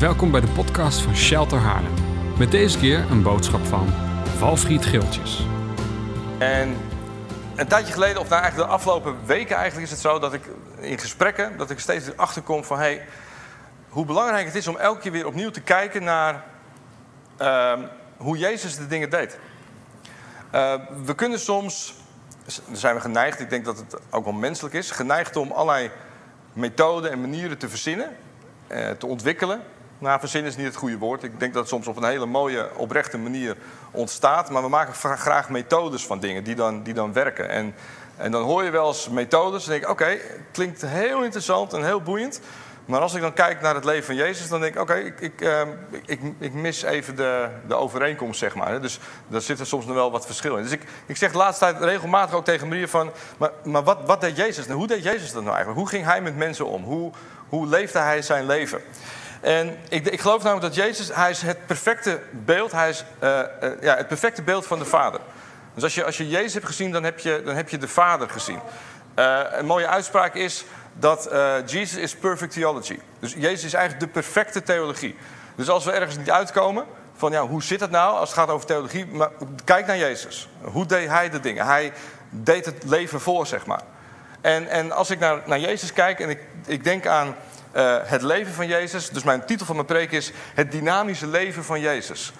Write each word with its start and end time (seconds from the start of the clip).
Welkom 0.00 0.30
bij 0.30 0.40
de 0.40 0.48
podcast 0.48 1.00
van 1.00 1.16
Shelter 1.16 1.58
Haarlem. 1.58 1.94
Met 2.38 2.50
deze 2.50 2.78
keer 2.78 3.10
een 3.10 3.22
boodschap 3.22 3.64
van 3.64 3.88
Valfried 4.36 4.84
Geeltjes. 4.84 5.46
En 6.38 6.76
een 7.56 7.66
tijdje 7.68 7.92
geleden, 7.92 8.20
of 8.20 8.28
nou 8.28 8.42
eigenlijk 8.42 8.70
de 8.70 8.76
afgelopen 8.76 9.26
weken 9.26 9.56
eigenlijk 9.56 9.86
is 9.86 9.90
het 9.90 10.00
zo 10.00 10.18
dat 10.18 10.32
ik 10.32 10.42
in 10.78 10.98
gesprekken, 10.98 11.56
dat 11.56 11.70
ik 11.70 11.78
steeds 11.78 12.06
erachter 12.06 12.42
kom 12.42 12.64
van 12.64 12.78
hey, 12.78 13.06
hoe 13.88 14.04
belangrijk 14.04 14.46
het 14.46 14.54
is 14.54 14.68
om 14.68 14.76
elke 14.76 15.00
keer 15.00 15.12
weer 15.12 15.26
opnieuw 15.26 15.50
te 15.50 15.60
kijken 15.60 16.04
naar 16.04 16.44
ehm, 17.36 17.80
hoe 18.16 18.38
Jezus 18.38 18.76
de 18.76 18.86
dingen 18.86 19.10
deed. 19.10 19.38
Uh, 20.54 20.74
we 21.04 21.14
kunnen 21.14 21.40
soms, 21.40 21.94
zijn 22.72 22.94
we 22.94 23.00
geneigd, 23.00 23.40
ik 23.40 23.50
denk 23.50 23.64
dat 23.64 23.76
het 23.78 23.96
ook 24.10 24.24
wel 24.24 24.34
menselijk 24.34 24.74
is, 24.74 24.90
geneigd 24.90 25.36
om 25.36 25.52
allerlei 25.52 25.90
methoden 26.52 27.10
en 27.10 27.20
manieren 27.20 27.58
te 27.58 27.68
verzinnen, 27.68 28.16
uh, 28.68 28.90
te 28.90 29.06
ontwikkelen. 29.06 29.60
Nou, 30.00 30.20
verzinnen 30.20 30.50
is 30.50 30.56
niet 30.56 30.66
het 30.66 30.76
goede 30.76 30.98
woord. 30.98 31.22
Ik 31.22 31.40
denk 31.40 31.52
dat 31.52 31.62
het 31.62 31.70
soms 31.70 31.86
op 31.86 31.96
een 31.96 32.04
hele 32.04 32.26
mooie, 32.26 32.68
oprechte 32.76 33.18
manier 33.18 33.56
ontstaat. 33.90 34.50
Maar 34.50 34.62
we 34.62 34.68
maken 34.68 34.94
graag 35.18 35.48
methodes 35.48 36.06
van 36.06 36.20
dingen 36.20 36.44
die 36.44 36.54
dan, 36.54 36.82
die 36.82 36.94
dan 36.94 37.12
werken. 37.12 37.48
En, 37.48 37.74
en 38.16 38.30
dan 38.30 38.42
hoor 38.42 38.64
je 38.64 38.70
wel 38.70 38.88
eens 38.88 39.08
methodes 39.08 39.64
en 39.64 39.70
denk 39.70 39.82
ik, 39.82 39.88
oké, 39.88 40.16
klinkt 40.52 40.82
heel 40.86 41.22
interessant 41.22 41.72
en 41.72 41.84
heel 41.84 42.02
boeiend. 42.02 42.40
Maar 42.84 43.00
als 43.00 43.14
ik 43.14 43.20
dan 43.20 43.32
kijk 43.32 43.60
naar 43.60 43.74
het 43.74 43.84
leven 43.84 44.04
van 44.04 44.14
Jezus, 44.14 44.48
dan 44.48 44.60
denk 44.60 44.74
ik: 44.74 44.80
oké, 44.80 44.94
ik, 44.94 45.20
ik, 45.20 45.40
uh, 45.40 45.60
ik, 46.06 46.20
ik, 46.38 46.52
mis 46.54 46.82
even 46.82 47.16
de, 47.16 47.48
de 47.68 47.74
overeenkomst, 47.74 48.38
zeg 48.38 48.54
maar. 48.54 48.80
Dus 48.80 48.98
daar 49.28 49.40
zit 49.40 49.60
er 49.60 49.66
soms 49.66 49.86
nog 49.86 49.94
wel 49.94 50.10
wat 50.10 50.26
verschil 50.26 50.56
in. 50.56 50.62
Dus 50.62 50.72
ik, 50.72 50.82
ik 51.06 51.16
zeg 51.16 51.32
de 51.32 51.38
laatste 51.38 51.64
tijd 51.64 51.82
regelmatig 51.82 52.34
ook 52.34 52.44
tegen 52.44 52.68
Maria 52.68 52.86
van... 52.86 53.10
maar, 53.36 53.50
maar 53.64 53.82
wat, 53.82 53.98
wat 54.06 54.20
deed 54.20 54.36
Jezus 54.36 54.66
nou? 54.66 54.78
Hoe 54.78 54.86
deed 54.86 55.02
Jezus 55.02 55.32
dat 55.32 55.42
nou 55.42 55.54
eigenlijk? 55.54 55.78
Hoe 55.78 55.88
ging 55.88 56.04
hij 56.04 56.20
met 56.20 56.36
mensen 56.36 56.66
om? 56.66 56.82
Hoe, 56.84 57.12
hoe 57.48 57.66
leefde 57.66 57.98
hij 57.98 58.22
zijn 58.22 58.46
leven? 58.46 58.80
En 59.40 59.78
ik, 59.88 60.06
ik 60.06 60.20
geloof 60.20 60.42
namelijk 60.42 60.74
dat 60.74 60.84
Jezus, 60.84 61.14
hij 61.14 61.30
is 61.30 61.42
het 61.42 61.66
perfecte 61.66 62.20
beeld, 62.30 62.72
hij 62.72 62.88
is 62.88 63.04
uh, 63.22 63.38
uh, 63.62 63.70
ja, 63.80 63.96
het 63.96 64.08
perfecte 64.08 64.42
beeld 64.42 64.66
van 64.66 64.78
de 64.78 64.84
Vader. 64.84 65.20
Dus 65.74 65.82
als 65.82 65.94
je, 65.94 66.04
als 66.04 66.16
je 66.16 66.28
Jezus 66.28 66.54
hebt 66.54 66.66
gezien, 66.66 66.92
dan 66.92 67.04
heb 67.04 67.18
je, 67.18 67.42
dan 67.44 67.56
heb 67.56 67.68
je 67.68 67.78
de 67.78 67.88
Vader 67.88 68.30
gezien. 68.30 68.60
Uh, 69.18 69.40
een 69.50 69.66
mooie 69.66 69.86
uitspraak 69.86 70.34
is 70.34 70.64
dat 70.92 71.30
Jesus 71.66 71.98
is 71.98 72.16
perfect 72.16 72.52
theology. 72.52 72.98
Dus 73.18 73.32
Jezus 73.32 73.64
is 73.64 73.74
eigenlijk 73.74 74.04
de 74.04 74.20
perfecte 74.20 74.62
theologie. 74.62 75.16
Dus 75.54 75.68
als 75.68 75.84
we 75.84 75.92
ergens 75.92 76.16
niet 76.16 76.30
uitkomen, 76.30 76.84
van 77.20 77.32
ja, 77.32 77.46
hoe 77.46 77.62
zit 77.62 77.80
het 77.80 77.90
nou 77.90 78.16
als 78.16 78.28
het 78.28 78.38
gaat 78.38 78.48
over 78.48 78.66
theologie? 78.66 79.06
Maar 79.06 79.30
kijk 79.64 79.86
naar 79.86 79.98
Jezus. 79.98 80.48
Hoe 80.60 80.86
deed 80.86 81.08
hij 81.08 81.30
de 81.30 81.40
dingen? 81.40 81.66
Hij 81.66 81.92
deed 82.30 82.64
het 82.64 82.84
leven 82.84 83.20
voor, 83.20 83.46
zeg 83.46 83.66
maar. 83.66 83.82
En, 84.40 84.68
en 84.68 84.92
als 84.92 85.10
ik 85.10 85.18
naar, 85.18 85.40
naar 85.46 85.58
Jezus 85.58 85.92
kijk 85.92 86.20
en 86.20 86.30
ik, 86.30 86.40
ik 86.66 86.84
denk 86.84 87.06
aan 87.06 87.36
uh, 87.76 87.96
het 88.02 88.22
leven 88.22 88.52
van 88.52 88.66
Jezus. 88.66 89.10
Dus 89.10 89.22
mijn 89.22 89.44
titel 89.44 89.66
van 89.66 89.74
mijn 89.74 89.86
preek 89.86 90.12
is 90.12 90.32
Het 90.54 90.72
dynamische 90.72 91.26
leven 91.26 91.64
van 91.64 91.80
Jezus. 91.80 92.32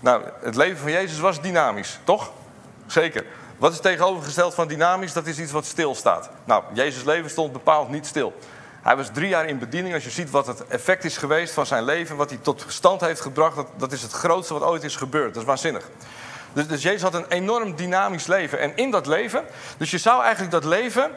Nou, 0.00 0.22
het 0.40 0.54
leven 0.54 0.78
van 0.78 0.90
Jezus 0.90 1.18
was 1.18 1.40
dynamisch, 1.40 1.98
toch? 2.04 2.32
Zeker. 2.86 3.24
Wat 3.58 3.72
is 3.72 3.80
tegenovergesteld 3.80 4.54
van 4.54 4.68
dynamisch? 4.68 5.12
Dat 5.12 5.26
is 5.26 5.38
iets 5.38 5.52
wat 5.52 5.64
stilstaat. 5.64 6.30
Nou, 6.44 6.64
Jezus' 6.72 7.04
leven 7.04 7.30
stond 7.30 7.52
bepaald 7.52 7.88
niet 7.88 8.06
stil. 8.06 8.34
Hij 8.82 8.96
was 8.96 9.10
drie 9.12 9.28
jaar 9.28 9.46
in 9.46 9.58
bediening. 9.58 9.94
Als 9.94 10.04
je 10.04 10.10
ziet 10.10 10.30
wat 10.30 10.46
het 10.46 10.66
effect 10.66 11.04
is 11.04 11.16
geweest 11.16 11.54
van 11.54 11.66
zijn 11.66 11.84
leven, 11.84 12.16
wat 12.16 12.30
hij 12.30 12.38
tot 12.42 12.64
stand 12.68 13.00
heeft 13.00 13.20
gebracht, 13.20 13.56
dat, 13.56 13.66
dat 13.76 13.92
is 13.92 14.02
het 14.02 14.12
grootste 14.12 14.54
wat 14.54 14.62
ooit 14.62 14.84
is 14.84 14.96
gebeurd. 14.96 15.34
Dat 15.34 15.42
is 15.42 15.48
waanzinnig. 15.48 15.88
Dus, 16.56 16.66
dus, 16.66 16.82
Jezus 16.82 17.02
had 17.02 17.14
een 17.14 17.28
enorm 17.28 17.74
dynamisch 17.74 18.26
leven. 18.26 18.60
En 18.60 18.76
in 18.76 18.90
dat 18.90 19.06
leven, 19.06 19.44
dus 19.76 19.90
je 19.90 19.98
zou 19.98 20.22
eigenlijk 20.22 20.52
dat 20.52 20.64
leven, 20.64 21.10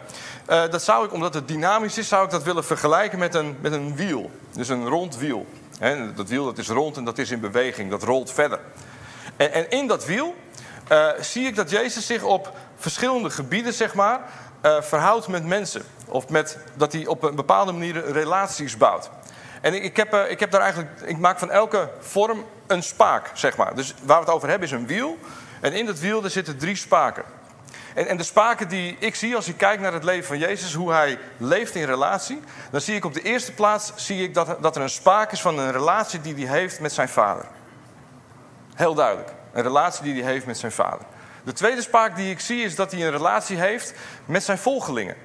uh, 0.50 0.70
dat 0.70 0.84
zou 0.84 1.06
ik, 1.06 1.14
omdat 1.14 1.34
het 1.34 1.48
dynamisch 1.48 1.98
is, 1.98 2.08
zou 2.08 2.26
ik 2.26 2.32
dat 2.32 2.44
willen 2.44 2.64
vergelijken 2.66 3.20
met 3.20 3.36
een, 3.36 3.58
met 3.62 3.72
een 3.72 3.96
wiel. 3.96 4.32
Dus 4.52 4.70
een 4.70 4.88
rond 4.88 5.18
wiel. 5.18 5.46
He, 5.80 6.14
dat 6.14 6.30
wiel 6.30 6.46
dat 6.46 6.58
is 6.58 6.68
rond 6.68 6.98
en 6.98 7.04
dat 7.04 7.18
is 7.18 7.32
in 7.32 7.40
beweging, 7.40 7.90
dat 7.90 8.04
rolt 8.04 8.32
verder. 8.32 8.60
En, 9.36 9.54
en 9.54 9.70
in 9.70 9.88
dat 9.88 10.06
wiel 10.06 10.36
uh, 10.92 11.10
zie 11.20 11.48
ik 11.48 11.56
dat 11.56 11.70
Jezus 11.70 12.06
zich 12.06 12.24
op 12.24 12.54
verschillende 12.76 13.30
gebieden, 13.30 13.74
zeg 13.74 13.94
maar, 13.94 14.20
uh, 14.62 14.82
verhoudt 14.82 15.28
met 15.28 15.46
mensen. 15.46 15.82
Of 16.06 16.30
met, 16.30 16.58
dat 16.76 16.94
hij 16.94 17.08
op 17.08 17.24
een 17.24 17.36
bepaalde 17.36 17.72
manier 17.72 18.12
relaties 18.12 18.78
bouwt. 18.78 19.10
En 19.62 19.74
ik, 19.74 19.84
ik, 19.84 19.98
heb, 19.98 20.14
ik 20.14 20.40
heb 20.40 20.52
daar 20.52 20.62
eigenlijk, 20.62 21.02
ik 21.06 21.18
maak 21.18 21.40
van 21.40 21.52
elke 21.52 21.90
vorm 22.00 22.46
een 22.68 22.84
spaak, 22.84 23.30
zeg 23.34 23.58
maar. 23.58 23.76
Dus 23.76 23.94
waar 24.04 24.20
we 24.20 24.26
het 24.26 24.34
over 24.34 24.50
hebben 24.50 24.68
is 24.68 24.74
een 24.74 24.88
wiel. 24.88 25.18
En 25.60 25.74
in 25.74 25.86
dat 25.86 26.00
wiel 26.00 26.30
zitten 26.30 26.58
drie 26.58 26.76
spaken. 26.76 27.24
En, 27.94 28.08
en, 28.08 28.18
de 28.18 28.24
spaken 28.24 28.68
die 28.68 28.96
ik 29.00 29.16
zie 29.16 29.36
als 29.36 29.48
ik 29.48 29.58
kijk 29.58 29.80
naar 29.80 29.94
het 29.94 30.04
leven 30.04 30.26
van 30.26 30.38
Jezus, 30.38 30.74
hoe 30.74 30.92
hij 30.92 31.20
leeft 31.38 31.76
in 31.76 31.86
relatie, 31.86 32.40
dan 32.72 32.82
zie 32.82 32.96
ik 32.96 33.06
op 33.06 33.14
de 33.14 33.22
eerste 33.22 33.54
plaats 33.54 33.92
zie 33.96 34.24
ik 34.24 34.34
dat, 34.34 34.58
dat 34.62 34.76
er 34.76 34.82
een 34.82 34.90
spaak 34.90 35.32
is 35.32 35.42
van 35.42 35.60
een 35.60 35.72
relatie 35.72 36.22
die 36.22 36.48
hij 36.48 36.60
heeft 36.60 36.80
met 36.80 36.92
zijn 36.92 37.10
vader. 37.10 37.46
Heel 38.76 38.94
duidelijk. 38.94 39.30
Een 39.54 39.64
relatie 39.64 40.04
die 40.04 40.24
hij 40.24 40.32
heeft 40.32 40.46
met 40.46 40.58
zijn 40.58 40.72
vader. 40.72 41.06
De 41.44 41.54
tweede 41.54 41.82
spaak 41.82 42.16
die 42.16 42.32
ik 42.32 42.40
zie 42.40 42.64
is 42.64 42.76
dat 42.76 42.92
hij 42.92 43.02
een 43.02 43.12
relatie 43.12 43.58
heeft 43.58 43.94
met 44.26 44.44
zijn 44.44 44.58
volgelingen. 44.58 45.16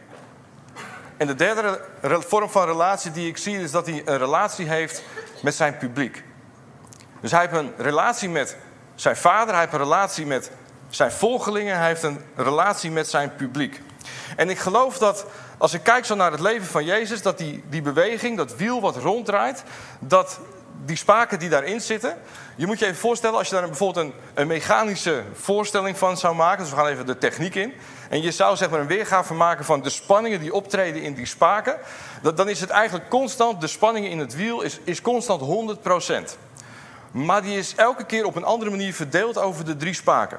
En 1.16 1.26
de 1.26 1.34
derde 1.34 1.80
vorm 2.02 2.50
van 2.50 2.66
relatie 2.66 3.10
die 3.10 3.28
ik 3.28 3.36
zie 3.36 3.60
is 3.60 3.70
dat 3.70 3.86
hij 3.86 4.02
een 4.04 4.18
relatie 4.18 4.68
heeft 4.68 5.02
met 5.42 5.54
zijn 5.54 5.76
publiek. 5.76 6.24
Dus 7.20 7.30
hij 7.30 7.40
heeft 7.40 7.52
een 7.52 7.72
relatie 7.76 8.28
met 8.28 8.56
zijn 8.94 9.16
vader, 9.16 9.50
hij 9.54 9.60
heeft 9.60 9.72
een 9.72 9.78
relatie 9.78 10.26
met 10.26 10.50
zijn 10.88 11.12
volgelingen, 11.12 11.78
hij 11.78 11.86
heeft 11.86 12.02
een 12.02 12.20
relatie 12.36 12.90
met 12.90 13.08
zijn 13.08 13.34
publiek. 13.34 13.80
En 14.36 14.50
ik 14.50 14.58
geloof 14.58 14.98
dat 14.98 15.26
als 15.58 15.74
ik 15.74 15.82
kijk 15.82 16.04
zo 16.04 16.14
naar 16.14 16.30
het 16.30 16.40
leven 16.40 16.66
van 16.66 16.84
Jezus, 16.84 17.22
dat 17.22 17.38
die, 17.38 17.64
die 17.68 17.82
beweging, 17.82 18.36
dat 18.36 18.56
wiel 18.56 18.80
wat 18.80 18.96
ronddraait, 18.96 19.62
dat 19.98 20.40
die 20.84 20.96
spaken 20.96 21.38
die 21.38 21.48
daarin 21.48 21.80
zitten. 21.80 22.16
Je 22.56 22.66
moet 22.66 22.78
je 22.78 22.84
even 22.84 22.98
voorstellen, 22.98 23.38
als 23.38 23.48
je 23.48 23.54
daar 23.54 23.66
bijvoorbeeld 23.66 24.06
een, 24.06 24.12
een 24.34 24.46
mechanische 24.46 25.22
voorstelling 25.34 25.98
van 25.98 26.16
zou 26.16 26.34
maken. 26.34 26.62
Dus 26.62 26.70
we 26.70 26.76
gaan 26.76 26.86
even 26.86 27.06
de 27.06 27.18
techniek 27.18 27.54
in. 27.54 27.72
En 28.08 28.22
je 28.22 28.30
zou 28.30 28.56
zeg 28.56 28.70
maar 28.70 28.80
een 28.80 28.86
weergave 28.86 29.34
maken 29.34 29.64
van 29.64 29.82
de 29.82 29.90
spanningen 29.90 30.40
die 30.40 30.54
optreden 30.54 31.02
in 31.02 31.14
die 31.14 31.26
spaken. 31.26 31.76
Dat, 32.22 32.36
dan 32.36 32.48
is 32.48 32.60
het 32.60 32.70
eigenlijk 32.70 33.08
constant, 33.08 33.60
de 33.60 33.66
spanning 33.66 34.06
in 34.06 34.18
het 34.18 34.34
wiel 34.34 34.62
is, 34.62 34.78
is 34.84 35.00
constant 35.00 35.78
100%. 35.78 36.36
Maar 37.14 37.42
die 37.42 37.58
is 37.58 37.74
elke 37.74 38.04
keer 38.04 38.24
op 38.24 38.36
een 38.36 38.44
andere 38.44 38.70
manier 38.70 38.94
verdeeld 38.94 39.38
over 39.38 39.64
de 39.64 39.76
drie 39.76 39.94
spaken. 39.94 40.38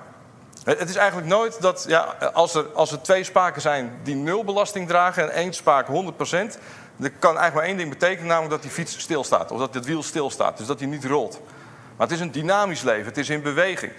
Het 0.63 0.89
is 0.89 0.95
eigenlijk 0.95 1.27
nooit 1.27 1.61
dat, 1.61 1.85
ja, 1.87 2.01
als, 2.33 2.55
er, 2.55 2.65
als 2.65 2.91
er 2.91 3.01
twee 3.01 3.23
spaken 3.23 3.61
zijn 3.61 3.99
die 4.03 4.15
nul 4.15 4.43
belasting 4.43 4.87
dragen 4.87 5.23
en 5.23 5.29
één 5.29 5.53
spaak 5.53 5.87
100%, 5.87 5.91
dat 6.95 7.11
kan 7.19 7.37
eigenlijk 7.37 7.53
maar 7.53 7.63
één 7.63 7.77
ding 7.77 7.89
betekenen, 7.89 8.27
namelijk 8.27 8.51
dat 8.51 8.61
die 8.61 8.71
fiets 8.71 8.99
stilstaat. 8.99 9.51
Of 9.51 9.59
dat 9.59 9.73
het 9.73 9.85
wiel 9.85 10.03
stilstaat, 10.03 10.57
dus 10.57 10.67
dat 10.67 10.79
hij 10.79 10.87
niet 10.87 11.05
rolt. 11.05 11.39
Maar 11.97 12.07
het 12.07 12.15
is 12.15 12.21
een 12.21 12.31
dynamisch 12.31 12.81
leven, 12.81 13.05
het 13.05 13.17
is 13.17 13.29
in 13.29 13.41
beweging. 13.41 13.91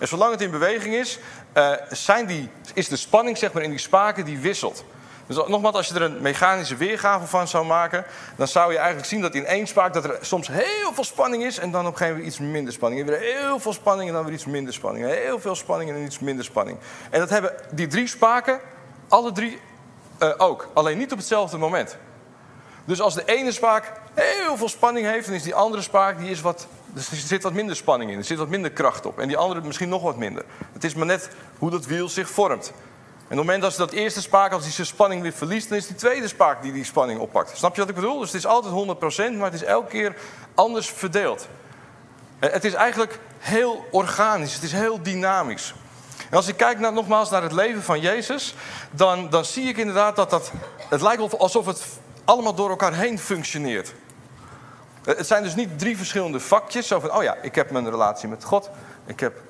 En 0.00 0.08
zolang 0.08 0.32
het 0.32 0.40
in 0.40 0.50
beweging 0.50 0.94
is, 0.94 1.18
uh, 1.56 1.72
zijn 1.90 2.26
die, 2.26 2.48
is 2.74 2.88
de 2.88 2.96
spanning 2.96 3.38
zeg 3.38 3.52
maar, 3.52 3.62
in 3.62 3.70
die 3.70 3.78
spaken 3.78 4.24
die 4.24 4.38
wisselt. 4.38 4.84
Dus 5.26 5.36
nogmaals, 5.46 5.74
als 5.74 5.88
je 5.88 5.94
er 5.94 6.02
een 6.02 6.22
mechanische 6.22 6.76
weergave 6.76 7.26
van 7.26 7.48
zou 7.48 7.66
maken, 7.66 8.04
dan 8.36 8.48
zou 8.48 8.72
je 8.72 8.78
eigenlijk 8.78 9.08
zien 9.08 9.20
dat 9.20 9.34
in 9.34 9.46
één 9.46 9.66
spaak 9.66 9.92
dat 9.92 10.04
er 10.04 10.18
soms 10.20 10.48
heel 10.48 10.92
veel 10.92 11.04
spanning 11.04 11.44
is 11.44 11.58
en 11.58 11.70
dan 11.70 11.86
op 11.86 11.92
een 11.92 11.98
gegeven 11.98 12.16
moment 12.16 12.34
iets 12.34 12.50
minder 12.52 12.72
spanning. 12.72 13.00
En 13.00 13.06
weer 13.06 13.20
heel 13.20 13.58
veel 13.58 13.72
spanning 13.72 14.08
en 14.08 14.14
dan 14.14 14.24
weer 14.24 14.34
iets 14.34 14.44
minder 14.44 14.74
spanning. 14.74 15.06
Heel 15.06 15.40
veel 15.40 15.54
spanning 15.54 15.90
en 15.90 16.04
iets 16.04 16.18
minder 16.18 16.44
spanning. 16.44 16.78
En 17.10 17.20
dat 17.20 17.30
hebben 17.30 17.52
die 17.70 17.86
drie 17.86 18.06
spaken, 18.06 18.60
alle 19.08 19.32
drie 19.32 19.60
uh, 20.22 20.32
ook. 20.36 20.68
Alleen 20.72 20.98
niet 20.98 21.12
op 21.12 21.18
hetzelfde 21.18 21.58
moment. 21.58 21.96
Dus 22.84 23.00
als 23.00 23.14
de 23.14 23.24
ene 23.24 23.52
spaak 23.52 23.92
heel 24.14 24.56
veel 24.56 24.68
spanning 24.68 25.06
heeft, 25.06 25.26
dan 25.26 25.34
is 25.34 25.42
die 25.42 25.54
andere 25.54 25.82
spaak, 25.82 26.18
die 26.18 26.30
is 26.30 26.40
wat, 26.40 26.66
dus 26.86 27.10
er 27.10 27.16
zit 27.16 27.42
wat 27.42 27.52
minder 27.52 27.76
spanning 27.76 28.10
in. 28.10 28.18
Er 28.18 28.24
zit 28.24 28.38
wat 28.38 28.48
minder 28.48 28.70
kracht 28.70 29.06
op. 29.06 29.18
En 29.18 29.28
die 29.28 29.36
andere 29.36 29.60
misschien 29.60 29.88
nog 29.88 30.02
wat 30.02 30.16
minder. 30.16 30.44
Het 30.72 30.84
is 30.84 30.94
maar 30.94 31.06
net 31.06 31.30
hoe 31.58 31.70
dat 31.70 31.86
wiel 31.86 32.08
zich 32.08 32.28
vormt. 32.28 32.72
En 33.28 33.30
op 33.30 33.36
het 33.36 33.46
moment 33.46 33.62
dat 33.62 33.72
ze 33.72 33.78
dat 33.78 33.92
eerste 33.92 34.20
spaak, 34.20 34.52
als 34.52 34.62
die 34.62 34.72
zijn 34.72 34.86
spanning 34.86 35.22
weer 35.22 35.32
verliest, 35.32 35.68
dan 35.68 35.78
is 35.78 35.86
die 35.86 35.96
tweede 35.96 36.28
spaak 36.28 36.62
die 36.62 36.72
die 36.72 36.84
spanning 36.84 37.20
oppakt. 37.20 37.56
Snap 37.56 37.74
je 37.74 37.80
wat 37.80 37.88
ik 37.88 37.94
bedoel? 37.94 38.18
Dus 38.18 38.32
het 38.32 38.36
is 38.36 38.46
altijd 38.46 38.74
100%, 39.34 39.36
maar 39.36 39.50
het 39.50 39.60
is 39.60 39.64
elke 39.64 39.88
keer 39.88 40.16
anders 40.54 40.88
verdeeld. 40.90 41.48
Eh, 42.38 42.52
het 42.52 42.64
is 42.64 42.74
eigenlijk 42.74 43.18
heel 43.38 43.84
organisch, 43.90 44.54
het 44.54 44.62
is 44.62 44.72
heel 44.72 45.02
dynamisch. 45.02 45.74
En 46.30 46.36
als 46.36 46.48
ik 46.48 46.56
kijk 46.56 46.78
naar, 46.78 46.92
nogmaals 46.92 47.30
naar 47.30 47.42
het 47.42 47.52
leven 47.52 47.82
van 47.82 48.00
Jezus, 48.00 48.54
dan, 48.90 49.30
dan 49.30 49.44
zie 49.44 49.68
ik 49.68 49.76
inderdaad 49.76 50.16
dat 50.16 50.30
dat. 50.30 50.52
Het 50.88 51.00
lijkt 51.00 51.38
alsof 51.38 51.66
het 51.66 51.82
allemaal 52.24 52.54
door 52.54 52.70
elkaar 52.70 52.94
heen 52.94 53.18
functioneert. 53.18 53.94
Eh, 55.04 55.16
het 55.16 55.26
zijn 55.26 55.42
dus 55.42 55.54
niet 55.54 55.78
drie 55.78 55.96
verschillende 55.96 56.40
vakjes. 56.40 56.86
Zo 56.86 57.00
van, 57.00 57.12
oh 57.12 57.22
ja, 57.22 57.36
ik 57.42 57.54
heb 57.54 57.70
mijn 57.70 57.90
relatie 57.90 58.28
met 58.28 58.44
God. 58.44 58.70
Ik 59.06 59.20
heb 59.20 59.40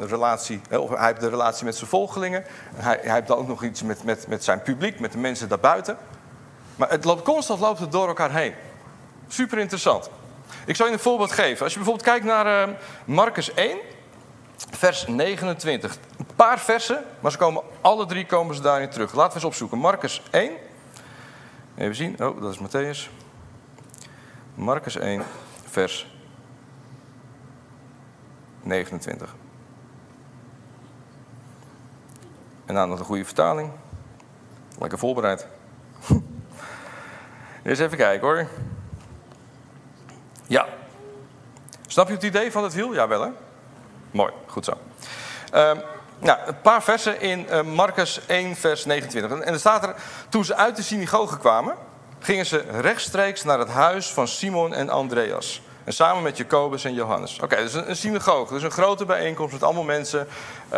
relatie, 0.00 0.60
of 0.70 0.90
hij 0.90 1.06
heeft 1.06 1.20
de 1.20 1.28
relatie 1.28 1.64
met 1.64 1.76
zijn 1.76 1.90
volgelingen. 1.90 2.44
Hij, 2.74 2.98
hij 3.02 3.14
heeft 3.14 3.26
dan 3.26 3.38
ook 3.38 3.48
nog 3.48 3.64
iets 3.64 3.82
met, 3.82 4.04
met, 4.04 4.26
met 4.28 4.44
zijn 4.44 4.62
publiek, 4.62 5.00
met 5.00 5.12
de 5.12 5.18
mensen 5.18 5.48
daarbuiten. 5.48 5.96
Maar 6.76 6.90
het 6.90 7.04
loopt 7.04 7.22
constant 7.22 7.60
loopt 7.60 7.78
het 7.78 7.92
door 7.92 8.08
elkaar 8.08 8.32
heen. 8.32 8.54
Super 9.28 9.58
interessant. 9.58 10.10
Ik 10.64 10.76
zal 10.76 10.86
je 10.86 10.92
een 10.92 10.98
voorbeeld 10.98 11.32
geven. 11.32 11.62
Als 11.62 11.72
je 11.72 11.78
bijvoorbeeld 11.78 12.08
kijkt 12.08 12.24
naar 12.24 12.68
uh, 12.68 12.74
Marcus 13.04 13.54
1, 13.54 13.78
vers 14.70 15.06
29. 15.06 15.96
Een 16.18 16.26
paar 16.36 16.58
versen, 16.58 17.04
maar 17.20 17.30
ze 17.30 17.38
komen, 17.38 17.62
alle 17.80 18.06
drie 18.06 18.26
komen 18.26 18.54
ze 18.54 18.62
daarin 18.62 18.90
terug. 18.90 19.14
Laten 19.14 19.28
we 19.28 19.34
eens 19.34 19.44
opzoeken. 19.44 19.78
Marcus 19.78 20.22
1. 20.30 20.52
Even 21.76 21.94
zien. 21.94 22.24
Oh, 22.24 22.42
dat 22.42 22.52
is 22.52 22.58
Matthäus. 22.58 23.10
Marcus 24.54 24.96
1, 24.96 25.22
vers 25.70 26.11
29. 28.62 29.34
En 32.64 32.74
dan 32.74 32.88
nog 32.88 32.98
een 32.98 33.04
goede 33.04 33.24
vertaling. 33.24 33.70
Lekker 34.78 34.98
voorbereid. 34.98 35.46
Eens 37.62 37.78
even 37.78 37.98
kijken 37.98 38.26
hoor. 38.26 38.46
Ja. 40.46 40.66
Snap 41.86 42.08
je 42.08 42.14
het 42.14 42.22
idee 42.22 42.52
van 42.52 42.62
het 42.62 42.74
wiel? 42.74 42.94
Ja, 42.94 43.08
wel 43.08 43.22
hè? 43.22 43.30
Mooi, 44.10 44.32
goed 44.46 44.64
zo. 44.64 44.72
Um, 45.54 45.80
nou, 46.18 46.38
een 46.46 46.60
paar 46.60 46.82
versen 46.82 47.20
in 47.20 47.46
uh, 47.50 47.62
Marcus 47.62 48.26
1, 48.26 48.56
vers 48.56 48.84
29. 48.84 49.40
En 49.40 49.52
er 49.52 49.58
staat 49.58 49.82
er, 49.82 49.94
toen 50.28 50.44
ze 50.44 50.56
uit 50.56 50.76
de 50.76 50.82
synagoge 50.82 51.38
kwamen, 51.38 51.74
gingen 52.18 52.46
ze 52.46 52.64
rechtstreeks 52.70 53.44
naar 53.44 53.58
het 53.58 53.68
huis 53.68 54.12
van 54.12 54.28
Simon 54.28 54.74
en 54.74 54.88
Andreas. 54.88 55.62
En 55.84 55.92
samen 55.92 56.22
met 56.22 56.36
Jacobus 56.36 56.84
en 56.84 56.94
Johannes. 56.94 57.38
Oké, 57.42 57.56
dus 57.56 57.74
een, 57.74 57.88
een 57.88 57.96
synagoge, 57.96 58.52
dus 58.52 58.62
een 58.62 58.70
grote 58.70 59.04
bijeenkomst 59.04 59.52
met 59.52 59.62
allemaal 59.62 59.82
mensen. 59.82 60.20
Um, 60.20 60.28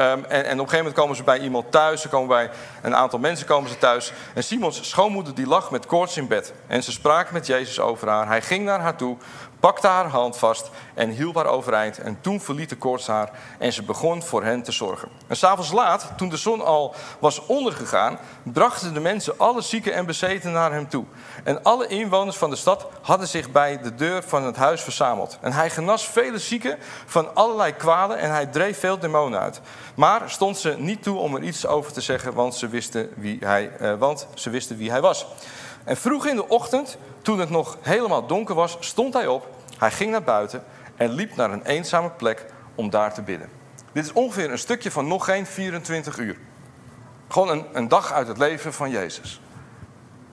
en, 0.01 0.25
en, 0.29 0.41
op 0.41 0.45
een 0.45 0.57
gegeven 0.57 0.77
moment 0.77 0.95
komen 0.95 1.17
ze 1.17 1.23
bij 1.23 1.39
iemand 1.39 1.71
thuis. 1.71 2.01
Ze 2.01 2.09
komen 2.09 2.29
bij 2.29 2.51
een 2.83 2.97
aantal 2.97 3.19
mensen 3.19 3.47
komen 3.47 3.71
ze 3.71 3.79
thuis. 3.79 4.13
En 4.35 4.45
Simons 4.45 4.89
schoonmoeder 4.89 5.35
die 5.35 5.47
lag 5.47 5.71
met 5.71 5.87
koorts 5.87 6.17
in 6.17 6.27
bed. 6.27 6.53
En 6.67 6.83
ze 6.83 6.93
spraken 6.93 7.35
met 7.35 7.47
Jezus 7.47 7.81
over 7.81 8.09
haar. 8.09 8.27
Hij 8.27 8.43
ging 8.43 8.65
naar 8.65 8.81
haar 8.81 8.97
toe, 8.97 9.17
pakte 9.65 9.87
haar 9.87 10.09
hand 10.09 10.37
vast 10.37 10.71
en 10.95 11.11
hielp 11.11 11.35
haar 11.35 11.47
overeind. 11.47 11.99
En 11.99 12.19
toen 12.21 12.41
verliet 12.41 12.69
de 12.69 12.77
koorts 12.77 13.07
haar 13.07 13.31
en 13.59 13.73
ze 13.73 13.83
begon 13.83 14.23
voor 14.23 14.45
hen 14.45 14.63
te 14.63 14.73
zorgen. 14.73 15.09
En 15.27 15.37
s'avonds 15.37 15.73
laat, 15.73 16.13
toen 16.17 16.29
de 16.29 16.37
zon 16.37 16.65
al 16.65 16.95
was 17.19 17.47
ondergegaan, 17.47 18.19
brachten 18.43 18.95
de 18.95 19.01
mensen 19.01 19.39
alle 19.39 19.61
zieken 19.61 19.95
en 19.95 20.07
bezeten 20.07 20.53
naar 20.53 20.73
hem 20.73 20.89
toe. 20.89 21.05
En 21.45 21.63
alle 21.63 21.87
inwoners 21.87 22.37
van 22.37 22.51
de 22.51 22.57
stad 22.57 22.87
hadden 23.03 23.29
zich 23.29 23.51
bij 23.51 23.83
de 23.83 23.95
deur 23.95 24.23
van 24.23 24.45
het 24.45 24.57
huis 24.57 24.83
verzameld. 24.83 25.39
En 25.41 25.53
hij 25.53 25.71
genas 25.71 26.07
vele 26.07 26.39
zieken 26.39 26.79
van 27.07 27.35
allerlei 27.35 27.73
kwalen 27.73 28.19
en 28.19 28.31
hij 28.31 28.47
dreef 28.47 28.79
veel 28.79 28.99
demonen 28.99 29.41
uit. 29.41 29.61
Maar 29.95 30.31
stond 30.31 30.59
ze 30.59 30.75
niet 30.79 31.03
toe 31.03 31.19
om 31.19 31.35
er 31.35 31.43
iets 31.43 31.67
over 31.67 31.93
te 31.93 32.01
zeggen, 32.01 32.35
want 32.35 32.55
ze 32.55 32.69
wisten 32.69 33.11
wie 33.17 33.39
hij, 33.41 33.71
eh, 33.79 33.95
want 33.95 34.27
ze 34.35 34.51
wisten 34.51 34.77
wie 34.77 34.91
hij 34.91 35.01
was. 35.01 35.27
En 35.85 35.97
vroeg 35.97 36.27
in 36.27 36.37
de 36.37 36.49
ochtend, 36.49 36.97
toen 37.23 37.39
het 37.39 37.51
nog 37.51 37.77
helemaal 37.81 38.27
donker 38.27 38.55
was, 38.55 38.77
stond 38.81 39.15
hij 39.15 39.27
op. 39.27 39.54
Hij 39.85 39.93
ging 39.93 40.11
naar 40.11 40.23
buiten 40.23 40.65
en 40.97 41.11
liep 41.11 41.37
naar 41.37 41.51
een 41.51 41.65
eenzame 41.65 42.11
plek 42.11 42.45
om 42.75 42.91
daar 42.91 43.15
te 43.15 43.23
bidden. 43.23 43.49
Dit 43.93 44.05
is 44.05 44.13
ongeveer 44.13 44.51
een 44.51 44.59
stukje 44.59 44.91
van 44.91 45.07
nog 45.07 45.25
geen 45.25 45.47
24 45.47 46.19
uur. 46.19 46.37
Gewoon 47.29 47.49
een, 47.49 47.67
een 47.73 47.89
dag 47.89 48.13
uit 48.13 48.29
het 48.29 48.39
leven 48.39 48.73
van 48.73 48.91
Jezus. 48.91 49.41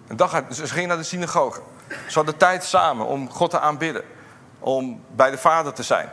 Een 0.07 0.15
dag 0.15 0.33
uit, 0.33 0.56
ze 0.56 0.68
gingen 0.68 0.88
naar 0.88 0.98
de 0.98 1.03
synagoge. 1.03 1.62
Ze 1.88 2.13
hadden 2.13 2.38
tijd 2.38 2.63
samen 2.63 3.06
om 3.06 3.30
God 3.30 3.50
te 3.50 3.59
aanbidden. 3.59 4.03
Om 4.59 5.03
bij 5.15 5.31
de 5.31 5.38
Vader 5.38 5.74
te 5.74 5.83
zijn. 5.83 6.09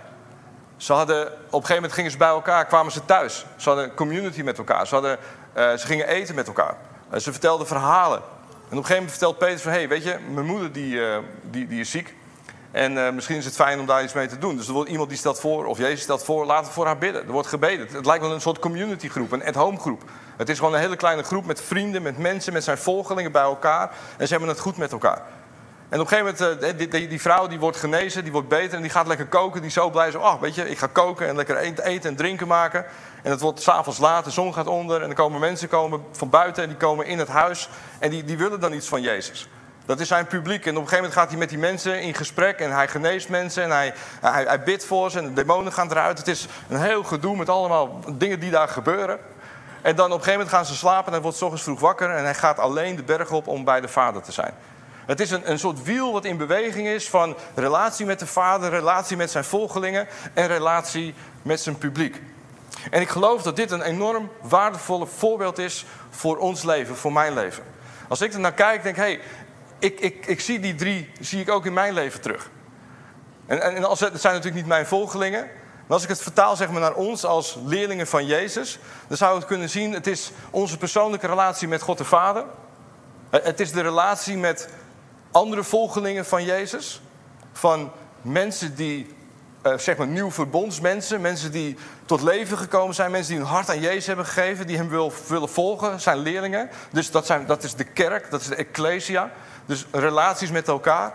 Ze 0.76 0.92
hadden, 0.92 1.26
op 1.26 1.32
een 1.32 1.50
gegeven 1.50 1.74
moment 1.74 1.92
gingen 1.92 2.10
ze 2.10 2.16
bij 2.16 2.28
elkaar, 2.28 2.66
kwamen 2.66 2.92
ze 2.92 3.04
thuis. 3.04 3.46
Ze 3.56 3.68
hadden 3.68 3.94
community 3.94 4.42
met 4.42 4.58
elkaar. 4.58 4.86
Ze, 4.86 4.94
hadden, 4.94 5.18
uh, 5.56 5.72
ze 5.72 5.86
gingen 5.86 6.08
eten 6.08 6.34
met 6.34 6.46
elkaar. 6.46 6.76
Uh, 7.12 7.18
ze 7.18 7.30
vertelden 7.30 7.66
verhalen. 7.66 8.18
En 8.18 8.24
op 8.24 8.70
een 8.70 8.76
gegeven 8.76 8.94
moment 8.94 9.10
vertelt 9.10 9.38
Peter 9.38 9.58
van... 9.60 9.72
hé, 9.72 9.78
hey, 9.78 9.88
weet 9.88 10.04
je, 10.04 10.18
mijn 10.30 10.46
moeder 10.46 10.72
die, 10.72 10.94
uh, 10.94 11.18
die, 11.42 11.66
die 11.66 11.80
is 11.80 11.90
ziek. 11.90 12.16
En 12.70 12.92
uh, 12.92 13.10
misschien 13.10 13.36
is 13.36 13.44
het 13.44 13.54
fijn 13.54 13.80
om 13.80 13.86
daar 13.86 14.02
iets 14.02 14.12
mee 14.12 14.26
te 14.26 14.38
doen. 14.38 14.56
Dus 14.56 14.66
er 14.66 14.72
wordt 14.72 14.90
iemand 14.90 15.08
die 15.08 15.18
stelt 15.18 15.40
voor, 15.40 15.64
of 15.64 15.78
Jezus 15.78 16.00
stelt 16.00 16.24
voor, 16.24 16.46
laten 16.46 16.66
we 16.66 16.72
voor 16.72 16.86
haar 16.86 16.98
bidden. 16.98 17.26
Er 17.26 17.32
wordt 17.32 17.48
gebeden. 17.48 17.86
Het 17.90 18.06
lijkt 18.06 18.22
wel 18.22 18.32
een 18.32 18.40
soort 18.40 18.58
community 18.58 19.08
groep, 19.08 19.32
een 19.32 19.44
at-home 19.44 19.78
groep. 19.78 20.02
Het 20.36 20.48
is 20.48 20.58
gewoon 20.58 20.74
een 20.74 20.80
hele 20.80 20.96
kleine 20.96 21.22
groep 21.22 21.46
met 21.46 21.60
vrienden, 21.60 22.02
met 22.02 22.18
mensen, 22.18 22.52
met 22.52 22.64
zijn 22.64 22.78
volgelingen 22.78 23.32
bij 23.32 23.42
elkaar. 23.42 23.90
En 24.16 24.26
ze 24.26 24.32
hebben 24.32 24.48
het 24.48 24.60
goed 24.60 24.76
met 24.76 24.92
elkaar. 24.92 25.22
En 25.88 26.00
op 26.00 26.10
een 26.10 26.18
gegeven 26.18 26.48
moment, 26.48 26.62
uh, 26.62 26.90
die, 26.90 27.08
die, 27.08 27.20
vrouw 27.20 27.46
die 27.46 27.58
wordt 27.58 27.76
genezen, 27.76 28.22
die 28.22 28.32
wordt 28.32 28.48
beter 28.48 28.76
en 28.76 28.82
die 28.82 28.90
gaat 28.90 29.06
lekker 29.06 29.26
koken. 29.26 29.60
Die 29.60 29.68
is 29.68 29.74
zo 29.74 29.90
blij, 29.90 30.10
zo, 30.10 30.18
oh, 30.18 30.40
weet 30.40 30.54
je, 30.54 30.70
ik 30.70 30.78
ga 30.78 30.86
koken 30.86 31.28
en 31.28 31.36
lekker 31.36 31.56
eten 31.56 32.10
en 32.10 32.16
drinken 32.16 32.46
maken. 32.46 32.84
En 33.22 33.30
het 33.30 33.40
wordt 33.40 33.62
s'avonds 33.62 33.98
laat, 33.98 34.24
de 34.24 34.30
zon 34.30 34.54
gaat 34.54 34.66
onder 34.66 35.02
en 35.02 35.08
er 35.08 35.14
komen 35.14 35.40
mensen 35.40 35.68
komen 35.68 36.04
van 36.12 36.30
buiten 36.30 36.62
en 36.62 36.68
die 36.68 36.78
komen 36.78 37.06
in 37.06 37.18
het 37.18 37.28
huis. 37.28 37.68
En 37.98 38.10
die, 38.10 38.24
die 38.24 38.38
willen 38.38 38.60
dan 38.60 38.72
iets 38.72 38.88
van 38.88 39.00
Jezus. 39.00 39.48
Dat 39.88 40.00
is 40.00 40.08
zijn 40.08 40.26
publiek. 40.26 40.66
En 40.66 40.76
op 40.76 40.82
een 40.82 40.88
gegeven 40.88 40.96
moment 40.96 41.14
gaat 41.14 41.28
hij 41.28 41.38
met 41.38 41.48
die 41.48 41.58
mensen 41.58 42.00
in 42.00 42.14
gesprek. 42.14 42.58
En 42.58 42.72
hij 42.72 42.88
geneest 42.88 43.28
mensen. 43.28 43.62
En 43.62 43.70
hij, 43.70 43.94
hij, 44.20 44.44
hij 44.44 44.62
bidt 44.62 44.84
voor 44.84 45.10
ze. 45.10 45.18
En 45.18 45.24
de 45.24 45.32
demonen 45.32 45.72
gaan 45.72 45.90
eruit. 45.90 46.18
Het 46.18 46.28
is 46.28 46.46
een 46.68 46.80
heel 46.80 47.04
gedoe 47.04 47.36
met 47.36 47.48
allemaal 47.48 48.00
dingen 48.12 48.40
die 48.40 48.50
daar 48.50 48.68
gebeuren. 48.68 49.18
En 49.82 49.96
dan 49.96 50.06
op 50.06 50.12
een 50.12 50.18
gegeven 50.18 50.38
moment 50.38 50.56
gaan 50.56 50.66
ze 50.66 50.74
slapen. 50.74 51.06
En 51.06 51.12
hij 51.12 51.20
wordt 51.20 51.36
s 51.36 51.42
ochtends 51.42 51.64
vroeg 51.64 51.80
wakker. 51.80 52.10
En 52.10 52.24
hij 52.24 52.34
gaat 52.34 52.58
alleen 52.58 52.96
de 52.96 53.02
berg 53.02 53.30
op 53.30 53.46
om 53.46 53.64
bij 53.64 53.80
de 53.80 53.88
vader 53.88 54.22
te 54.22 54.32
zijn. 54.32 54.54
Het 55.06 55.20
is 55.20 55.30
een, 55.30 55.50
een 55.50 55.58
soort 55.58 55.82
wiel 55.82 56.12
wat 56.12 56.24
in 56.24 56.36
beweging 56.36 56.86
is 56.86 57.08
van 57.08 57.36
relatie 57.54 58.06
met 58.06 58.18
de 58.18 58.26
vader, 58.26 58.70
relatie 58.70 59.16
met 59.16 59.30
zijn 59.30 59.44
volgelingen 59.44 60.06
en 60.34 60.46
relatie 60.46 61.14
met 61.42 61.60
zijn 61.60 61.78
publiek. 61.78 62.22
En 62.90 63.00
ik 63.00 63.08
geloof 63.08 63.42
dat 63.42 63.56
dit 63.56 63.70
een 63.70 63.82
enorm 63.82 64.30
waardevolle 64.40 65.06
voorbeeld 65.06 65.58
is 65.58 65.86
voor 66.10 66.36
ons 66.36 66.62
leven, 66.62 66.96
voor 66.96 67.12
mijn 67.12 67.34
leven. 67.34 67.62
Als 68.08 68.20
ik 68.20 68.32
er 68.32 68.40
naar 68.40 68.52
kijk, 68.52 68.82
denk 68.82 68.96
hey, 68.96 69.20
ik, 69.78 70.00
ik, 70.00 70.26
ik 70.26 70.40
zie 70.40 70.60
die 70.60 70.74
drie 70.74 71.10
zie 71.20 71.40
ik 71.40 71.50
ook 71.50 71.66
in 71.66 71.72
mijn 71.72 71.92
leven 71.94 72.20
terug. 72.20 72.50
En, 73.46 73.62
en, 73.62 73.84
als, 73.84 74.00
het 74.00 74.20
zijn 74.20 74.34
natuurlijk 74.34 74.62
niet 74.62 74.72
mijn 74.72 74.86
volgelingen. 74.86 75.44
Maar 75.86 75.96
als 75.96 76.02
ik 76.02 76.08
het 76.08 76.22
vertaal 76.22 76.56
zeg 76.56 76.70
maar, 76.70 76.80
naar 76.80 76.94
ons 76.94 77.24
als 77.24 77.58
leerlingen 77.64 78.06
van 78.06 78.26
Jezus, 78.26 78.78
dan 79.08 79.16
zou 79.16 79.32
ik 79.32 79.38
het 79.38 79.48
kunnen 79.48 79.70
zien: 79.70 79.92
het 79.92 80.06
is 80.06 80.30
onze 80.50 80.78
persoonlijke 80.78 81.26
relatie 81.26 81.68
met 81.68 81.82
God 81.82 81.98
de 81.98 82.04
Vader. 82.04 82.44
Het 83.30 83.60
is 83.60 83.72
de 83.72 83.80
relatie 83.80 84.36
met 84.36 84.68
andere 85.30 85.64
volgelingen 85.64 86.26
van 86.26 86.44
Jezus. 86.44 87.00
Van 87.52 87.92
mensen 88.22 88.74
die, 88.74 89.14
uh, 89.72 89.78
zeg 89.78 89.96
maar, 89.96 90.06
nieuw 90.06 90.30
verbondsmensen. 90.30 91.20
Mensen 91.20 91.52
die 91.52 91.76
tot 92.06 92.22
leven 92.22 92.58
gekomen 92.58 92.94
zijn. 92.94 93.10
Mensen 93.10 93.32
die 93.32 93.42
hun 93.42 93.52
hart 93.52 93.70
aan 93.70 93.80
Jezus 93.80 94.06
hebben 94.06 94.24
gegeven. 94.26 94.66
Die 94.66 94.76
hem 94.76 94.88
wil, 94.88 95.12
willen 95.28 95.48
volgen. 95.48 96.00
Zijn 96.00 96.18
leerlingen. 96.18 96.70
Dus 96.92 97.10
dat, 97.10 97.26
zijn, 97.26 97.46
dat 97.46 97.62
is 97.62 97.74
de 97.74 97.84
kerk, 97.84 98.30
dat 98.30 98.40
is 98.40 98.46
de 98.46 98.54
ecclesia. 98.54 99.30
Dus 99.66 99.86
relaties 99.90 100.50
met 100.50 100.68
elkaar. 100.68 101.12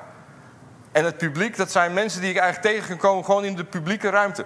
En 0.91 1.05
het 1.05 1.17
publiek, 1.17 1.57
dat 1.57 1.71
zijn 1.71 1.93
mensen 1.93 2.21
die 2.21 2.29
ik 2.29 2.37
eigenlijk 2.37 2.75
tegen 2.75 2.87
kan 2.87 2.97
komen 2.97 3.25
gewoon 3.25 3.45
in 3.45 3.55
de 3.55 3.63
publieke 3.63 4.09
ruimte. 4.09 4.45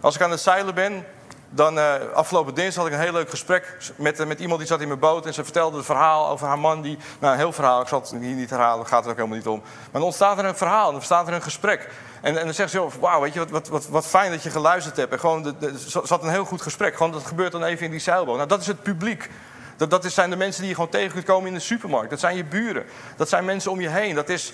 Als 0.00 0.14
ik 0.14 0.22
aan 0.22 0.30
het 0.30 0.40
zeilen 0.40 0.74
ben, 0.74 1.04
dan 1.50 1.78
uh, 1.78 1.94
afgelopen 2.14 2.54
dinsdag 2.54 2.82
had 2.82 2.92
ik 2.92 2.98
een 2.98 3.04
heel 3.04 3.12
leuk 3.12 3.30
gesprek 3.30 3.76
met, 3.96 4.20
uh, 4.20 4.26
met 4.26 4.40
iemand 4.40 4.58
die 4.58 4.68
zat 4.68 4.80
in 4.80 4.88
mijn 4.88 5.00
boot. 5.00 5.26
En 5.26 5.34
ze 5.34 5.44
vertelde 5.44 5.76
het 5.76 5.86
verhaal 5.86 6.28
over 6.28 6.46
haar 6.46 6.58
man. 6.58 6.82
Die, 6.82 6.98
nou, 7.18 7.32
een 7.32 7.38
heel 7.38 7.52
verhaal, 7.52 7.80
ik 7.80 7.88
zal 7.88 8.00
het 8.00 8.10
hier 8.10 8.34
niet 8.34 8.50
herhalen, 8.50 8.86
gaat 8.86 9.04
er 9.04 9.10
ook 9.10 9.16
helemaal 9.16 9.36
niet 9.36 9.46
om. 9.46 9.58
Maar 9.60 9.90
dan 9.92 10.02
ontstaat 10.02 10.38
er 10.38 10.44
een 10.44 10.56
verhaal, 10.56 10.84
dan 10.84 10.94
ontstaat 10.94 11.28
er 11.28 11.34
een 11.34 11.42
gesprek. 11.42 11.88
En, 12.26 12.38
en 12.38 12.44
dan 12.44 12.54
zegt 12.54 12.70
ze, 12.70 12.86
wauw, 13.00 13.20
weet 13.20 13.32
je, 13.32 13.38
wat, 13.38 13.50
wat, 13.50 13.68
wat, 13.68 13.88
wat, 13.88 14.06
fijn 14.06 14.30
dat 14.30 14.42
je 14.42 14.50
geluisterd 14.50 14.96
hebt. 14.96 15.12
En 15.12 15.20
gewoon, 15.20 15.56
zat 16.02 16.22
een 16.22 16.30
heel 16.30 16.44
goed 16.44 16.62
gesprek. 16.62 16.96
Gewoon, 16.96 17.12
dat 17.12 17.26
gebeurt 17.26 17.52
dan 17.52 17.64
even 17.64 17.84
in 17.84 17.90
die 17.90 18.00
zeilboot. 18.00 18.36
Nou, 18.36 18.48
dat 18.48 18.60
is 18.60 18.66
het 18.66 18.82
publiek. 18.82 19.30
Dat, 19.76 19.90
dat 19.90 20.04
zijn 20.04 20.30
de 20.30 20.36
mensen 20.36 20.60
die 20.60 20.68
je 20.68 20.74
gewoon 20.74 20.90
tegen 20.90 21.12
kunt 21.12 21.24
komen 21.24 21.48
in 21.48 21.54
de 21.54 21.60
supermarkt. 21.60 22.10
Dat 22.10 22.20
zijn 22.20 22.36
je 22.36 22.44
buren. 22.44 22.84
Dat 23.16 23.28
zijn 23.28 23.44
mensen 23.44 23.70
om 23.70 23.80
je 23.80 23.88
heen. 23.88 24.14
Dat 24.14 24.28
is, 24.28 24.52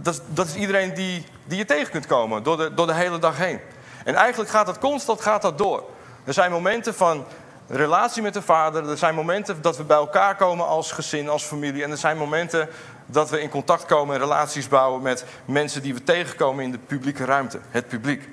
dat, 0.00 0.22
dat 0.26 0.46
is 0.46 0.54
iedereen 0.54 0.94
die, 0.94 1.26
die 1.44 1.58
je 1.58 1.64
tegen 1.64 1.90
kunt 1.90 2.06
komen 2.06 2.42
door 2.42 2.56
de, 2.56 2.74
door 2.74 2.86
de 2.86 2.94
hele 2.94 3.18
dag 3.18 3.36
heen. 3.36 3.60
En 4.04 4.14
eigenlijk 4.14 4.50
gaat 4.50 4.66
dat 4.66 4.78
constant 4.78 5.20
gaat 5.20 5.42
dat 5.42 5.58
door. 5.58 5.84
Er 6.24 6.32
zijn 6.32 6.50
momenten 6.50 6.94
van 6.94 7.24
relatie 7.68 8.22
met 8.22 8.34
de 8.34 8.42
vader. 8.42 8.88
Er 8.88 8.98
zijn 8.98 9.14
momenten 9.14 9.62
dat 9.62 9.76
we 9.76 9.84
bij 9.84 9.96
elkaar 9.96 10.36
komen 10.36 10.66
als 10.66 10.92
gezin, 10.92 11.28
als 11.28 11.42
familie. 11.42 11.82
En 11.82 11.90
er 11.90 11.96
zijn 11.96 12.16
momenten 12.16 12.68
dat 13.06 13.30
we 13.30 13.40
in 13.40 13.48
contact 13.48 13.86
komen 13.86 14.14
en 14.14 14.20
relaties 14.20 14.68
bouwen 14.68 15.02
met 15.02 15.24
mensen 15.44 15.82
die 15.82 15.94
we 15.94 16.02
tegenkomen 16.02 16.64
in 16.64 16.70
de 16.70 16.78
publieke 16.78 17.24
ruimte. 17.24 17.60
Het 17.70 17.88
publiek. 17.88 18.28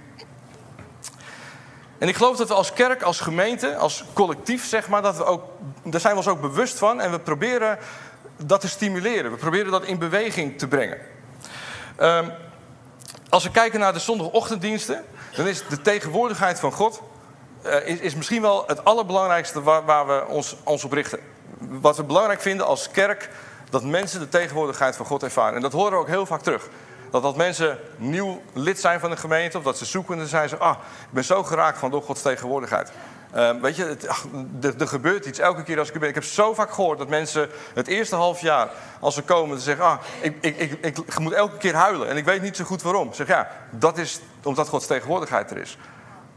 En 1.98 2.08
ik 2.08 2.16
geloof 2.16 2.38
dat 2.38 2.48
we 2.48 2.54
als 2.54 2.74
kerk, 2.74 3.02
als 3.02 3.20
gemeente, 3.20 3.76
als 3.76 4.06
collectief, 4.14 4.66
zeg 4.66 4.88
maar, 4.88 5.02
dat 5.02 5.18
we 5.18 5.24
ook, 5.24 5.44
daar 5.84 6.00
zijn 6.00 6.14
we 6.14 6.20
ons 6.20 6.28
ook 6.28 6.42
bewust 6.42 6.78
van 6.78 7.02
en 7.02 7.12
we 7.12 7.20
proberen 7.20 7.78
dat 8.38 8.62
te 8.62 8.68
stimuleren. 8.68 9.32
We 9.32 9.38
proberen 9.38 9.72
dat 9.72 9.84
in 9.84 9.98
beweging 9.98 10.58
te 10.60 10.68
brengen. 10.68 10.98
Um, 12.00 12.32
als 13.30 13.44
we 13.44 13.52
kijken 13.52 13.80
naar 13.80 13.94
de 13.94 14.00
zondagochtenddiensten, 14.00 15.04
dan 15.36 15.48
is 15.48 15.68
de 15.68 15.82
tegenwoordigheid 15.82 16.60
van 16.60 16.72
God 16.72 17.02
uh, 17.66 17.88
is, 17.88 18.00
is, 18.00 18.16
misschien 18.16 18.42
wel 18.42 18.64
het 18.68 18.86
allerbelangrijkste 18.86 19.62
waar, 19.62 19.86
waar 19.86 20.08
we 20.08 20.26
ons, 20.28 20.56
ons 20.64 20.84
op 20.84 20.92
richten. 20.92 21.20
Wat 21.60 21.98
we 21.98 22.04
belangrijk 22.04 22.42
vinden 22.42 22.66
als 22.66 22.90
kerk, 22.92 23.30
dat 23.72 23.84
mensen 23.84 24.20
de 24.20 24.30
tegenwoordigheid 24.30 24.96
van 24.96 25.06
God 25.06 25.24
ervaren. 25.24 25.56
En 25.56 25.62
dat 25.62 25.72
horen 25.72 25.92
we 25.92 25.98
ook 25.98 26.08
heel 26.08 26.26
vaak 26.26 26.42
terug. 26.42 26.70
Dat 27.12 27.24
als 27.24 27.36
mensen 27.36 27.78
nieuw 27.98 28.42
lid 28.54 28.80
zijn 28.80 29.00
van 29.00 29.10
de 29.10 29.18
gemeente 29.18 29.58
of 29.58 29.64
dat 29.64 29.78
ze 29.78 29.86
zoekende 29.86 30.28
zijn, 30.28 30.50
ze, 30.50 30.58
ah, 30.58 30.78
ik 30.80 31.12
ben 31.14 31.24
zo 31.24 31.44
geraakt 31.44 31.78
van 31.78 31.92
door 31.92 32.02
Gods 32.02 32.22
tegenwoordigheid. 32.22 32.92
Uh, 33.36 33.50
weet 33.62 33.76
je, 33.76 33.84
het, 33.84 34.82
er, 34.82 34.88
gebeurt 34.88 35.26
iets 35.26 35.40
elke 35.40 35.64
keer 35.64 35.80
als 35.80 35.88
ik 35.88 35.94
er 35.94 36.00
ben. 36.00 36.10
Ik 36.10 36.16
heb 36.16 36.24
zo 36.24 36.54
vaak 36.54 36.72
gehoord 36.72 36.98
dat 36.98 37.10
mensen 37.10 37.50
het 37.74 37.88
eerste 37.88 38.16
half 38.16 38.42
jaar, 38.42 38.70
als 39.00 39.16
ze 39.16 39.22
komen, 39.22 39.58
ze 39.58 39.64
zeggen: 39.64 39.86
Ah, 39.86 39.98
ik, 40.22 40.36
ik, 40.42 40.58
ik, 40.58 40.78
ik, 40.82 41.20
moet 41.20 41.34
elke 41.34 41.58
keer 41.58 41.76
huilen 41.76 42.10
en 42.10 42.18
ik 42.18 42.26
weet 42.26 42.42
niet 42.42 42.56
zo 42.56 42.64
goed 42.64 42.82
waarom. 42.82 43.08
Ik 43.08 43.14
zeg 43.14 43.28
ja, 43.28 43.48
dat 43.70 43.98
is 43.98 44.20
omdat 44.44 44.68
Gods 44.68 44.86
tegenwoordigheid 44.86 45.52
er 45.52 45.58
is. 45.58 45.78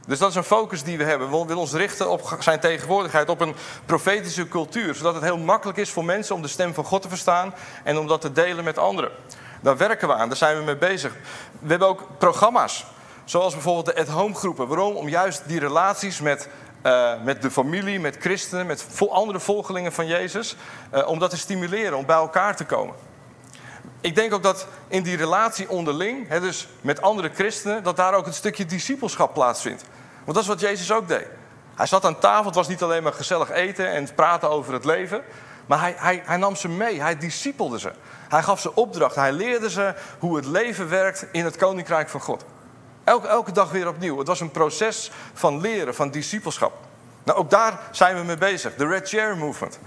Dus 0.07 0.19
dat 0.19 0.31
is 0.31 0.35
een 0.35 0.45
focus 0.45 0.83
die 0.83 0.99
we 0.99 1.05
hebben. 1.05 1.31
We 1.31 1.37
willen 1.47 1.57
ons 1.57 1.73
richten 1.73 2.11
op 2.11 2.37
zijn 2.39 2.61
tegenwoordigheid, 2.61 3.29
op 3.29 3.41
een 3.41 3.55
profetische 3.87 4.49
cultuur. 4.49 4.95
Zodat 4.95 5.15
het 5.15 5.23
heel 5.23 5.39
makkelijk 5.39 5.79
is 5.79 5.91
voor 5.91 6.05
mensen 6.05 6.35
om 6.35 6.43
de 6.43 6.49
stem 6.49 6.75
van 6.75 6.85
God 6.85 7.03
te 7.03 7.09
verstaan 7.09 7.55
en 7.85 7.99
om 7.99 8.07
dat 8.07 8.21
te 8.21 8.33
delen 8.33 8.65
met 8.65 8.79
anderen. 8.79 9.11
Daar 9.61 9.77
werken 9.77 10.09
we 10.09 10.15
aan, 10.15 10.29
daar 10.29 10.37
zijn 10.37 10.59
we 10.59 10.65
mee 10.65 10.77
bezig. 10.77 11.13
We 11.61 11.69
hebben 11.69 11.89
ook 11.89 12.07
programma's, 12.19 12.85
zoals 13.25 13.53
bijvoorbeeld 13.53 13.87
de 13.87 13.97
at-home 13.97 14.35
groepen. 14.35 14.69
Waarom? 14.69 14.95
Om 14.97 15.09
juist 15.09 15.43
die 15.47 15.59
relaties 15.59 16.21
met, 16.21 16.49
uh, 16.83 17.13
met 17.23 17.43
de 17.43 17.51
familie, 17.51 18.01
met 18.01 18.17
christenen, 18.21 18.67
met 18.67 18.87
andere 19.11 19.41
volgelingen 19.41 19.93
van 19.93 20.07
Jezus, 20.07 20.57
uh, 20.95 21.09
om 21.09 21.19
dat 21.19 21.31
te 21.31 21.39
stimuleren, 21.39 21.99
om 21.99 22.07
bij 22.07 22.17
elkaar 22.17 22.57
te 22.57 22.65
komen. 22.65 22.95
Ik 24.05 24.15
denk 24.15 24.35
ook 24.35 24.43
dat 24.43 24.67
in 24.89 25.03
die 25.03 25.17
relatie 25.17 25.69
onderling, 25.69 26.29
hè, 26.29 26.41
dus 26.41 26.69
met 26.81 27.03
andere 27.03 27.31
christenen, 27.35 27.83
dat 27.83 27.97
daar 27.97 28.15
ook 28.15 28.27
een 28.27 28.35
stukje 28.35 28.67
discipelschap 28.67 29.35
plaatsvindt. 29.35 29.85
Want 30.25 30.35
dat 30.35 30.43
is 30.43 30.49
wat 30.49 30.61
Jezus 30.61 30.93
ook 30.93 31.09
deed. 31.09 31.27
Hij 31.75 31.87
zat 31.87 32.05
aan 32.05 32.19
tafel, 32.19 32.45
het 32.45 32.55
was 32.55 32.69
niet 32.69 32.83
alleen 32.83 33.03
maar 33.03 33.13
gezellig 33.13 33.51
eten 33.51 33.91
en 33.91 34.15
praten 34.15 34.51
over 34.51 34.73
het 34.73 34.85
leven. 34.85 35.23
Maar 35.67 35.81
hij, 35.81 35.95
hij, 35.97 36.23
hij 36.25 36.37
nam 36.37 36.57
ze 36.57 36.69
mee, 36.69 37.01
hij 37.01 37.19
discipelde 37.19 37.79
ze. 37.79 37.93
Hij 38.29 38.43
gaf 38.43 38.61
ze 38.61 38.75
opdracht, 38.75 39.15
hij 39.15 39.33
leerde 39.33 39.71
ze 39.71 39.95
hoe 40.19 40.37
het 40.37 40.47
leven 40.47 40.89
werkt 40.89 41.27
in 41.33 41.45
het 41.45 41.57
koninkrijk 41.57 42.09
van 42.09 42.21
God. 42.21 42.45
Elke, 43.05 43.27
elke 43.27 43.53
dag 43.53 43.71
weer 43.71 43.89
opnieuw. 43.89 44.19
Het 44.19 44.27
was 44.27 44.41
een 44.41 44.51
proces 44.51 45.11
van 45.35 45.61
leren, 45.61 45.95
van 45.95 46.11
discipelschap. 46.11 46.73
Nou, 47.23 47.39
ook 47.39 47.51
daar 47.51 47.79
zijn 47.91 48.17
we 48.17 48.23
mee 48.23 48.39
bezig. 48.39 48.75
De 48.75 48.87
Red 48.87 49.09
Chair 49.09 49.37
Movement. 49.37 49.79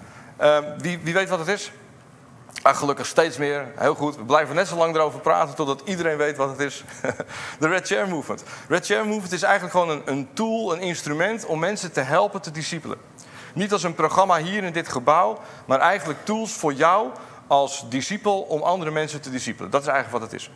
Uh, 0.41 0.57
wie, 0.77 0.99
wie 0.99 1.13
weet 1.13 1.29
wat 1.29 1.39
het 1.39 1.47
is? 1.47 1.71
Ah, 2.61 2.75
gelukkig 2.75 3.05
steeds 3.05 3.37
meer. 3.37 3.67
Heel 3.75 3.95
goed. 3.95 4.15
We 4.15 4.23
blijven 4.23 4.55
net 4.55 4.67
zo 4.67 4.75
lang 4.75 4.95
erover 4.95 5.19
praten 5.19 5.55
totdat 5.55 5.81
iedereen 5.85 6.17
weet 6.17 6.37
wat 6.37 6.49
het 6.49 6.59
is. 6.59 6.83
De 7.59 7.67
Red 7.67 7.87
Chair 7.87 8.07
Movement. 8.07 8.43
Red 8.67 8.85
Chair 8.85 9.05
Movement 9.05 9.31
is 9.31 9.41
eigenlijk 9.41 9.73
gewoon 9.73 9.89
een, 9.89 10.01
een 10.05 10.27
tool, 10.33 10.73
een 10.73 10.81
instrument 10.81 11.45
om 11.45 11.59
mensen 11.59 11.91
te 11.91 12.01
helpen 12.01 12.41
te 12.41 12.51
discipelen. 12.51 12.97
Niet 13.53 13.71
als 13.71 13.83
een 13.83 13.95
programma 13.95 14.37
hier 14.37 14.63
in 14.63 14.73
dit 14.73 14.87
gebouw, 14.87 15.39
maar 15.65 15.79
eigenlijk 15.79 16.19
tools 16.25 16.51
voor 16.53 16.73
jou 16.73 17.09
als 17.47 17.89
discipel 17.89 18.41
om 18.41 18.61
andere 18.61 18.91
mensen 18.91 19.21
te 19.21 19.29
discipelen. 19.29 19.71
Dat 19.71 19.81
is 19.81 19.87
eigenlijk 19.87 20.19
wat 20.19 20.31
het 20.31 20.41
is. 20.41 20.51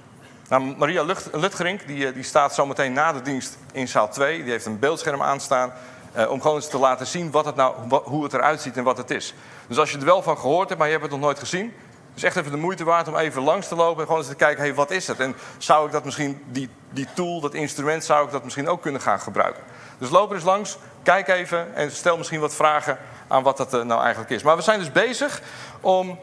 Nou, 0.50 0.76
Maria 0.78 1.04
Lutgerink 1.32 1.88
die, 1.88 2.08
eh, 2.08 2.14
die 2.14 2.24
staat 2.24 2.54
zometeen 2.54 2.94
na 2.94 3.14
de 3.14 3.22
dienst 3.22 3.58
in 3.72 3.88
zaal 3.88 4.10
2. 4.10 4.44
Die 4.44 4.52
heeft 4.52 4.66
een 4.66 4.80
beeldscherm 4.80 5.22
aanstaan. 5.22 5.74
Uh, 6.18 6.32
om 6.32 6.42
gewoon 6.42 6.56
eens 6.56 6.70
te 6.70 6.78
laten 6.78 7.08
zien 7.08 7.32
wat 7.32 7.46
het 7.46 7.56
nou, 7.56 8.00
hoe 8.04 8.24
het 8.24 8.34
eruit 8.34 8.62
ziet 8.62 8.78
en 8.78 8.84
wat 8.84 8.98
het 8.98 9.12
is. 9.12 9.34
Dus 9.68 9.78
als 9.78 9.92
je 9.92 9.98
er 9.98 10.06
wel 10.06 10.22
van 10.22 10.38
gehoord 10.38 10.68
hebt, 10.68 10.80
maar 10.80 10.88
je 10.88 10.94
hebt 10.94 11.06
het 11.06 11.14
nog 11.14 11.24
nooit 11.24 11.40
gezien, 11.40 11.74
is 12.16 12.24
echt 12.24 12.36
even 12.36 12.52
de 12.52 12.58
moeite 12.58 12.84
waard 12.84 13.08
om 13.08 13.16
even 13.16 13.42
langs 13.42 13.68
te 13.68 13.76
lopen 13.76 14.00
en 14.00 14.06
gewoon 14.06 14.18
eens 14.18 14.30
te 14.30 14.36
kijken, 14.36 14.64
hey, 14.64 14.74
wat 14.74 14.92
is 14.92 15.08
het? 15.08 15.20
En 15.20 15.36
zou 15.58 15.86
ik 15.86 15.92
dat 15.92 16.06
misschien, 16.06 16.44
die, 16.48 16.70
die 16.90 17.08
tool, 17.14 17.40
dat 17.40 17.54
instrument, 17.54 18.04
zou 18.04 18.26
ik 18.26 18.32
dat 18.32 18.44
misschien 18.44 18.70
ook 18.70 18.82
kunnen 18.82 19.02
gaan 19.02 19.20
gebruiken? 19.20 19.64
Dus 19.98 20.10
loop 20.10 20.30
er 20.30 20.36
eens 20.36 20.44
langs, 20.46 20.78
kijk 21.04 21.28
even 21.28 21.76
en 21.76 21.92
stel 21.92 22.18
misschien 22.18 22.40
wat 22.40 22.56
vragen 22.56 22.98
aan 23.28 23.44
wat 23.44 23.58
dat 23.58 23.74
eh, 23.74 23.82
nou 23.82 24.02
eigenlijk 24.02 24.32
is. 24.32 24.44
Maar 24.44 24.56
we 24.56 24.62
zijn 24.62 24.80
dus 24.80 24.92
bezig 24.92 25.42
om 25.82 26.20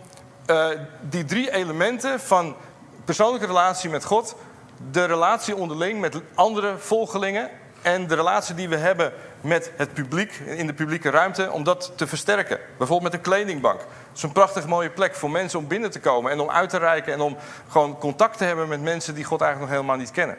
uh, 0.47 0.67
die 1.01 1.25
drie 1.25 1.53
elementen 1.53 2.21
van 2.21 2.57
persoonlijke 3.05 3.47
relatie 3.47 3.91
met 3.91 4.05
God, 4.05 4.37
de 4.91 5.05
relatie 5.05 5.57
onderling 5.57 6.01
met 6.01 6.21
andere 6.35 6.75
volgelingen 6.79 7.51
en 7.83 8.07
de 8.07 8.15
relatie 8.15 8.55
die 8.55 8.69
we 8.69 8.77
hebben 8.77 9.13
met 9.41 9.73
het 9.77 9.93
publiek 9.93 10.33
in 10.33 10.67
de 10.67 10.75
publieke 10.75 11.11
ruimte, 11.11 11.53
om 11.53 11.65
dat 11.65 11.93
te 11.95 12.07
versterken. 12.07 12.59
Bijvoorbeeld 12.79 13.13
met 13.13 13.13
een 13.13 13.33
kledingbank. 13.33 13.81
Het 13.81 14.17
is 14.17 14.23
een 14.23 14.33
prachtig 14.33 14.67
mooie 14.67 14.91
plek 14.91 15.15
voor 15.15 15.31
mensen 15.31 15.59
om 15.59 15.67
binnen 15.67 15.91
te 15.91 16.01
komen 16.01 16.33
en 16.33 16.41
om 16.41 16.51
uit 16.51 16.71
te 16.71 16.79
reiken 16.79 17.13
en 17.13 17.21
om 17.21 17.37
gewoon 17.69 17.99
contact 17.99 18.39
te 18.39 18.45
hebben 18.45 18.69
met 18.69 18.83
mensen 18.83 19.15
die 19.15 19.25
God 19.25 19.41
eigenlijk 19.41 19.71
nog 19.71 19.81
helemaal 19.81 20.05
niet 20.05 20.15
kennen. 20.15 20.37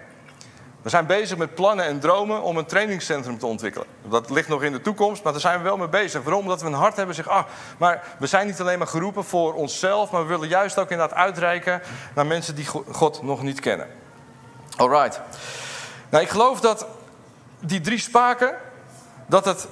We 0.82 0.90
zijn 0.90 1.06
bezig 1.06 1.38
met 1.38 1.56
plannen 1.56 1.86
en 1.86 2.00
dromen 2.00 2.42
om 2.42 2.58
een 2.58 2.66
trainingscentrum 2.66 3.38
te 3.38 3.46
ontwikkelen. 3.46 3.88
Dat 4.02 4.30
ligt 4.30 4.48
nog 4.48 4.64
in 4.64 4.72
de 4.72 4.82
toekomst, 4.82 5.24
maar 5.24 5.32
daar 5.32 5.42
zijn 5.42 5.58
we 5.58 5.64
wel 5.64 5.78
mee 5.78 5.88
bezig. 5.88 6.24
Waarom? 6.24 6.42
Omdat 6.42 6.62
we 6.62 6.68
een 6.68 6.74
hart 6.74 6.96
hebben, 6.96 7.16
zeg, 7.16 7.28
ah, 7.28 7.46
maar 7.78 8.04
we 8.20 8.28
zijn 8.28 8.48
niet 8.48 8.60
alleen 8.60 8.78
maar 8.78 8.88
geroepen 8.88 9.24
voor 9.24 9.54
onszelf, 9.54 10.12
maar 10.12 10.22
we 10.22 10.28
willen 10.28 10.48
juist 10.48 10.78
ook 10.80 10.90
inderdaad 10.90 11.18
uitreiken 11.18 11.82
naar 12.16 12.26
mensen 12.26 12.56
die 12.56 12.66
God 12.92 13.22
nog 13.22 13.42
niet 13.42 13.60
kennen. 13.60 13.88
Alright. 14.76 15.22
Nou, 16.10 16.24
ik 16.24 16.30
geloof 16.30 16.60
dat 16.60 16.86
die 17.60 17.82
drie 17.82 18.00
spaken, 18.00 18.56
dat 19.30 19.46
het 19.46 19.68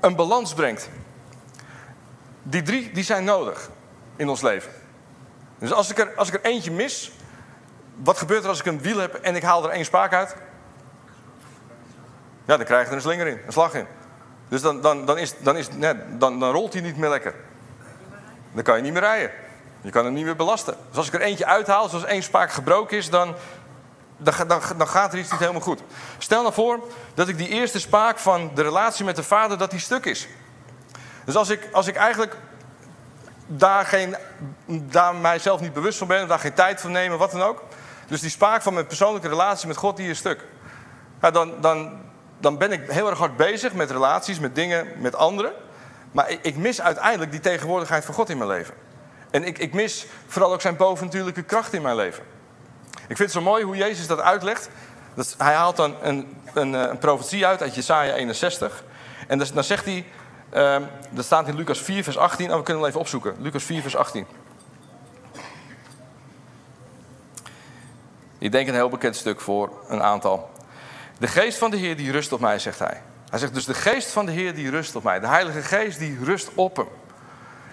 een 0.00 0.16
balans 0.16 0.54
brengt. 0.54 0.88
Die 2.42 2.62
drie 2.62 2.92
die 2.92 3.04
zijn 3.04 3.24
nodig 3.24 3.70
in 4.16 4.28
ons 4.28 4.42
leven. 4.42 4.70
Dus 5.58 5.72
als 5.72 5.90
ik, 5.90 5.98
er, 5.98 6.14
als 6.16 6.28
ik 6.28 6.34
er 6.34 6.44
eentje 6.50 6.70
mis, 6.70 7.12
wat 8.02 8.18
gebeurt 8.18 8.42
er 8.42 8.48
als 8.48 8.60
ik 8.60 8.66
een 8.66 8.80
wiel 8.80 8.98
heb 8.98 9.14
en 9.14 9.36
ik 9.36 9.42
haal 9.42 9.64
er 9.64 9.70
één 9.70 9.84
spaak 9.84 10.12
uit? 10.12 10.36
Ja, 12.44 12.56
dan 12.56 12.66
krijg 12.66 12.82
je 12.82 12.88
er 12.88 12.96
een 12.96 13.00
slinger 13.00 13.26
in, 13.26 13.40
een 13.46 13.52
slag 13.52 13.74
in. 13.74 13.86
Dus 14.48 14.62
dan, 14.62 14.80
dan, 14.80 15.06
dan, 15.06 15.18
is, 15.18 15.34
dan, 15.38 15.56
is, 15.56 15.68
nee, 15.70 15.94
dan, 16.18 16.40
dan 16.40 16.52
rolt 16.52 16.72
hij 16.72 16.82
niet 16.82 16.96
meer 16.96 17.10
lekker. 17.10 17.34
Dan 18.52 18.62
kan 18.62 18.76
je 18.76 18.82
niet 18.82 18.92
meer 18.92 19.02
rijden. 19.02 19.30
Je 19.80 19.90
kan 19.90 20.04
hem 20.04 20.14
niet 20.14 20.24
meer 20.24 20.36
belasten. 20.36 20.76
Dus 20.88 20.96
als 20.96 21.06
ik 21.06 21.14
er 21.14 21.20
eentje 21.20 21.46
uithaal, 21.46 21.88
zoals 21.88 22.04
één 22.04 22.22
spaak 22.22 22.52
gebroken 22.52 22.96
is, 22.96 23.10
dan, 23.10 23.34
dan, 24.24 24.48
dan, 24.48 24.60
dan, 24.76 24.88
gaat 24.88 25.12
er 25.12 25.18
iets 25.18 25.30
niet 25.30 25.40
helemaal 25.40 25.60
goed. 25.60 25.82
Stel 26.18 26.42
nou 26.42 26.54
voor 26.54 26.80
dat 27.14 27.28
ik 27.28 27.38
die 27.38 27.48
eerste 27.48 27.80
spaak 27.80 28.18
van 28.18 28.50
de 28.54 28.62
relatie 28.62 29.04
met 29.04 29.16
de 29.16 29.22
vader, 29.22 29.58
dat 29.58 29.70
die 29.70 29.80
stuk 29.80 30.04
is. 30.04 30.28
Dus 31.24 31.36
als 31.36 31.48
ik, 31.48 31.68
als 31.72 31.86
ik 31.86 31.96
eigenlijk 31.96 32.36
daar, 33.46 33.84
geen, 33.84 34.16
daar 34.66 35.14
mijzelf 35.14 35.60
niet 35.60 35.72
bewust 35.72 35.98
van 35.98 36.06
ben, 36.06 36.28
daar 36.28 36.38
geen 36.38 36.54
tijd 36.54 36.80
voor 36.80 36.90
nemen, 36.90 37.18
wat 37.18 37.30
dan 37.30 37.42
ook. 37.42 37.62
Dus 38.06 38.20
die 38.20 38.30
spaak 38.30 38.62
van 38.62 38.74
mijn 38.74 38.86
persoonlijke 38.86 39.28
relatie 39.28 39.68
met 39.68 39.76
God, 39.76 39.96
die 39.96 40.10
is 40.10 40.18
stuk. 40.18 40.44
Ja, 41.20 41.30
dan, 41.30 41.60
dan, 41.60 42.00
dan 42.38 42.58
ben 42.58 42.72
ik 42.72 42.90
heel 42.90 43.10
erg 43.10 43.18
hard 43.18 43.36
bezig 43.36 43.72
met 43.72 43.90
relaties, 43.90 44.38
met 44.38 44.54
dingen, 44.54 44.86
met 44.96 45.14
anderen. 45.14 45.52
Maar 46.12 46.30
ik, 46.30 46.38
ik 46.42 46.56
mis 46.56 46.80
uiteindelijk 46.80 47.30
die 47.30 47.40
tegenwoordigheid 47.40 48.04
van 48.04 48.14
God 48.14 48.28
in 48.28 48.38
mijn 48.38 48.50
leven. 48.50 48.74
En 49.30 49.44
ik, 49.44 49.58
ik 49.58 49.74
mis 49.74 50.06
vooral 50.26 50.52
ook 50.52 50.60
zijn 50.60 50.76
bovennatuurlijke 50.76 51.42
kracht 51.42 51.72
in 51.72 51.82
mijn 51.82 51.96
leven. 51.96 52.33
Ik 52.94 53.16
vind 53.16 53.18
het 53.18 53.30
zo 53.30 53.40
mooi 53.40 53.64
hoe 53.64 53.76
Jezus 53.76 54.06
dat 54.06 54.20
uitlegt. 54.20 54.68
Dat, 55.14 55.34
hij 55.38 55.54
haalt 55.54 55.76
dan 55.76 55.96
een, 56.02 56.36
een, 56.54 56.74
eh, 56.74 56.80
een 56.80 56.98
profetie 56.98 57.46
uit 57.46 57.62
uit 57.62 57.74
Jesaja 57.74 58.14
61. 58.14 58.84
En 59.28 59.38
dan 59.38 59.64
zegt 59.64 59.84
hij, 59.84 60.06
uh, 60.54 60.76
dat 61.10 61.24
staat 61.24 61.48
in 61.48 61.56
Lucas 61.56 61.80
4 61.80 62.02
vers 62.02 62.18
18. 62.18 62.50
Oh, 62.50 62.56
we 62.56 62.62
kunnen 62.62 62.82
het 62.82 62.90
even 62.90 63.00
opzoeken. 63.00 63.36
Lucas 63.38 63.64
4 63.64 63.82
vers 63.82 63.96
18. 63.96 64.26
Ik 68.38 68.52
denk 68.52 68.68
een 68.68 68.74
heel 68.74 68.88
bekend 68.88 69.16
stuk 69.16 69.40
voor 69.40 69.70
een 69.88 70.02
aantal. 70.02 70.50
De 71.18 71.26
geest 71.26 71.58
van 71.58 71.70
de 71.70 71.76
Heer 71.76 71.96
die 71.96 72.12
rust 72.12 72.32
op 72.32 72.40
mij, 72.40 72.58
zegt 72.58 72.78
hij. 72.78 73.02
Hij 73.30 73.38
zegt 73.38 73.54
dus 73.54 73.64
de 73.64 73.74
geest 73.74 74.10
van 74.10 74.26
de 74.26 74.32
Heer 74.32 74.54
die 74.54 74.70
rust 74.70 74.96
op 74.96 75.02
mij. 75.02 75.20
De 75.20 75.26
Heilige 75.26 75.62
Geest 75.62 75.98
die 75.98 76.18
rust 76.24 76.50
op 76.54 76.76
hem. 76.76 76.88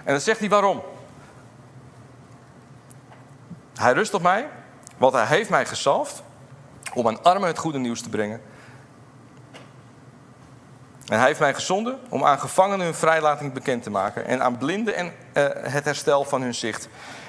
En 0.04 0.12
dan 0.12 0.20
zegt 0.20 0.38
hij 0.38 0.48
waarom. 0.48 0.82
Hij 3.74 3.92
rust 3.92 4.14
op 4.14 4.22
mij, 4.22 4.48
want 5.02 5.14
hij 5.14 5.26
heeft 5.26 5.50
mij 5.50 5.66
gezalfd 5.66 6.22
om 6.94 7.08
aan 7.08 7.22
armen 7.22 7.48
het 7.48 7.58
goede 7.58 7.78
nieuws 7.78 8.02
te 8.02 8.08
brengen. 8.08 8.40
En 11.06 11.18
hij 11.18 11.26
heeft 11.26 11.40
mij 11.40 11.54
gezonden 11.54 11.98
om 12.08 12.24
aan 12.24 12.38
gevangenen 12.38 12.84
hun 12.84 12.94
vrijlating 12.94 13.52
bekend 13.52 13.82
te 13.82 13.90
maken. 13.90 14.26
En 14.26 14.42
aan 14.42 14.58
blinden 14.58 14.94
en, 14.94 15.06
uh, 15.06 15.12
het 15.52 15.84
herstel 15.84 16.24
van 16.24 16.42
hun 16.42 16.54
zicht 16.54 16.88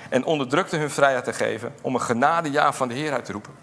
en 0.10 0.26
onderdrukte 0.26 0.78
hun 0.78 0.90
vrijheid 0.90 1.24
te 1.24 1.34
geven 1.34 1.74
om 1.82 1.96
een 1.96 2.02
genadejaar 2.02 2.74
van 2.74 2.88
de 2.88 2.94
Heer 2.94 3.14
uit 3.14 3.26
te 3.26 3.32
roepen. 3.32 3.54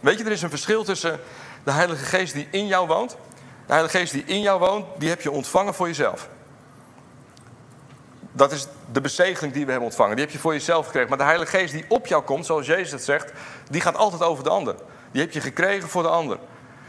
Weet 0.00 0.18
je, 0.18 0.24
er 0.24 0.32
is 0.32 0.42
een 0.42 0.50
verschil 0.50 0.84
tussen 0.84 1.20
de 1.64 1.72
Heilige 1.72 2.04
Geest 2.04 2.32
die 2.32 2.48
in 2.50 2.66
jou 2.66 2.86
woont. 2.86 3.10
De 3.66 3.72
Heilige 3.72 3.98
Geest 3.98 4.12
die 4.12 4.24
in 4.24 4.40
jou 4.40 4.58
woont, 4.58 4.86
die 4.98 5.08
heb 5.08 5.20
je 5.20 5.30
ontvangen 5.30 5.74
voor 5.74 5.86
jezelf. 5.86 6.28
Dat 8.36 8.52
is 8.52 8.66
de 8.92 9.00
bezegeling 9.00 9.52
die 9.52 9.64
we 9.64 9.70
hebben 9.70 9.88
ontvangen. 9.88 10.16
Die 10.16 10.24
heb 10.24 10.34
je 10.34 10.40
voor 10.40 10.52
jezelf 10.52 10.84
gekregen. 10.86 11.08
Maar 11.08 11.18
de 11.18 11.24
Heilige 11.24 11.56
Geest 11.56 11.72
die 11.72 11.84
op 11.88 12.06
jou 12.06 12.22
komt, 12.22 12.46
zoals 12.46 12.66
Jezus 12.66 12.90
het 12.90 13.04
zegt, 13.04 13.32
die 13.70 13.80
gaat 13.80 13.96
altijd 13.96 14.22
over 14.22 14.44
de 14.44 14.50
ander. 14.50 14.74
Die 15.10 15.20
heb 15.20 15.32
je 15.32 15.40
gekregen 15.40 15.88
voor 15.88 16.02
de 16.02 16.08
ander. 16.08 16.38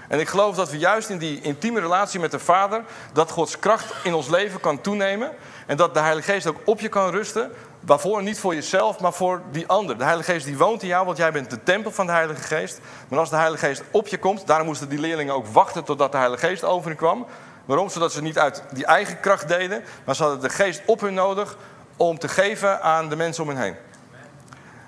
En 0.08 0.20
ik 0.20 0.28
geloof 0.28 0.56
dat 0.56 0.70
we 0.70 0.78
juist 0.78 1.10
in 1.10 1.18
die 1.18 1.42
intieme 1.42 1.80
relatie 1.80 2.20
met 2.20 2.32
de 2.32 2.40
Vader, 2.40 2.84
dat 3.14 3.32
Gods 3.32 3.60
kracht 3.60 3.94
in 4.04 4.14
ons 4.14 4.28
leven 4.28 4.60
kan 4.60 4.82
toenemen. 4.82 5.32
En 5.66 5.78
dat 5.78 5.94
de 5.94 6.00
Heilige 6.00 6.32
Geest 6.32 6.48
ook 6.48 6.62
op 6.66 6.80
je 6.80 6.90
kan 6.90 7.10
rusten. 7.10 7.52
Waarvoor? 7.80 8.24
Niet 8.24 8.40
voor 8.40 8.54
jezelf, 8.54 9.00
maar 9.00 9.14
voor 9.14 9.42
die 9.52 9.68
ander. 9.68 9.98
De 9.98 10.04
Heilige 10.04 10.32
Geest 10.32 10.46
die 10.46 10.58
woont 10.58 10.82
in 10.82 10.88
jou, 10.88 11.06
want 11.06 11.18
jij 11.18 11.32
bent 11.32 11.50
de 11.50 11.64
tempel 11.64 11.92
van 11.92 12.06
de 12.06 12.12
Heilige 12.12 12.42
Geest. 12.42 12.80
Maar 13.08 13.20
als 13.20 13.30
de 13.30 13.36
Heilige 13.36 13.66
Geest 13.66 13.84
op 13.92 14.08
je 14.08 14.18
komt, 14.18 14.48
daarom 14.48 14.68
moesten 14.68 14.90
die 14.90 15.00
leerlingen 15.00 15.34
ook 15.34 15.48
wachten 15.48 15.84
totdat 15.84 16.12
de 16.12 16.18
Heilige 16.18 16.48
Geest 16.48 16.64
over 16.64 16.88
hen 16.88 16.98
kwam. 16.98 17.26
Waarom? 17.66 17.90
Zodat 17.90 18.12
ze 18.12 18.22
niet 18.22 18.40
uit 18.40 18.64
die 18.72 18.86
eigen 18.86 19.20
kracht 19.20 19.48
deden, 19.48 19.84
maar 20.06 20.16
ze 20.16 20.24
hadden 20.24 20.42
de 20.42 20.50
Geest 20.50 20.82
op 20.86 21.02
hun 21.02 21.14
nodig 21.14 21.58
om 21.98 22.20
te 22.20 22.28
geven 22.28 22.82
aan 22.82 23.10
de 23.10 23.16
mensen 23.16 23.44
om 23.44 23.50
hen 23.50 23.62
heen. 23.62 23.76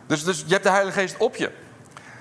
Dus, 0.07 0.23
dus 0.23 0.43
je 0.45 0.51
hebt 0.51 0.63
de 0.63 0.69
Heilige 0.69 0.99
Geest 0.99 1.17
op 1.17 1.35
je. 1.35 1.51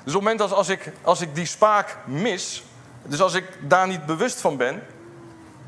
Dus 0.04 0.14
op 0.14 0.20
het 0.20 0.30
moment 0.30 0.40
als, 0.40 0.52
als, 0.52 0.68
ik, 0.68 0.92
als 1.02 1.20
ik 1.20 1.34
die 1.34 1.46
spaak 1.46 1.96
mis, 2.04 2.64
dus 3.02 3.20
als 3.20 3.34
ik 3.34 3.44
daar 3.60 3.86
niet 3.86 4.06
bewust 4.06 4.40
van 4.40 4.56
ben, 4.56 4.82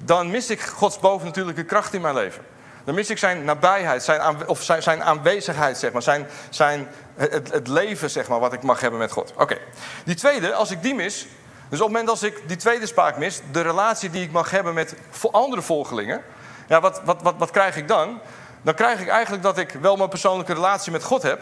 dan 0.04 0.30
mis 0.30 0.50
ik 0.50 0.61
Gods 0.61 0.99
bovennatuurlijke 0.99 1.64
kracht 1.64 1.95
in 1.95 2.00
mijn 2.00 2.14
leven. 2.14 2.45
Dan 2.85 2.95
mis 2.95 3.11
ik 3.11 3.18
zijn 3.18 3.45
nabijheid, 3.45 4.02
zijn 4.02 4.49
of 4.49 4.62
zijn, 4.62 4.83
zijn, 4.83 5.02
aanwezigheid, 5.02 5.78
zeg 5.78 5.92
maar. 5.92 6.02
Zijn, 6.02 6.26
zijn, 6.50 6.88
het, 7.14 7.52
het, 7.52 7.68
leven, 7.68 8.11
zeg 8.11 8.28
maar, 8.28 8.40
wat 8.40 8.52
ik 8.52 8.62
mag 8.62 8.80
hebben 8.80 8.99
met 8.99 9.12
God. 9.12 9.33
Oké. 9.37 9.59
Die 10.04 10.14
tweede, 10.14 10.54
als 10.54 10.71
ik 10.71 10.83
die 10.83 10.95
mis, 10.95 11.26
dus 11.68 11.80
op 11.80 11.87
het 11.87 11.94
moment 11.94 12.08
als 12.08 12.22
ik 12.22 12.42
die 12.46 12.56
tweede 12.56 12.87
spaak 12.87 13.16
mis, 13.16 13.40
de 13.52 13.60
relatie 13.60 14.10
die 14.10 14.22
ik 14.22 14.32
mag 14.32 14.50
hebben 14.50 14.75
met 14.75 14.94
andere 15.30 15.62
volgelingen, 15.62 16.22
ja, 16.68 16.80
wat, 16.80 17.00
wat, 17.04 17.22
wat, 17.22 17.34
wat 17.38 17.50
krijg 17.50 17.76
ik 17.76 17.88
dan? 17.88 18.20
Dan 18.62 18.75
krijg 18.75 19.00
ik 19.00 19.08
eigenlijk 19.08 19.42
dat 19.42 19.58
ik 19.58 19.70
wel 19.80 19.96
mijn 19.96 20.08
persoonlijke 20.08 20.54
relatie 20.54 20.92
met 20.92 21.02
God 21.02 21.22
heb, 21.22 21.40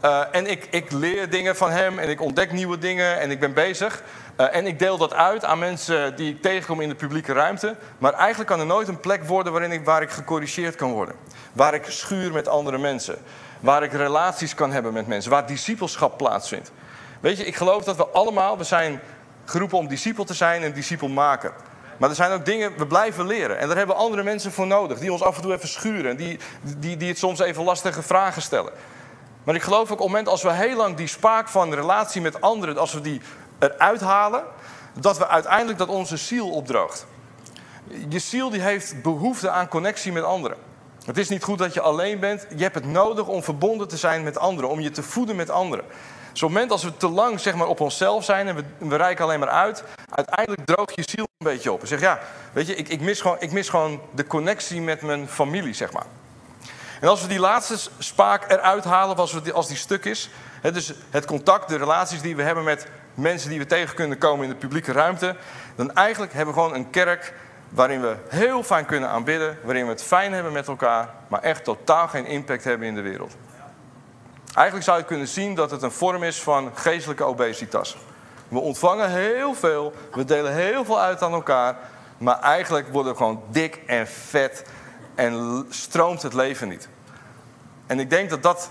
Eh, 0.00 0.20
en 0.30 0.46
ik, 0.46 0.66
ik 0.70 0.92
leer 0.92 1.30
dingen 1.30 1.56
van 1.56 1.70
hem 1.70 1.98
en 1.98 2.08
ik 2.08 2.20
ontdek 2.20 2.52
nieuwe 2.52 2.78
dingen 2.78 3.20
en 3.20 3.30
ik 3.30 3.40
ben 3.40 3.52
bezig. 3.52 4.02
Eh, 4.36 4.56
en 4.56 4.66
ik 4.66 4.78
deel 4.78 4.98
dat 4.98 5.14
uit 5.14 5.44
aan 5.44 5.58
mensen 5.58 6.16
die 6.16 6.34
ik 6.34 6.42
tegenkom 6.42 6.80
in 6.80 6.88
de 6.88 6.94
publieke 6.94 7.32
ruimte. 7.32 7.76
Maar 7.98 8.12
eigenlijk 8.12 8.48
kan 8.48 8.60
er 8.60 8.66
nooit 8.66 8.88
een 8.88 9.00
plek 9.00 9.24
worden 9.24 9.52
waarin 9.52 9.84
waar 9.84 10.02
ik 10.02 10.10
gecorrigeerd 10.10 10.74
kan 10.74 10.92
worden. 10.92 11.14
Waar 11.52 11.74
ik 11.74 11.84
schuur 11.86 12.32
met 12.32 12.48
andere 12.48 12.78
mensen. 12.78 13.16
Waar 13.60 13.82
ik 13.82 13.92
relaties 13.92 14.54
kan 14.54 14.72
hebben 14.72 14.92
met 14.92 15.06
mensen. 15.06 15.30
Waar 15.30 15.46
discipelschap 15.46 16.18
plaatsvindt. 16.18 16.72
Weet 17.20 17.36
je, 17.36 17.44
ik 17.44 17.56
geloof 17.56 17.84
dat 17.84 17.96
we 17.96 18.06
allemaal, 18.06 18.58
we 18.58 18.64
zijn 18.64 19.00
geroepen 19.46 19.78
om 19.78 19.88
discipel 19.88 20.24
te 20.24 20.34
zijn 20.34 20.62
en 20.62 20.72
discipel 20.72 21.08
maken. 21.08 21.52
Maar 21.98 22.08
er 22.08 22.14
zijn 22.14 22.32
ook 22.32 22.44
dingen, 22.44 22.76
we 22.76 22.86
blijven 22.86 23.26
leren. 23.26 23.58
En 23.58 23.68
daar 23.68 23.76
hebben 23.76 23.96
andere 23.96 24.22
mensen 24.22 24.52
voor 24.52 24.66
nodig. 24.66 24.98
Die 24.98 25.12
ons 25.12 25.22
af 25.22 25.36
en 25.36 25.42
toe 25.42 25.52
even 25.52 25.68
schuren. 25.68 26.16
Die, 26.16 26.38
die, 26.62 26.96
die 26.96 27.08
het 27.08 27.18
soms 27.18 27.38
even 27.38 27.64
lastige 27.64 28.02
vragen 28.02 28.42
stellen. 28.42 28.72
Maar 29.44 29.54
ik 29.54 29.62
geloof 29.62 29.82
ook 29.82 29.90
op 29.90 29.98
het 29.98 30.06
moment 30.06 30.28
als 30.28 30.42
we 30.42 30.52
heel 30.52 30.76
lang 30.76 30.96
die 30.96 31.06
spaak 31.06 31.48
van 31.48 31.74
relatie 31.74 32.20
met 32.20 32.40
anderen, 32.40 32.78
als 32.78 32.92
we 32.92 33.00
die 33.00 33.20
eruit 33.58 34.00
halen, 34.00 34.44
dat 35.00 35.18
we 35.18 35.28
uiteindelijk 35.28 35.78
dat 35.78 35.88
onze 35.88 36.16
ziel 36.16 36.50
opdroogt. 36.50 37.06
Je 38.08 38.18
ziel 38.18 38.50
die 38.50 38.60
heeft 38.60 39.02
behoefte 39.02 39.50
aan 39.50 39.68
connectie 39.68 40.12
met 40.12 40.22
anderen. 40.22 40.58
Het 41.04 41.18
is 41.18 41.28
niet 41.28 41.42
goed 41.42 41.58
dat 41.58 41.74
je 41.74 41.80
alleen 41.80 42.20
bent. 42.20 42.46
Je 42.56 42.62
hebt 42.62 42.74
het 42.74 42.86
nodig 42.86 43.26
om 43.26 43.42
verbonden 43.42 43.88
te 43.88 43.96
zijn 43.96 44.22
met 44.22 44.38
anderen, 44.38 44.70
om 44.70 44.80
je 44.80 44.90
te 44.90 45.02
voeden 45.02 45.36
met 45.36 45.50
anderen. 45.50 45.84
Op 46.36 46.42
het 46.42 46.50
moment 46.50 46.70
als 46.70 46.82
we 46.84 46.96
te 46.96 47.08
lang 47.08 47.40
zeg 47.40 47.54
maar, 47.54 47.66
op 47.66 47.80
onszelf 47.80 48.24
zijn 48.24 48.48
en 48.48 48.54
we, 48.54 48.64
we 48.78 48.96
reiken 48.96 49.24
alleen 49.24 49.38
maar 49.38 49.48
uit, 49.48 49.84
uiteindelijk 50.10 50.66
droogt 50.66 50.94
je 50.94 51.04
ziel 51.06 51.26
een 51.38 51.46
beetje 51.46 51.72
op. 51.72 51.80
En 51.80 51.86
zeg 51.86 52.00
ja, 52.00 52.18
weet 52.52 52.66
je, 52.66 52.74
ik, 52.74 52.88
ik, 52.88 53.00
mis 53.00 53.20
gewoon, 53.20 53.36
ik 53.40 53.52
mis 53.52 53.68
gewoon 53.68 54.00
de 54.14 54.26
connectie 54.26 54.80
met 54.80 55.02
mijn 55.02 55.28
familie, 55.28 55.74
zeg 55.74 55.92
maar. 55.92 56.06
En 57.00 57.08
als 57.08 57.22
we 57.22 57.28
die 57.28 57.38
laatste 57.38 57.90
spaak 57.98 58.50
eruit 58.50 58.84
halen, 58.84 59.16
als, 59.16 59.32
we, 59.32 59.52
als 59.52 59.68
die 59.68 59.76
stuk 59.76 60.04
is, 60.04 60.30
hè, 60.60 60.72
dus 60.72 60.92
het 61.10 61.24
contact, 61.24 61.68
de 61.68 61.76
relaties 61.76 62.20
die 62.20 62.36
we 62.36 62.42
hebben 62.42 62.64
met 62.64 62.86
mensen 63.14 63.50
die 63.50 63.58
we 63.58 63.66
tegen 63.66 63.94
kunnen 63.94 64.18
komen 64.18 64.44
in 64.44 64.50
de 64.50 64.56
publieke 64.56 64.92
ruimte, 64.92 65.36
dan 65.76 65.94
eigenlijk 65.94 66.32
hebben 66.32 66.54
we 66.54 66.60
gewoon 66.60 66.74
een 66.74 66.90
kerk 66.90 67.34
waarin 67.68 68.00
we 68.00 68.16
heel 68.28 68.62
fijn 68.62 68.86
kunnen 68.86 69.08
aanbidden, 69.08 69.58
waarin 69.62 69.84
we 69.84 69.90
het 69.90 70.02
fijn 70.02 70.32
hebben 70.32 70.52
met 70.52 70.68
elkaar, 70.68 71.08
maar 71.28 71.42
echt 71.42 71.64
totaal 71.64 72.08
geen 72.08 72.26
impact 72.26 72.64
hebben 72.64 72.86
in 72.88 72.94
de 72.94 73.00
wereld. 73.00 73.36
Eigenlijk 74.56 74.86
zou 74.86 74.98
je 74.98 75.04
kunnen 75.04 75.28
zien 75.28 75.54
dat 75.54 75.70
het 75.70 75.82
een 75.82 75.90
vorm 75.90 76.22
is 76.22 76.42
van 76.42 76.70
geestelijke 76.74 77.24
obesitas. 77.24 77.96
We 78.48 78.58
ontvangen 78.58 79.10
heel 79.10 79.54
veel, 79.54 79.92
we 80.12 80.24
delen 80.24 80.54
heel 80.54 80.84
veel 80.84 81.00
uit 81.00 81.22
aan 81.22 81.32
elkaar, 81.32 81.76
maar 82.18 82.40
eigenlijk 82.40 82.88
worden 82.92 83.12
we 83.12 83.18
gewoon 83.18 83.42
dik 83.50 83.80
en 83.86 84.06
vet 84.06 84.64
en 85.14 85.64
stroomt 85.68 86.22
het 86.22 86.34
leven 86.34 86.68
niet. 86.68 86.88
En 87.86 88.00
ik 88.00 88.10
denk 88.10 88.30
dat 88.30 88.42
dat 88.42 88.70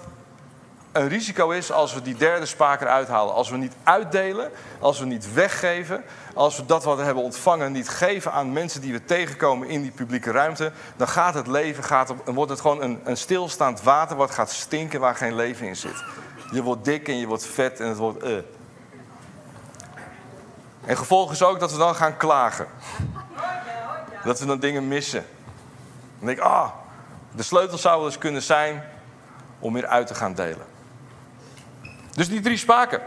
een 0.96 1.08
risico 1.08 1.50
is 1.50 1.72
als 1.72 1.94
we 1.94 2.02
die 2.02 2.16
derde 2.16 2.46
spaak 2.46 2.82
eruit 2.82 3.08
halen. 3.08 3.34
Als 3.34 3.50
we 3.50 3.58
niet 3.58 3.74
uitdelen, 3.84 4.52
als 4.80 5.00
we 5.00 5.06
niet 5.06 5.34
weggeven, 5.34 6.04
als 6.34 6.58
we 6.58 6.66
dat 6.66 6.84
wat 6.84 6.98
we 6.98 7.04
hebben 7.04 7.24
ontvangen 7.24 7.72
niet 7.72 7.90
geven 7.90 8.32
aan 8.32 8.54
mensen 8.54 8.82
die 8.82 8.92
we 8.92 9.06
tegenkomen 9.06 9.68
in 9.68 9.82
die 9.82 9.92
publieke 9.92 10.32
ruimte, 10.32 10.72
dan 10.96 11.08
gaat 11.08 11.34
het 11.34 11.48
leven, 11.48 11.84
gaat 11.84 12.14
wordt 12.26 12.52
het 12.52 12.62
gewoon 12.62 12.82
een, 12.82 13.02
een 13.04 13.18
stilstaand 13.18 13.82
water 13.84 14.16
wat 14.16 14.32
gaat 14.32 14.52
stinken 14.52 15.00
waar 15.00 15.16
geen 15.16 15.36
leven 15.36 15.68
in 15.68 15.76
zit. 15.76 16.04
Je 16.52 16.64
wordt 16.64 16.86
dik 16.86 17.08
en 17.08 17.18
je 17.18 17.28
wordt 17.28 17.46
vet 17.46 17.80
en 17.80 17.88
het 17.88 17.98
wordt. 17.98 18.24
Uh. 18.24 18.38
En 20.86 20.98
gevolg 20.98 21.32
is 21.32 21.44
ook 21.44 21.60
dat 21.60 21.72
we 21.72 21.78
dan 21.78 21.96
gaan 21.96 22.18
klagen. 22.18 22.68
Dat 24.24 24.40
we 24.40 24.46
dan 24.46 24.60
dingen 24.60 24.88
missen. 24.88 25.26
Dan 26.18 26.28
denk 26.28 26.38
ik, 26.38 26.44
ah, 26.44 26.70
de 27.32 27.44
sleutel 27.44 27.78
zou 27.78 27.98
wel 27.98 28.06
eens 28.06 28.18
kunnen 28.18 28.42
zijn 28.42 28.84
om 29.60 29.74
weer 29.74 29.88
uit 29.88 30.08
te 30.08 30.16
gaan 30.16 30.34
delen. 30.34 30.75
Dus 32.16 32.30
die 32.30 32.42
drie 32.42 32.58
spaken. 32.58 33.02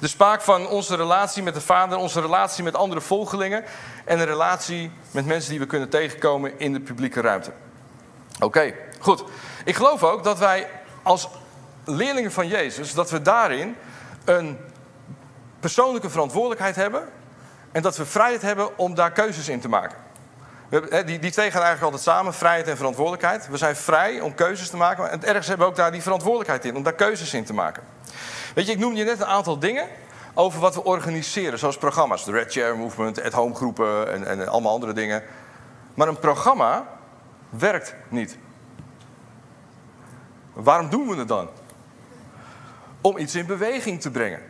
De 0.00 0.08
spaak 0.08 0.40
van 0.40 0.68
onze 0.68 0.96
relatie 0.96 1.42
met 1.42 1.54
de 1.54 1.60
Vader, 1.60 1.98
onze 1.98 2.20
relatie 2.20 2.64
met 2.64 2.74
andere 2.74 3.00
volgelingen 3.00 3.64
en 4.04 4.18
een 4.18 4.26
relatie 4.26 4.90
met 5.10 5.26
mensen 5.26 5.50
die 5.50 5.58
we 5.58 5.66
kunnen 5.66 5.88
tegenkomen 5.88 6.58
in 6.58 6.72
de 6.72 6.80
publieke 6.80 7.20
ruimte. 7.20 7.52
Oké, 8.40 8.74
goed. 8.98 9.24
Ik 9.64 9.74
geloof 9.74 10.02
ook 10.02 10.24
dat 10.24 10.38
wij 10.38 10.68
als 11.02 11.28
leerlingen 11.84 12.32
van 12.32 12.48
Jezus, 12.48 12.94
dat 12.94 13.10
we 13.10 13.22
daarin 13.22 13.76
een 14.24 14.58
persoonlijke 15.60 16.10
verantwoordelijkheid 16.10 16.76
hebben 16.76 17.08
en 17.72 17.82
dat 17.82 17.96
we 17.96 18.06
vrijheid 18.06 18.42
hebben 18.42 18.78
om 18.78 18.94
daar 18.94 19.12
keuzes 19.12 19.48
in 19.48 19.60
te 19.60 19.68
maken. 19.68 19.98
Die, 21.06 21.18
die 21.18 21.30
twee 21.30 21.50
gaan 21.50 21.62
eigenlijk 21.62 21.82
altijd 21.82 22.02
samen, 22.02 22.34
vrijheid 22.34 22.68
en 22.68 22.76
verantwoordelijkheid. 22.76 23.48
We 23.48 23.56
zijn 23.56 23.76
vrij 23.76 24.20
om 24.20 24.34
keuzes 24.34 24.70
te 24.70 24.76
maken, 24.76 25.10
en 25.10 25.24
ergens 25.24 25.46
hebben 25.46 25.66
we 25.66 25.72
ook 25.72 25.78
daar 25.78 25.92
die 25.92 26.02
verantwoordelijkheid 26.02 26.64
in, 26.64 26.76
om 26.76 26.82
daar 26.82 26.92
keuzes 26.92 27.34
in 27.34 27.44
te 27.44 27.54
maken. 27.54 27.82
Weet 28.54 28.66
je, 28.66 28.72
ik 28.72 28.78
noemde 28.78 28.98
je 28.98 29.04
net 29.04 29.20
een 29.20 29.26
aantal 29.26 29.58
dingen 29.58 29.88
over 30.34 30.60
wat 30.60 30.74
we 30.74 30.84
organiseren, 30.84 31.58
zoals 31.58 31.76
programma's. 31.76 32.24
De 32.24 32.32
Red 32.32 32.52
Chair 32.52 32.76
Movement, 32.76 33.22
at 33.22 33.32
home 33.32 33.54
groepen 33.54 34.12
en, 34.12 34.26
en 34.26 34.48
allemaal 34.48 34.72
andere 34.72 34.92
dingen. 34.92 35.22
Maar 35.94 36.08
een 36.08 36.18
programma 36.18 36.88
werkt 37.50 37.94
niet. 38.08 38.38
Waarom 40.52 40.90
doen 40.90 41.08
we 41.08 41.16
het 41.16 41.28
dan? 41.28 41.48
Om 43.00 43.18
iets 43.18 43.34
in 43.34 43.46
beweging 43.46 44.00
te 44.00 44.10
brengen. 44.10 44.40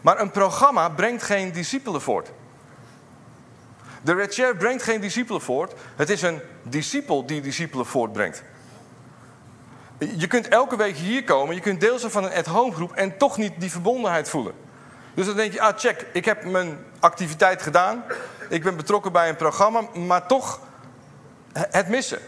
Maar 0.00 0.20
een 0.20 0.30
programma 0.30 0.88
brengt 0.88 1.22
geen 1.22 1.52
discipelen 1.52 2.00
voort. 2.00 2.30
De 4.02 4.14
Red 4.14 4.34
Chair 4.34 4.56
brengt 4.56 4.82
geen 4.82 5.00
discipelen 5.00 5.40
voort. 5.40 5.72
Het 5.96 6.10
is 6.10 6.22
een 6.22 6.40
discipel 6.62 7.26
die 7.26 7.40
discipelen 7.40 7.86
voortbrengt. 7.86 8.42
Je 9.98 10.26
kunt 10.26 10.48
elke 10.48 10.76
week 10.76 10.96
hier 10.96 11.24
komen, 11.24 11.54
je 11.54 11.60
kunt 11.60 11.80
deel 11.80 11.98
zijn 11.98 12.12
van 12.12 12.24
een 12.24 12.32
at-home 12.32 12.72
groep 12.72 12.92
en 12.92 13.16
toch 13.16 13.36
niet 13.36 13.52
die 13.58 13.70
verbondenheid 13.70 14.28
voelen. 14.28 14.54
Dus 15.14 15.26
dan 15.26 15.36
denk 15.36 15.52
je, 15.52 15.60
ah 15.60 15.78
check, 15.78 16.06
ik 16.12 16.24
heb 16.24 16.44
mijn 16.44 16.78
activiteit 17.00 17.62
gedaan. 17.62 18.04
Ik 18.48 18.62
ben 18.62 18.76
betrokken 18.76 19.12
bij 19.12 19.28
een 19.28 19.36
programma, 19.36 19.80
maar 19.94 20.26
toch 20.26 20.60
het 21.52 21.88
missen. 21.88 22.18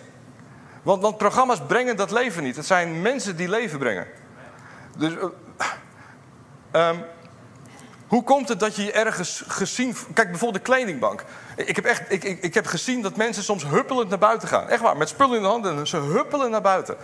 Want, 0.82 1.16
programma's 1.16 1.60
brengen 1.66 1.96
dat 1.96 2.10
leven 2.10 2.42
niet. 2.42 2.56
Het 2.56 2.66
zijn 2.66 3.02
mensen 3.02 3.36
die 3.36 3.48
leven 3.48 3.78
brengen. 3.78 4.06
Dus 4.96 5.12
uh, 6.72 6.90
hoe 8.06 8.22
komt 8.22 8.48
het 8.48 8.60
dat 8.60 8.76
je 8.76 8.84
je 8.84 8.92
ergens 8.92 9.44
gezien... 9.46 9.96
Kijk, 10.14 10.28
bijvoorbeeld 10.30 10.64
de 10.64 10.70
kledingbank. 10.72 11.24
Ik 11.56 11.76
heb, 11.76 11.84
echt, 11.84 12.02
ik, 12.08 12.24
ik, 12.24 12.42
ik 12.42 12.54
heb 12.54 12.66
gezien 12.66 13.02
dat 13.02 13.16
mensen 13.16 13.42
soms 13.42 13.64
huppelend 13.64 14.08
naar 14.08 14.18
buiten 14.18 14.48
gaan. 14.48 14.68
Echt 14.68 14.82
waar, 14.82 14.96
met 14.96 15.08
spullen 15.08 15.36
in 15.36 15.42
de 15.42 15.48
handen 15.48 15.78
en 15.78 15.86
ze 15.86 15.96
huppelen 15.96 16.50
naar 16.50 16.62
buiten. 16.62 16.96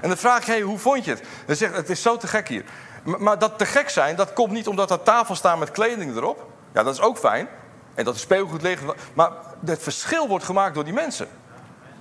En 0.00 0.08
dan 0.08 0.18
vraag 0.18 0.46
je, 0.46 0.50
hey, 0.50 0.60
hoe 0.60 0.78
vond 0.78 1.04
je 1.04 1.10
het? 1.10 1.22
Dan 1.46 1.56
zegt 1.56 1.76
het 1.76 1.90
is 1.90 2.02
zo 2.02 2.16
te 2.16 2.26
gek 2.26 2.48
hier. 2.48 2.64
Maar 3.02 3.38
dat 3.38 3.58
te 3.58 3.66
gek 3.66 3.88
zijn, 3.88 4.16
dat 4.16 4.32
komt 4.32 4.52
niet 4.52 4.68
omdat 4.68 4.90
er 4.90 5.02
tafel 5.02 5.34
staat 5.34 5.58
met 5.58 5.70
kleding 5.70 6.16
erop. 6.16 6.46
Ja, 6.72 6.82
dat 6.82 6.94
is 6.94 7.00
ook 7.00 7.18
fijn. 7.18 7.48
En 7.94 8.04
dat 8.04 8.14
er 8.14 8.20
speelgoed 8.20 8.62
ligt. 8.62 8.82
Maar 9.14 9.30
het 9.64 9.82
verschil 9.82 10.28
wordt 10.28 10.44
gemaakt 10.44 10.74
door 10.74 10.84
die 10.84 10.92
mensen. 10.92 11.28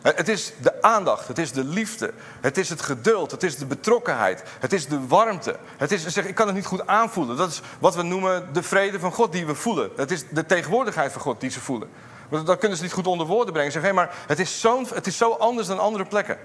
Het 0.02 0.30
is 0.30 0.54
de 0.62 0.82
aandacht, 0.82 1.28
het 1.28 1.38
is 1.38 1.52
de 1.52 1.64
liefde, 1.64 2.14
het 2.42 2.58
is 2.58 2.70
het 2.70 2.82
geduld, 2.82 3.32
het 3.32 3.44
is 3.44 3.58
de 3.58 3.66
betrokkenheid, 3.66 4.44
het 4.60 4.74
is 4.74 4.88
de 4.88 5.08
warmte. 5.08 5.56
Het 5.78 5.92
is, 5.92 6.06
zeg, 6.06 6.26
ik 6.26 6.36
kan 6.36 6.46
het 6.48 6.56
niet 6.56 6.66
goed 6.66 6.88
aanvoelen. 6.88 7.38
Dat 7.38 7.50
is 7.50 7.62
wat 7.80 7.96
we 7.96 8.02
noemen 8.02 8.54
de 8.54 8.64
vrede 8.64 9.00
van 9.00 9.12
God 9.12 9.32
die 9.32 9.46
we 9.46 9.56
voelen. 9.56 9.90
Het 9.96 10.12
is 10.12 10.24
de 10.30 10.46
tegenwoordigheid 10.46 11.12
van 11.12 11.22
God 11.22 11.40
die 11.42 11.50
ze 11.50 11.60
voelen. 11.60 11.90
Dat 12.30 12.58
kunnen 12.58 12.78
ze 12.78 12.84
niet 12.84 12.94
goed 12.94 13.08
onder 13.08 13.28
woorden 13.28 13.54
brengen. 13.54 13.72
Zeg, 13.72 13.82
hey, 13.82 13.94
maar 13.94 14.14
het 14.28 14.40
is, 14.40 14.60
zo, 14.60 14.84
het 14.94 15.08
is 15.08 15.18
zo 15.18 15.32
anders 15.32 15.68
dan 15.68 15.80
andere 15.80 16.06
plekken. 16.06 16.38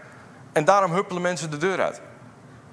En 0.53 0.65
daarom 0.65 0.93
huppelen 0.93 1.23
mensen 1.23 1.51
de 1.51 1.57
deur 1.57 1.83
uit. 1.83 2.01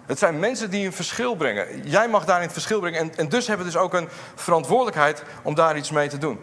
Het 0.05 0.19
zijn 0.19 0.39
mensen 0.39 0.69
die 0.69 0.85
een 0.85 0.93
verschil 0.93 1.35
brengen. 1.35 1.87
Jij 1.87 2.09
mag 2.09 2.25
daarin 2.25 2.43
het 2.43 2.53
verschil 2.53 2.79
brengen. 2.79 2.99
En, 2.99 3.15
en 3.15 3.29
dus 3.29 3.47
hebben 3.47 3.65
we 3.65 3.71
dus 3.71 3.81
ook 3.81 3.93
een 3.93 4.09
verantwoordelijkheid 4.35 5.23
om 5.41 5.55
daar 5.55 5.77
iets 5.77 5.91
mee 5.91 6.07
te 6.07 6.17
doen. 6.17 6.39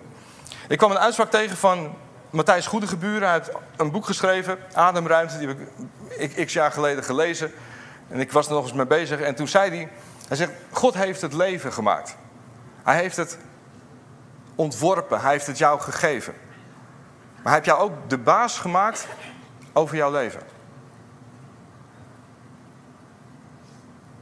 Ik 0.68 0.78
kwam 0.78 0.90
een 0.90 0.98
uitspraak 0.98 1.30
tegen 1.30 1.56
van 1.56 1.96
Matthijs 2.30 2.66
Goedegeburen. 2.66 3.28
Hij 3.28 3.32
heeft 3.32 3.50
een 3.76 3.90
boek 3.90 4.06
geschreven, 4.06 4.58
Ademruimte. 4.72 5.38
Die 5.38 5.48
heb 5.48 5.58
ik 6.08 6.46
x 6.46 6.52
jaar 6.52 6.72
geleden 6.72 7.04
gelezen. 7.04 7.52
En 8.08 8.20
ik 8.20 8.32
was 8.32 8.46
er 8.46 8.52
nog 8.52 8.64
eens 8.64 8.72
mee 8.72 8.86
bezig. 8.86 9.20
En 9.20 9.34
toen 9.34 9.48
zei 9.48 9.70
hij, 9.70 9.88
hij 10.28 10.36
zegt, 10.36 10.52
God 10.70 10.94
heeft 10.94 11.20
het 11.20 11.32
leven 11.32 11.72
gemaakt. 11.72 12.16
Hij 12.82 12.96
heeft 12.96 13.16
het 13.16 13.38
ontworpen. 14.54 15.20
Hij 15.20 15.30
heeft 15.30 15.46
het 15.46 15.58
jou 15.58 15.80
gegeven. 15.80 16.34
Maar 17.34 17.52
hij 17.52 17.52
heeft 17.52 17.66
jou 17.66 17.80
ook 17.80 17.92
de 18.08 18.18
baas 18.18 18.58
gemaakt 18.58 19.06
over 19.72 19.96
jouw 19.96 20.10
leven. 20.10 20.40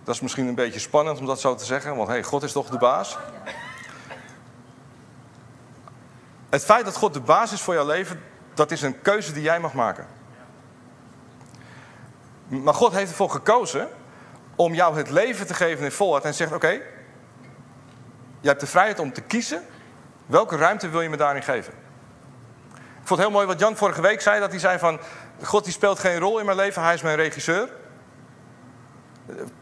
Dat 0.05 0.15
is 0.15 0.21
misschien 0.21 0.47
een 0.47 0.55
beetje 0.55 0.81
spannend 0.81 1.19
om 1.19 1.27
dat 1.27 1.41
zo 1.41 1.55
te 1.55 1.65
zeggen, 1.65 1.97
want 1.97 2.09
hey, 2.09 2.23
God 2.23 2.43
is 2.43 2.53
toch 2.53 2.69
de 2.69 2.79
baas? 2.79 3.19
Het 6.49 6.65
feit 6.65 6.85
dat 6.85 6.97
God 6.97 7.15
de 7.15 7.21
baas 7.21 7.53
is 7.53 7.61
voor 7.61 7.75
jouw 7.75 7.87
leven, 7.87 8.23
dat 8.55 8.71
is 8.71 8.83
een 8.83 9.03
keuze 9.03 9.33
die 9.33 9.43
jij 9.43 9.61
mag 9.61 9.73
maken. 9.73 10.07
Maar 12.49 12.75
God 12.75 12.93
heeft 12.93 13.11
ervoor 13.11 13.31
gekozen 13.31 13.89
om 14.57 14.75
jou 14.75 14.97
het 14.97 15.11
leven 15.11 15.47
te 15.47 15.55
geven 15.55 15.85
in 15.85 15.93
volheid 15.93 16.25
en 16.25 16.35
zegt: 16.35 16.53
Oké, 16.53 16.67
okay, 16.67 16.83
je 18.41 18.49
hebt 18.49 18.61
de 18.61 18.67
vrijheid 18.67 18.99
om 18.99 19.13
te 19.13 19.21
kiezen. 19.21 19.63
Welke 20.27 20.57
ruimte 20.57 20.89
wil 20.89 21.01
je 21.01 21.09
me 21.09 21.17
daarin 21.17 21.43
geven? 21.43 21.73
Ik 22.73 23.09
vond 23.09 23.21
het 23.21 23.29
heel 23.29 23.31
mooi 23.31 23.47
wat 23.47 23.59
Jan 23.59 23.77
vorige 23.77 24.01
week 24.01 24.21
zei: 24.21 24.41
dat 24.41 24.51
hij 24.51 24.59
zei 24.59 24.79
van 24.79 25.01
God 25.43 25.65
die 25.65 25.73
speelt 25.73 25.99
geen 25.99 26.19
rol 26.19 26.39
in 26.39 26.45
mijn 26.45 26.57
leven, 26.57 26.83
hij 26.83 26.95
is 26.95 27.03
mijn 27.03 27.17
regisseur. 27.17 27.69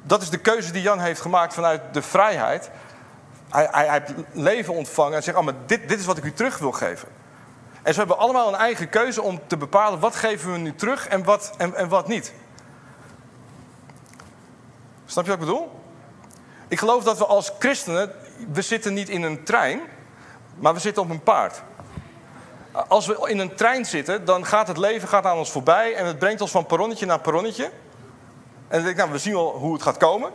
Dat 0.03 0.23
is 0.23 0.31
de 0.31 0.38
keuze 0.38 0.73
die 0.73 0.83
Jan 0.83 0.99
heeft 0.99 1.20
gemaakt 1.20 1.55
vanuit 1.55 1.81
de 1.92 2.03
vrijheid. 2.03 2.70
Hij, 3.51 3.68
hij, 3.70 3.87
hij 3.87 4.03
heeft 4.07 4.12
leven 4.33 4.75
ontvangen 4.75 5.16
en 5.16 5.23
zegt, 5.23 5.37
oh, 5.37 5.44
maar 5.44 5.55
dit, 5.66 5.88
dit 5.88 5.99
is 5.99 6.07
wat 6.07 6.16
ik 6.16 6.25
u 6.25 6.33
terug 6.33 6.59
wil 6.59 6.73
geven. 6.73 7.09
En 7.83 7.92
ze 7.92 7.99
hebben 7.99 8.18
allemaal 8.18 8.49
een 8.49 8.61
eigen 8.61 8.88
keuze 8.88 9.23
om 9.23 9.40
te 9.46 9.57
bepalen 9.57 10.01
wat 10.01 10.16
geven 10.16 10.53
we 10.53 10.59
nu 10.59 10.75
terug 10.75 11.09
en 11.09 11.25
wat, 11.25 11.53
en, 11.57 11.75
en 11.75 11.88
wat 11.88 12.09
niet. 12.09 12.33
Snap 15.07 15.25
je 15.25 15.31
wat 15.31 15.40
ik 15.40 15.46
bedoel? 15.46 15.81
Ik 16.68 16.79
geloof 16.79 17.05
dat 17.05 17.18
we 17.18 17.27
als 17.27 17.53
christenen, 17.59 18.12
we 18.53 18.62
zitten 18.62 18.94
niet 18.94 19.09
in 19.09 19.23
een 19.23 19.44
trein, 19.44 19.81
maar 20.59 20.75
we 20.75 20.81
zitten 20.81 21.03
op 21.03 21.11
een 21.11 21.23
paard. 21.23 21.62
Als 22.88 23.07
we 23.07 23.29
in 23.29 23.38
een 23.38 23.55
trein 23.55 23.85
zitten, 23.85 24.25
dan 24.25 24.46
gaat 24.46 24.68
het 24.68 24.77
leven 24.77 25.09
gaat 25.09 25.25
aan 25.25 25.37
ons 25.37 25.51
voorbij 25.51 25.94
en 25.94 26.07
het 26.07 26.18
brengt 26.18 26.40
ons 26.40 26.51
van 26.51 26.66
perronnetje 26.66 27.07
naar 27.07 27.20
perronnetje. 27.20 27.70
En 28.70 28.76
dan 28.76 28.83
denk 28.83 28.88
ik, 28.88 28.96
nou, 28.96 29.11
we 29.11 29.18
zien 29.18 29.33
wel 29.33 29.50
hoe 29.50 29.72
het 29.72 29.83
gaat 29.83 29.96
komen. 29.96 30.30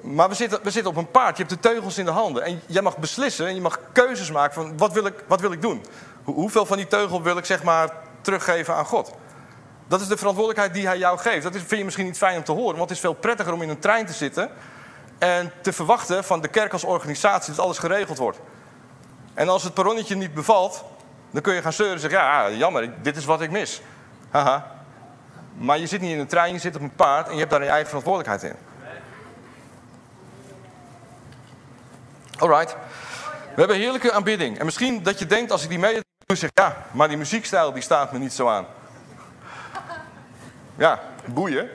Maar 0.00 0.28
we 0.28 0.34
zitten, 0.34 0.60
we 0.62 0.70
zitten 0.70 0.90
op 0.90 0.96
een 0.96 1.10
paard, 1.10 1.36
je 1.36 1.44
hebt 1.44 1.62
de 1.62 1.68
teugels 1.68 1.98
in 1.98 2.04
de 2.04 2.10
handen. 2.10 2.42
En 2.42 2.60
jij 2.66 2.82
mag 2.82 2.98
beslissen 2.98 3.46
en 3.46 3.54
je 3.54 3.60
mag 3.60 3.80
keuzes 3.92 4.30
maken 4.30 4.54
van 4.54 4.78
wat 4.78 4.92
wil 4.92 5.06
ik, 5.06 5.24
wat 5.26 5.40
wil 5.40 5.52
ik 5.52 5.62
doen? 5.62 5.84
hoeveel 6.24 6.66
van 6.66 6.76
die 6.76 6.86
teugel 6.86 7.22
wil 7.22 7.36
ik 7.36 7.44
zeg 7.44 7.62
maar 7.62 7.92
teruggeven 8.20 8.74
aan 8.74 8.84
God? 8.84 9.12
Dat 9.88 10.00
is 10.00 10.08
de 10.08 10.16
verantwoordelijkheid 10.16 10.74
die 10.74 10.86
hij 10.86 10.98
jou 10.98 11.18
geeft. 11.18 11.42
Dat 11.42 11.54
is, 11.54 11.60
vind 11.60 11.78
je 11.78 11.84
misschien 11.84 12.06
niet 12.06 12.16
fijn 12.16 12.36
om 12.36 12.44
te 12.44 12.52
horen, 12.52 12.76
want 12.76 12.88
het 12.88 12.90
is 12.90 13.00
veel 13.00 13.14
prettiger 13.14 13.52
om 13.52 13.62
in 13.62 13.68
een 13.68 13.78
trein 13.78 14.06
te 14.06 14.12
zitten 14.12 14.50
en 15.18 15.52
te 15.60 15.72
verwachten 15.72 16.24
van 16.24 16.40
de 16.40 16.48
kerk 16.48 16.72
als 16.72 16.84
organisatie 16.84 17.54
dat 17.54 17.64
alles 17.64 17.78
geregeld 17.78 18.18
wordt. 18.18 18.40
En 19.34 19.48
als 19.48 19.62
het 19.62 19.74
perronnetje 19.74 20.16
niet 20.16 20.34
bevalt, 20.34 20.84
dan 21.30 21.42
kun 21.42 21.54
je 21.54 21.62
gaan 21.62 21.72
zeuren 21.72 21.94
en 21.94 22.00
zeggen: 22.00 22.18
Ja, 22.18 22.50
jammer, 22.50 23.02
dit 23.02 23.16
is 23.16 23.24
wat 23.24 23.40
ik 23.40 23.50
mis. 23.50 23.82
Haha. 24.30 24.71
Maar 25.62 25.78
je 25.78 25.86
zit 25.86 26.00
niet 26.00 26.12
in 26.12 26.18
een 26.18 26.26
trein, 26.26 26.52
je 26.52 26.58
zit 26.58 26.76
op 26.76 26.82
een 26.82 26.94
paard 26.94 27.26
en 27.26 27.32
je 27.32 27.38
hebt 27.38 27.50
daar 27.50 27.62
je 27.62 27.68
eigen 27.68 27.86
verantwoordelijkheid 27.86 28.42
in. 28.42 28.58
Alright. 32.38 32.76
We 33.54 33.58
hebben 33.58 33.76
heerlijke 33.76 34.12
aanbidding. 34.12 34.58
En 34.58 34.64
misschien 34.64 35.02
dat 35.02 35.18
je 35.18 35.26
denkt 35.26 35.50
als 35.50 35.62
ik 35.62 35.68
die 35.68 35.78
mee 35.78 36.00
doe, 36.26 36.36
zeg 36.36 36.50
ja, 36.54 36.86
maar 36.90 37.08
die 37.08 37.16
muziekstijl 37.16 37.72
die 37.72 37.82
staat 37.82 38.12
me 38.12 38.18
niet 38.18 38.32
zo 38.32 38.48
aan. 38.48 38.66
Ja, 40.76 41.00
boeien. 41.24 41.70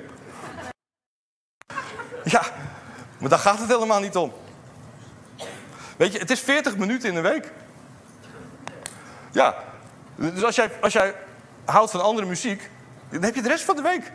Ja, 2.23 2.41
maar 3.17 3.29
daar 3.29 3.39
gaat 3.39 3.59
het 3.59 3.69
helemaal 3.69 3.99
niet 3.99 4.15
om. 4.15 4.33
Weet 5.97 6.13
je, 6.13 6.19
het 6.19 6.31
is 6.31 6.39
40 6.39 6.77
minuten 6.77 7.09
in 7.09 7.15
de 7.15 7.21
week. 7.21 7.51
Ja, 9.31 9.55
dus 10.15 10.43
als 10.43 10.55
jij, 10.55 10.71
als 10.81 10.93
jij 10.93 11.15
houdt 11.65 11.91
van 11.91 12.01
andere 12.01 12.27
muziek, 12.27 12.69
dan 13.09 13.23
heb 13.23 13.35
je 13.35 13.41
de 13.41 13.47
rest 13.47 13.63
van 13.63 13.75
de 13.75 13.81
week. 13.81 14.11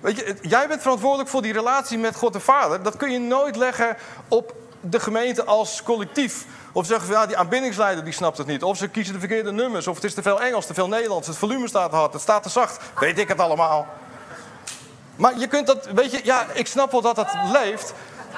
Weet 0.00 0.16
je, 0.16 0.36
jij 0.42 0.68
bent 0.68 0.82
verantwoordelijk 0.82 1.28
voor 1.28 1.42
die 1.42 1.52
relatie 1.52 1.98
met 1.98 2.16
God 2.16 2.32
de 2.32 2.40
Vader. 2.40 2.82
Dat 2.82 2.96
kun 2.96 3.10
je 3.10 3.18
nooit 3.18 3.56
leggen 3.56 3.96
op 4.28 4.54
de 4.80 5.00
gemeente 5.00 5.44
als 5.44 5.82
collectief. 5.82 6.44
Of 6.72 6.86
zeggen 6.86 7.06
van 7.06 7.16
ja, 7.16 7.26
die 7.26 7.36
aanbindingsleider 7.36 8.04
die 8.04 8.12
snapt 8.12 8.38
het 8.38 8.46
niet. 8.46 8.62
Of 8.62 8.76
ze 8.76 8.88
kiezen 8.88 9.12
de 9.14 9.18
verkeerde 9.18 9.52
nummers. 9.52 9.86
Of 9.86 9.94
het 9.94 10.04
is 10.04 10.14
te 10.14 10.22
veel 10.22 10.40
Engels, 10.40 10.66
te 10.66 10.74
veel 10.74 10.88
Nederlands. 10.88 11.26
Het 11.26 11.36
volume 11.36 11.68
staat 11.68 11.90
te 11.90 11.96
hard, 11.96 12.12
het 12.12 12.22
staat 12.22 12.42
te 12.42 12.48
zacht. 12.48 12.80
Weet 12.98 13.18
ik 13.18 13.28
het 13.28 13.40
allemaal. 13.40 13.86
Maar 15.16 15.38
je 15.38 15.46
kunt 15.46 15.66
dat, 15.66 15.86
weet 15.94 16.10
je, 16.10 16.20
ja, 16.24 16.46
ik 16.52 16.66
snap 16.66 16.90
wel 16.92 17.00
dat 17.00 17.16
het 17.16 17.28
leeft. 17.52 17.94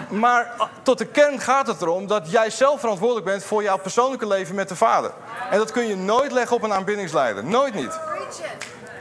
Maar 0.08 0.70
tot 0.82 0.98
de 0.98 1.06
kern 1.06 1.40
gaat 1.40 1.66
het 1.66 1.82
erom 1.82 2.06
dat 2.06 2.30
jij 2.30 2.50
zelf 2.50 2.80
verantwoordelijk 2.80 3.26
bent 3.26 3.44
voor 3.44 3.62
jouw 3.62 3.78
persoonlijke 3.78 4.26
leven 4.26 4.54
met 4.54 4.68
de 4.68 4.76
Vader. 4.76 5.12
En 5.50 5.58
dat 5.58 5.70
kun 5.70 5.86
je 5.86 5.96
nooit 5.96 6.32
leggen 6.32 6.56
op 6.56 6.62
een 6.62 6.72
aanbiddingsleider. 6.72 7.44
Nooit 7.44 7.74
niet. 7.74 7.98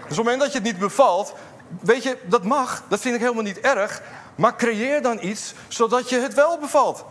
Dus 0.07 0.17
op 0.17 0.25
het 0.25 0.33
moment 0.33 0.39
dat 0.39 0.51
je 0.51 0.57
het 0.57 0.67
niet 0.67 0.79
bevalt, 0.79 1.33
weet 1.81 2.03
je, 2.03 2.17
dat 2.23 2.43
mag, 2.43 2.83
dat 2.87 2.99
vind 2.99 3.15
ik 3.15 3.21
helemaal 3.21 3.43
niet 3.43 3.59
erg. 3.59 4.01
Maar 4.35 4.55
creëer 4.55 5.01
dan 5.01 5.17
iets 5.21 5.53
zodat 5.67 6.09
je 6.09 6.19
het 6.19 6.33
wel 6.33 6.57
bevalt. 6.57 7.05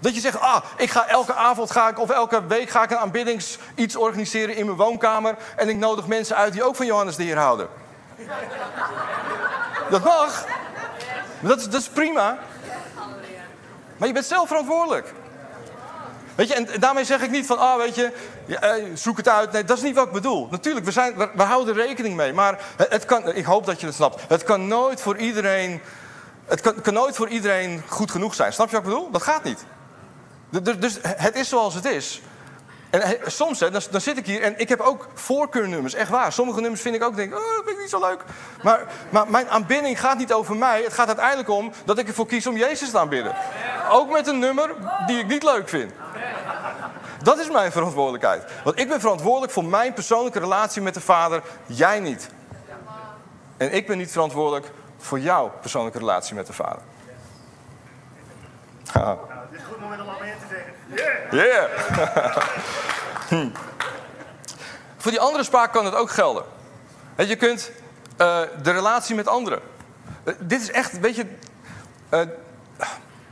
Dat 0.00 0.14
je 0.14 0.20
zegt, 0.20 0.40
ah, 0.40 0.64
ik 0.76 0.90
ga 0.90 1.06
elke 1.06 1.34
avond 1.34 1.70
ga 1.70 1.88
ik, 1.88 1.98
of 1.98 2.10
elke 2.10 2.46
week 2.46 2.70
ga 2.70 2.82
ik 2.82 2.90
een 2.90 2.96
aanbiddings 2.96 3.58
iets 3.74 3.96
organiseren 3.96 4.56
in 4.56 4.64
mijn 4.64 4.76
woonkamer. 4.76 5.36
En 5.56 5.68
ik 5.68 5.76
nodig 5.76 6.06
mensen 6.06 6.36
uit 6.36 6.52
die 6.52 6.62
ook 6.62 6.76
van 6.76 6.86
Johannes 6.86 7.16
de 7.16 7.22
Heer 7.22 7.38
houden. 7.38 7.68
Dat 9.90 10.04
mag. 10.04 10.44
Dat 11.40 11.58
is, 11.58 11.64
dat 11.64 11.80
is 11.80 11.88
prima. 11.88 12.38
Maar 13.96 14.08
je 14.08 14.14
bent 14.14 14.26
zelf 14.26 14.48
verantwoordelijk. 14.48 15.12
Weet 16.42 16.50
je, 16.50 16.56
en 16.56 16.80
daarmee 16.80 17.04
zeg 17.04 17.22
ik 17.22 17.30
niet 17.30 17.46
van, 17.46 17.58
ah, 17.58 17.76
weet 17.76 17.94
je, 17.94 18.12
eh, 18.60 18.74
zoek 18.94 19.16
het 19.16 19.28
uit. 19.28 19.52
Nee, 19.52 19.64
dat 19.64 19.76
is 19.76 19.82
niet 19.82 19.94
wat 19.94 20.06
ik 20.06 20.12
bedoel. 20.12 20.48
Natuurlijk, 20.50 20.84
we, 20.84 20.92
zijn, 20.92 21.16
we, 21.34 21.42
houden 21.42 21.74
rekening 21.74 22.16
mee. 22.16 22.32
Maar 22.32 22.58
kan, 23.06 23.34
ik 23.34 23.44
hoop 23.44 23.66
dat 23.66 23.80
je 23.80 23.86
het 23.86 23.94
snapt. 23.94 24.20
Het 24.28 24.42
kan 24.42 24.68
nooit 24.68 25.00
voor 25.00 25.16
iedereen, 25.16 25.80
het 26.46 26.60
kan 26.82 26.94
nooit 26.94 27.16
voor 27.16 27.28
iedereen 27.28 27.82
goed 27.88 28.10
genoeg 28.10 28.34
zijn. 28.34 28.52
Snap 28.52 28.66
je 28.66 28.76
wat 28.76 28.84
ik 28.84 28.90
bedoel? 28.90 29.10
Dat 29.10 29.22
gaat 29.22 29.44
niet. 29.44 29.64
Dus 30.78 30.98
het 31.02 31.36
is 31.36 31.48
zoals 31.48 31.74
het 31.74 31.84
is. 31.84 32.22
En 32.92 33.18
soms 33.26 33.60
hè, 33.60 33.70
dan, 33.70 33.82
dan, 33.90 34.00
zit 34.00 34.16
ik 34.16 34.26
hier 34.26 34.42
en 34.42 34.58
ik 34.58 34.68
heb 34.68 34.80
ook 34.80 35.08
voorkeurnummers, 35.14 35.94
echt 35.94 36.10
waar. 36.10 36.32
Sommige 36.32 36.60
nummers 36.60 36.82
vind 36.82 36.94
ik 36.94 37.02
ook, 37.02 37.16
denk, 37.16 37.34
oh, 37.34 37.38
dat 37.38 37.62
vind 37.64 37.76
ik 37.76 37.80
niet 37.80 37.90
zo 37.90 38.00
leuk. 38.00 38.24
Maar, 38.62 38.86
maar 39.10 39.30
mijn 39.30 39.48
aanbidding 39.48 40.00
gaat 40.00 40.18
niet 40.18 40.32
over 40.32 40.56
mij. 40.56 40.82
Het 40.82 40.92
gaat 40.92 41.06
uiteindelijk 41.06 41.48
om 41.48 41.72
dat 41.84 41.98
ik 41.98 42.08
ervoor 42.08 42.26
kies 42.26 42.46
om 42.46 42.56
Jezus 42.56 42.90
te 42.90 42.98
aanbidden. 42.98 43.34
Ook 43.90 44.12
met 44.12 44.26
een 44.26 44.38
nummer 44.38 44.74
die 45.06 45.18
ik 45.18 45.26
niet 45.26 45.42
leuk 45.42 45.68
vind. 45.68 45.92
Dat 47.22 47.38
is 47.38 47.50
mijn 47.50 47.72
verantwoordelijkheid. 47.72 48.44
Want 48.64 48.78
ik 48.78 48.88
ben 48.88 49.00
verantwoordelijk 49.00 49.52
voor 49.52 49.64
mijn 49.64 49.92
persoonlijke 49.92 50.38
relatie 50.38 50.82
met 50.82 50.94
de 50.94 51.00
Vader, 51.00 51.42
jij 51.66 52.00
niet. 52.00 52.28
En 53.56 53.72
ik 53.72 53.86
ben 53.86 53.98
niet 53.98 54.10
verantwoordelijk 54.12 54.70
voor 54.98 55.20
jouw 55.20 55.52
persoonlijke 55.60 55.98
relatie 55.98 56.34
met 56.34 56.46
de 56.46 56.52
Vader. 56.52 56.82
Ja. 58.92 59.18
dit 59.50 59.58
is 59.58 59.58
een 59.58 59.72
goed 59.72 59.80
moment 59.80 60.00
om 60.00 60.08
amen 60.08 60.38
te 60.38 60.54
zeggen. 60.54 60.71
Yeah! 61.32 61.68
hm. 63.28 63.48
Voor 64.96 65.10
die 65.10 65.20
andere 65.20 65.44
spraak 65.44 65.72
kan 65.72 65.84
het 65.84 65.94
ook 65.94 66.10
gelden. 66.10 66.44
je 67.16 67.36
kunt 67.36 67.70
uh, 68.18 68.40
de 68.62 68.70
relatie 68.70 69.14
met 69.14 69.28
anderen. 69.28 69.60
Uh, 70.24 70.34
dit 70.38 70.60
is 70.60 70.70
echt, 70.70 71.00
weet 71.00 71.16
je. 71.16 71.26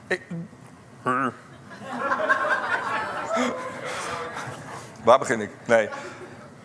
Ik, 0.07 0.23
Waar 5.05 5.19
begin 5.19 5.41
ik? 5.41 5.51
Nee. 5.67 5.89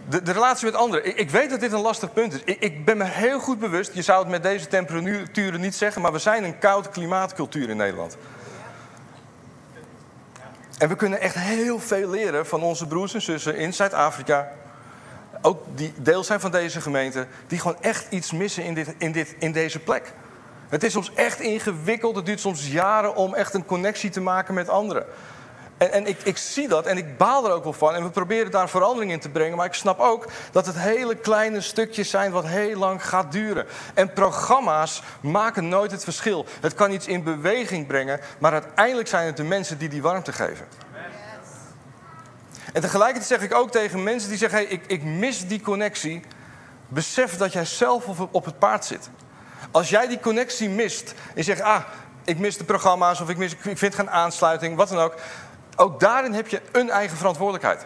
De, 0.10 0.22
de 0.22 0.32
relatie 0.32 0.66
met 0.66 0.76
anderen. 0.76 1.06
Ik, 1.06 1.18
ik, 1.18 1.30
weet 1.30 1.50
dat 1.50 1.60
dit 1.60 1.72
een 1.72 1.82
lastig 1.82 2.14
punt 2.14 2.34
is. 2.34 2.42
Ik, 2.44 2.60
ik, 2.60 2.86
ben 2.86 2.98
me 2.98 3.04
heel 3.04 3.40
goed 3.40 3.60
bewust, 3.60 3.94
je 3.94 4.02
zou 4.02 4.20
het 4.20 4.30
met 4.30 4.44
deze 4.44 4.68
temperaturen 4.68 5.62
niet 5.62 5.76
zeggen, 5.76 6.02
maar 6.02 6.12
we 6.12 6.20
zijn 6.20 6.44
een 6.44 6.60
koude 6.60 6.90
klimaatcultuur 6.90 7.70
in 7.70 7.78
Nederland. 7.78 8.18
En 10.78 10.88
we 10.88 10.96
kunnen 10.96 11.20
echt 11.20 11.36
heel 11.36 11.80
veel 11.80 12.10
leren 12.10 12.46
van 12.46 12.64
onze 12.64 12.88
broers 12.88 13.14
en 13.14 13.22
zussen 13.22 13.58
in 13.58 13.74
Zuid-Afrika. 13.74 14.52
Ook 15.42 15.64
die 15.76 15.94
deel 15.98 16.24
zijn 16.24 16.40
van 16.40 16.52
deze 16.52 16.82
gemeente, 16.82 17.28
die 17.48 17.60
gewoon 17.60 17.78
echt 17.82 18.12
iets 18.12 18.32
missen 18.32 18.64
in, 18.64 18.74
dit, 18.74 18.96
in, 18.98 19.12
dit, 19.12 19.36
in 19.40 19.52
deze 19.52 19.80
plek. 19.80 20.14
Het 20.70 20.84
is 20.84 20.92
soms 20.92 21.14
echt 21.14 21.40
ingewikkeld, 21.40 22.16
het 22.16 22.26
duurt 22.26 22.40
soms 22.40 22.68
jaren 22.68 23.16
om 23.16 23.34
echt 23.34 23.54
een 23.54 23.66
connectie 23.66 24.10
te 24.10 24.22
maken 24.22 24.54
met 24.54 24.70
anderen. 24.70 25.06
En, 25.78 25.92
en 25.92 26.08
ik, 26.08 26.22
ik, 26.24 26.38
zie 26.38 26.68
dat 26.68 26.86
en 26.86 26.98
ik 26.98 27.18
baal 27.18 27.46
er 27.46 27.52
ook 27.52 27.64
wel 27.64 27.74
van. 27.74 27.96
En 27.96 28.04
we 28.04 28.10
proberen 28.10 28.52
daar 28.52 28.70
verandering 28.70 29.12
in 29.12 29.20
te 29.20 29.30
brengen. 29.30 29.58
Maar 29.58 29.66
ik 29.66 29.74
snap 29.74 30.00
ook 30.00 30.28
dat 30.52 30.66
het 30.66 30.80
hele 30.80 31.16
kleine 31.16 31.62
stukjes 31.62 32.10
zijn 32.10 32.32
wat 32.32 32.46
heel 32.46 32.78
lang 32.78 33.06
gaat 33.06 33.32
duren. 33.32 33.66
En 33.94 34.14
programma's 34.14 35.02
maken 35.22 35.70
nooit 35.70 35.92
het 35.92 36.04
verschil. 36.04 36.46
Het 36.62 36.74
kan 36.74 36.92
iets 36.92 37.08
in 37.08 37.24
beweging 37.24 37.88
brengen. 37.88 38.20
Maar 38.40 38.52
uiteindelijk 38.52 39.08
zijn 39.08 39.26
het 39.26 39.38
de 39.38 39.44
mensen 39.44 39.78
die 39.78 39.90
die 39.90 40.02
warmte 40.02 40.34
geven. 40.34 40.68
En 42.74 42.82
tegelijkertijd 42.82 43.28
zeg 43.28 43.42
ik 43.42 43.56
ook 43.56 43.72
tegen 43.72 44.04
mensen 44.04 44.30
die 44.30 44.38
zeggen: 44.38 44.60
hey, 44.60 44.68
ik, 44.68 44.84
ik 44.88 45.04
mis 45.04 45.48
die 45.48 45.62
connectie. 45.62 46.22
Besef 46.88 47.38
dat 47.38 47.54
jij 47.54 47.66
zelf 47.66 48.06
op 48.32 48.46
het 48.46 48.60
paard 48.60 48.86
zit. 48.86 49.10
Als 49.72 49.90
jij 49.90 50.08
die 50.08 50.20
connectie 50.20 50.70
mist 50.70 51.14
en 51.36 51.44
zegt: 51.44 51.62
ah, 51.62 51.84
ik 52.26 52.40
mis 52.40 52.58
de 52.58 52.64
programma's 52.64 53.22
of 53.22 53.30
ik, 53.30 53.38
mis, 53.38 53.56
ik 53.64 53.78
vind 53.78 53.96
geen 53.96 54.10
aansluiting, 54.10 54.76
wat 54.76 54.90
dan 54.90 55.00
ook 55.00 55.16
ook 55.76 56.00
daarin 56.00 56.34
heb 56.34 56.48
je 56.48 56.62
een 56.72 56.90
eigen 56.90 57.18
verantwoordelijkheid. 57.18 57.86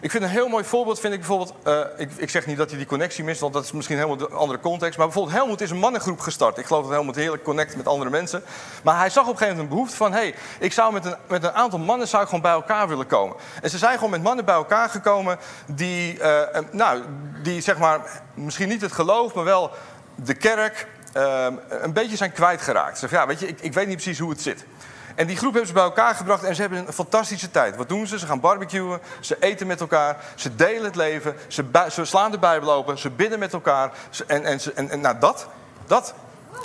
Ik 0.00 0.10
vind 0.10 0.22
een 0.22 0.30
heel 0.30 0.48
mooi 0.48 0.64
voorbeeld, 0.64 1.00
vind 1.00 1.12
ik 1.12 1.18
bijvoorbeeld, 1.18 1.54
uh, 1.66 1.80
ik, 1.96 2.10
ik, 2.16 2.30
zeg 2.30 2.46
niet 2.46 2.56
dat 2.56 2.68
hij 2.68 2.78
die 2.78 2.86
connectie 2.86 3.24
mist, 3.24 3.40
want 3.40 3.52
dat 3.52 3.64
is 3.64 3.72
misschien 3.72 3.96
helemaal 3.96 4.20
een 4.20 4.36
andere 4.36 4.60
context. 4.60 4.98
Maar 4.98 5.06
bijvoorbeeld 5.06 5.36
Helmoet 5.36 5.60
is 5.60 5.70
een 5.70 5.78
mannengroep 5.78 6.20
gestart. 6.20 6.58
Ik 6.58 6.66
geloof 6.66 6.82
dat 6.82 6.92
Helmoet 6.92 7.14
heerlijk 7.14 7.42
connect 7.42 7.76
met 7.76 7.86
andere 7.86 8.10
mensen. 8.10 8.42
Maar 8.82 8.98
hij 8.98 9.10
zag 9.10 9.22
op 9.22 9.30
een 9.30 9.36
gegeven 9.36 9.56
moment 9.56 9.70
een 9.70 9.76
behoefte 9.76 9.96
van, 9.96 10.12
hé, 10.12 10.18
hey, 10.18 10.34
ik 10.58 10.72
zou 10.72 10.92
met 10.92 11.04
een, 11.04 11.16
met 11.28 11.44
een 11.44 11.52
aantal 11.52 11.78
mannen 11.78 12.08
zou 12.08 12.22
ik 12.22 12.28
gewoon 12.28 12.42
bij 12.42 12.52
elkaar 12.52 12.88
willen 12.88 13.06
komen. 13.06 13.36
En 13.62 13.70
ze 13.70 13.78
zijn 13.78 13.94
gewoon 13.94 14.10
met 14.10 14.22
mannen 14.22 14.44
bij 14.44 14.54
elkaar 14.54 14.88
gekomen 14.88 15.38
die, 15.66 16.18
uh, 16.18 16.40
nou, 16.70 17.02
die 17.42 17.60
zeg 17.60 17.78
maar, 17.78 18.22
misschien 18.34 18.68
niet 18.68 18.80
het 18.80 18.92
geloof, 18.92 19.34
maar 19.34 19.44
wel 19.44 19.70
de 20.14 20.34
kerk 20.34 20.86
uh, 21.16 21.46
een 21.68 21.92
beetje 21.92 22.16
zijn 22.16 22.32
kwijtgeraakt. 22.32 22.98
Zeg, 22.98 23.10
ja, 23.10 23.26
weet 23.26 23.40
je, 23.40 23.46
ik, 23.46 23.60
ik 23.60 23.72
weet 23.72 23.86
niet 23.86 23.96
precies 23.96 24.18
hoe 24.18 24.30
het 24.30 24.40
zit. 24.40 24.64
En 25.14 25.26
die 25.26 25.36
groep 25.36 25.50
hebben 25.50 25.68
ze 25.68 25.74
bij 25.74 25.82
elkaar 25.82 26.14
gebracht 26.14 26.44
en 26.44 26.54
ze 26.54 26.60
hebben 26.60 26.86
een 26.86 26.92
fantastische 26.92 27.50
tijd. 27.50 27.76
Wat 27.76 27.88
doen 27.88 28.06
ze? 28.06 28.18
Ze 28.18 28.26
gaan 28.26 28.40
barbecuen, 28.40 29.00
ze 29.20 29.36
eten 29.40 29.66
met 29.66 29.80
elkaar, 29.80 30.16
ze 30.34 30.54
delen 30.54 30.84
het 30.84 30.96
leven, 30.96 31.36
ze, 31.46 31.64
ze 31.90 32.04
slaan 32.04 32.30
de 32.30 32.38
Bijbel 32.38 32.72
open, 32.72 32.98
ze 32.98 33.10
bidden 33.10 33.38
met 33.38 33.52
elkaar. 33.52 33.92
en, 34.26 34.44
en, 34.44 34.60
en, 34.74 34.90
en 34.90 35.00
nou, 35.00 35.18
dat, 35.18 35.48
dat. 35.86 36.14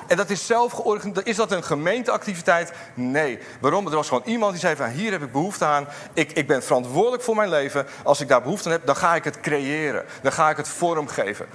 En 0.08 0.18
dat 0.18 0.30
is 0.30 0.46
zelf 0.46 0.72
georganiseerd. 0.72 1.28
Is 1.28 1.36
dat 1.36 1.52
een 1.52 1.64
gemeenteactiviteit? 1.64 2.72
Nee. 2.94 3.40
Waarom? 3.60 3.88
Er 3.88 3.96
was 3.96 4.08
gewoon 4.08 4.24
iemand 4.26 4.52
die 4.52 4.62
zei 4.62 4.76
van 4.76 4.90
hier 4.90 5.12
heb 5.12 5.24
ik 5.24 5.32
behoefte 5.32 5.66
aan. 5.66 5.88
Ik, 6.14 6.32
ik 6.32 6.48
ben 6.48 6.64
verantwoordelijk 6.64 7.24
voor 7.24 7.36
mijn 7.36 7.50
leven. 7.50 7.88
Als 8.04 8.22
ik 8.22 8.28
daar 8.28 8.42
behoefte 8.42 8.68
aan 8.68 8.74
heb, 8.74 8.86
dan 8.86 8.96
ga 8.96 9.16
ik 9.16 9.24
het 9.24 9.40
creëren. 9.40 10.06
Dan 10.22 10.32
ga 10.32 10.50
ik 10.50 10.58
het 10.58 10.68
vormgeven. 10.68 11.48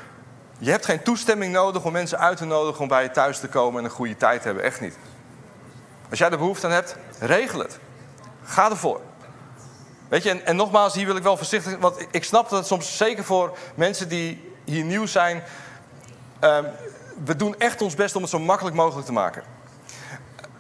Je 0.59 0.71
hebt 0.71 0.85
geen 0.85 1.03
toestemming 1.03 1.53
nodig 1.53 1.85
om 1.85 1.93
mensen 1.93 2.19
uit 2.19 2.37
te 2.37 2.45
nodigen 2.45 2.81
om 2.81 2.89
bij 2.89 3.03
je 3.03 3.11
thuis 3.11 3.39
te 3.39 3.49
komen 3.49 3.79
en 3.79 3.85
een 3.85 3.91
goede 3.91 4.17
tijd 4.17 4.41
te 4.41 4.47
hebben. 4.47 4.65
Echt 4.65 4.81
niet. 4.81 4.97
Als 6.11 6.19
jij 6.19 6.31
er 6.31 6.39
behoefte 6.39 6.67
aan 6.67 6.73
hebt, 6.73 6.97
regel 7.19 7.59
het. 7.59 7.79
Ga 8.45 8.71
ervoor. 8.71 9.01
Weet 10.09 10.23
je, 10.23 10.31
en, 10.31 10.47
en 10.47 10.57
nogmaals, 10.57 10.95
hier 10.95 11.07
wil 11.07 11.17
ik 11.17 11.23
wel 11.23 11.37
voorzichtig... 11.37 11.79
Want 11.79 12.07
ik, 12.11 12.25
snap 12.25 12.49
dat 12.49 12.59
het 12.59 12.69
soms, 12.69 12.97
zeker 12.97 13.25
voor 13.25 13.57
mensen 13.75 14.09
die 14.09 14.53
hier 14.65 14.85
nieuw 14.85 15.07
zijn... 15.07 15.43
Um, 16.41 16.67
we 17.25 17.37
doen 17.37 17.59
echt 17.59 17.83
ons 17.83 17.95
best 17.95 18.17
om 18.17 18.23
het 18.23 18.31
zo 18.31 18.39
makkelijk 18.39 18.77
mogelijk 18.77 19.07
te 19.07 19.13
maken. 19.13 19.43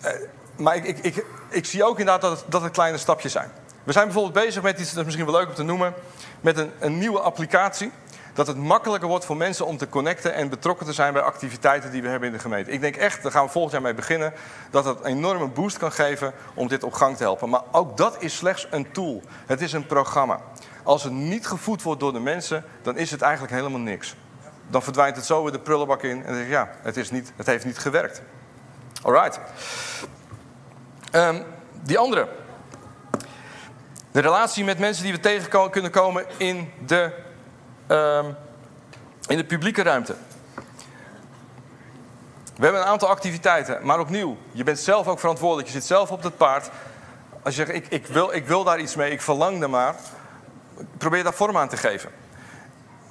Uh, 0.05 0.11
maar 0.57 0.77
ik, 0.77 0.85
ik, 0.85 0.99
ik, 0.99 1.25
ik, 1.49 1.67
zie 1.67 1.85
ook 1.85 1.99
inderdaad 1.99 2.21
dat 2.21 2.41
het, 2.41 2.63
dat 2.63 2.71
kleine 2.71 2.99
stapjes 2.99 3.33
zijn. 3.33 3.51
We 3.85 3.93
zijn 3.93 4.05
bijvoorbeeld 4.05 4.45
bezig 4.45 4.63
met 4.63 4.81
iets, 4.81 4.89
dat 4.89 4.99
is 4.99 5.05
misschien 5.05 5.27
wel 5.27 5.35
leuk 5.35 5.49
om 5.49 5.55
te 5.55 5.63
noemen... 5.63 5.95
met 6.41 6.59
een, 6.59 6.73
een 6.79 6.99
nieuwe 6.99 7.21
applicatie 7.21 7.93
dat 8.35 8.47
het 8.47 8.57
makkelijker 8.57 9.09
wordt 9.09 9.25
voor 9.25 9.37
mensen 9.37 9.67
om 9.67 9.77
te 9.77 9.89
connecten 9.89 10.35
en 10.35 10.49
betrokken 10.49 10.87
te 10.87 10.93
zijn 10.93 11.13
bij 11.13 11.23
activiteiten 11.23 11.91
die 11.91 12.03
we 12.03 12.09
hebben 12.09 12.29
in 12.29 12.35
de 12.35 12.41
gemeente. 12.41 12.71
Ik 12.71 12.81
denk 12.81 12.97
echt, 12.97 13.23
daar 13.23 13.33
gaan 13.33 13.45
we 13.45 13.51
volgend 13.51 13.73
jaar 13.73 13.83
mee 13.83 13.95
beginnen, 13.95 14.33
dat 14.71 14.85
het 14.85 14.99
een 14.99 15.05
enorme 15.05 15.49
boost 15.49 15.79
kan 15.79 15.93
geven 15.93 16.33
om 16.55 16.69
dit 16.69 16.83
op 16.83 16.93
gang 16.93 17.17
te 17.17 17.23
helpen. 17.23 17.49
Maar 17.49 17.63
ook 17.73 17.97
dat 17.97 18.23
is 18.23 18.37
slechts 18.37 18.67
een 18.71 18.93
tool. 18.93 19.23
Het 19.47 19.61
is 19.61 19.73
een 19.73 19.87
programma. 19.87 20.41
Als 20.83 21.03
het 21.03 21.13
niet 21.13 21.47
gevoed 21.47 21.83
wordt 21.83 22.01
door 22.01 22.13
de 22.13 22.21
mensen, 22.21 22.65
dan 22.83 22.97
is 22.97 23.11
het 23.11 23.23
eigenlijk 23.23 23.53
helemaal 23.53 23.81
niks. 23.81 24.17
Dan 24.71 24.83
verdwijnt 24.83 25.17
het 25.17 25.25
zo 25.25 25.43
weer 25.43 25.53
de 25.53 25.61
prullenbak 25.61 26.03
in 26.03 26.21
en 26.21 26.27
dan 26.27 26.35
zeg 26.35 26.45
je, 26.45 26.51
ja, 26.51 26.71
het, 26.83 26.97
is 26.97 27.11
niet, 27.11 27.33
het 27.37 27.47
heeft 27.47 27.65
niet 27.65 27.79
gewerkt. 27.79 28.23
Alright. 29.03 29.41
Um, 31.13 31.45
die 31.83 31.99
andere. 31.99 32.29
De 34.11 34.21
relatie 34.21 34.65
met 34.65 34.79
mensen 34.79 35.03
die 35.03 35.13
we 35.13 35.21
tegen 35.21 35.71
kunnen 35.71 35.91
komen 35.91 36.25
in 36.37 36.73
de 36.87 37.24
um, 37.89 38.37
in 39.27 39.37
de 39.37 39.45
publieke 39.45 39.83
ruimte. 39.83 40.15
We 42.57 42.63
hebben 42.63 42.81
een 42.81 42.87
aantal 42.87 43.09
activiteiten, 43.09 43.79
maar 43.83 44.01
opnieuw, 44.01 44.37
je 44.53 44.65
bent 44.65 44.79
zelf 44.79 45.09
ook 45.09 45.19
verantwoordelijk. 45.19 45.69
Je 45.69 45.75
zit 45.75 45.85
zelf 45.85 46.11
op 46.11 46.23
het 46.23 46.37
paard. 46.37 46.71
Als 47.43 47.57
je 47.57 47.65
zegt, 47.65 47.77
ik, 47.77 47.87
ik, 47.89 48.07
wil, 48.07 48.33
ik 48.33 48.47
wil 48.47 48.65
daar 48.65 48.79
iets 48.79 48.95
mee, 48.95 49.11
ik 49.11 49.23
verlang 49.23 49.63
er 49.63 49.71
maar. 49.71 49.95
Probeer 50.99 51.23
daar 51.23 51.35
vorm 51.35 51.57
aan 51.57 51.69
te 51.69 51.77
geven. 51.77 52.11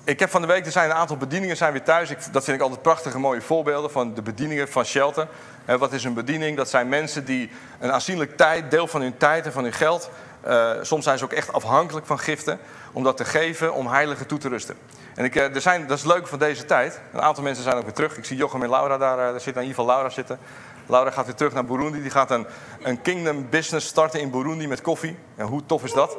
Ik 0.03 0.19
heb 0.19 0.29
van 0.29 0.41
de 0.41 0.47
week, 0.47 0.65
er 0.65 0.71
zijn 0.71 0.89
een 0.89 0.95
aantal 0.95 1.17
bedieningen 1.17 1.57
zijn 1.57 1.71
weer 1.71 1.83
thuis. 1.83 2.09
Ik, 2.09 2.17
dat 2.31 2.43
vind 2.43 2.57
ik 2.57 2.63
altijd 2.63 2.81
prachtige 2.81 3.19
mooie 3.19 3.41
voorbeelden 3.41 3.91
van 3.91 4.13
de 4.13 4.21
bedieningen 4.21 4.69
van 4.69 4.85
Shelter. 4.85 5.27
Wat 5.65 5.93
is 5.93 6.03
een 6.03 6.13
bediening? 6.13 6.57
Dat 6.57 6.69
zijn 6.69 6.89
mensen 6.89 7.25
die 7.25 7.51
een 7.79 7.91
aanzienlijk 7.91 8.37
tijd, 8.37 8.71
deel 8.71 8.87
van 8.87 9.01
hun 9.01 9.17
tijd 9.17 9.45
en 9.45 9.51
van 9.51 9.63
hun 9.63 9.73
geld... 9.73 10.09
Uh, 10.47 10.71
soms 10.81 11.03
zijn 11.03 11.17
ze 11.17 11.23
ook 11.23 11.31
echt 11.31 11.53
afhankelijk 11.53 12.05
van 12.05 12.19
giften 12.19 12.59
om 12.91 13.03
dat 13.03 13.17
te 13.17 13.25
geven, 13.25 13.73
om 13.73 13.87
heiligen 13.87 14.27
toe 14.27 14.37
te 14.37 14.49
rusten. 14.49 14.75
En 15.15 15.25
ik, 15.25 15.35
eh, 15.35 15.55
er 15.55 15.61
zijn, 15.61 15.87
dat 15.87 15.97
is 15.97 16.03
leuk 16.03 16.27
van 16.27 16.39
deze 16.39 16.65
tijd. 16.65 17.01
Een 17.13 17.21
aantal 17.21 17.43
mensen 17.43 17.63
zijn 17.63 17.75
ook 17.75 17.83
weer 17.83 17.93
terug. 17.93 18.17
Ik 18.17 18.25
zie 18.25 18.37
Jochem 18.37 18.63
en 18.63 18.69
Laura 18.69 18.97
daar, 18.97 19.17
eh, 19.17 19.23
daar 19.23 19.41
zitten, 19.41 19.61
in 19.61 19.67
ieder 19.67 19.75
geval 19.75 19.85
Laura 19.85 20.09
zitten. 20.09 20.39
Laura 20.85 21.11
gaat 21.11 21.25
weer 21.25 21.35
terug 21.35 21.53
naar 21.53 21.65
Burundi. 21.65 22.01
Die 22.01 22.11
gaat 22.11 22.31
een, 22.31 22.47
een 22.81 23.01
kingdom 23.01 23.49
business 23.49 23.87
starten 23.87 24.19
in 24.19 24.31
Burundi 24.31 24.67
met 24.67 24.81
koffie. 24.81 25.17
En 25.35 25.45
hoe 25.45 25.65
tof 25.65 25.83
is 25.83 25.93
dat? 25.93 26.17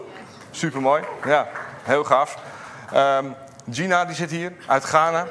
Supermooi. 0.51 1.03
Ja, 1.25 1.49
heel 1.83 2.05
gaaf. 2.05 2.39
Um, 2.95 3.35
Gina 3.71 4.05
die 4.05 4.15
zit 4.15 4.31
hier 4.31 4.53
uit 4.67 4.85
Ghana. 4.85 5.27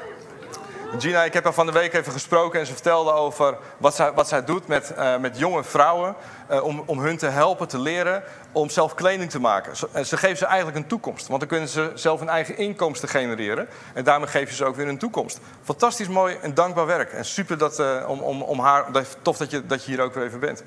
Gina, 0.98 1.24
ik 1.24 1.32
heb 1.32 1.44
haar 1.44 1.52
van 1.52 1.66
de 1.66 1.72
week 1.72 1.92
even 1.92 2.12
gesproken 2.12 2.60
en 2.60 2.66
ze 2.66 2.72
vertelde 2.72 3.12
over 3.12 3.56
wat 3.78 3.94
zij, 3.94 4.12
wat 4.12 4.28
zij 4.28 4.44
doet 4.44 4.66
met, 4.66 4.92
uh, 4.98 5.16
met 5.16 5.38
jonge 5.38 5.64
vrouwen. 5.64 6.14
Uh, 6.50 6.64
om, 6.64 6.82
om 6.86 6.98
hun 6.98 7.16
te 7.16 7.26
helpen, 7.26 7.68
te 7.68 7.78
leren 7.78 8.22
om 8.52 8.70
zelf 8.70 8.94
kleding 8.94 9.30
te 9.30 9.40
maken. 9.40 9.76
Ze, 9.76 9.88
ze 10.04 10.16
geven 10.16 10.36
ze 10.36 10.46
eigenlijk 10.46 10.76
een 10.76 10.86
toekomst. 10.86 11.26
Want 11.26 11.40
dan 11.40 11.48
kunnen 11.48 11.68
ze 11.68 11.90
zelf 11.94 12.20
een 12.20 12.28
eigen 12.28 12.56
inkomsten 12.56 13.08
genereren. 13.08 13.68
En 13.94 14.04
daarmee 14.04 14.28
geven 14.28 14.48
je 14.48 14.54
ze 14.54 14.64
ook 14.64 14.76
weer 14.76 14.88
een 14.88 14.98
toekomst. 14.98 15.40
Fantastisch 15.62 16.08
mooi 16.08 16.36
en 16.42 16.54
dankbaar 16.54 16.86
werk. 16.86 17.12
En 17.12 17.24
super 17.24 17.58
dat, 17.58 17.82
om, 18.06 18.20
om, 18.20 18.42
om 18.42 18.60
haar, 18.60 18.84
tof 19.22 19.36
dat 19.36 19.50
je, 19.50 19.66
dat 19.66 19.84
je 19.84 19.90
hier 19.90 20.00
ook 20.00 20.14
weer 20.14 20.24
even 20.24 20.40
bent. 20.40 20.62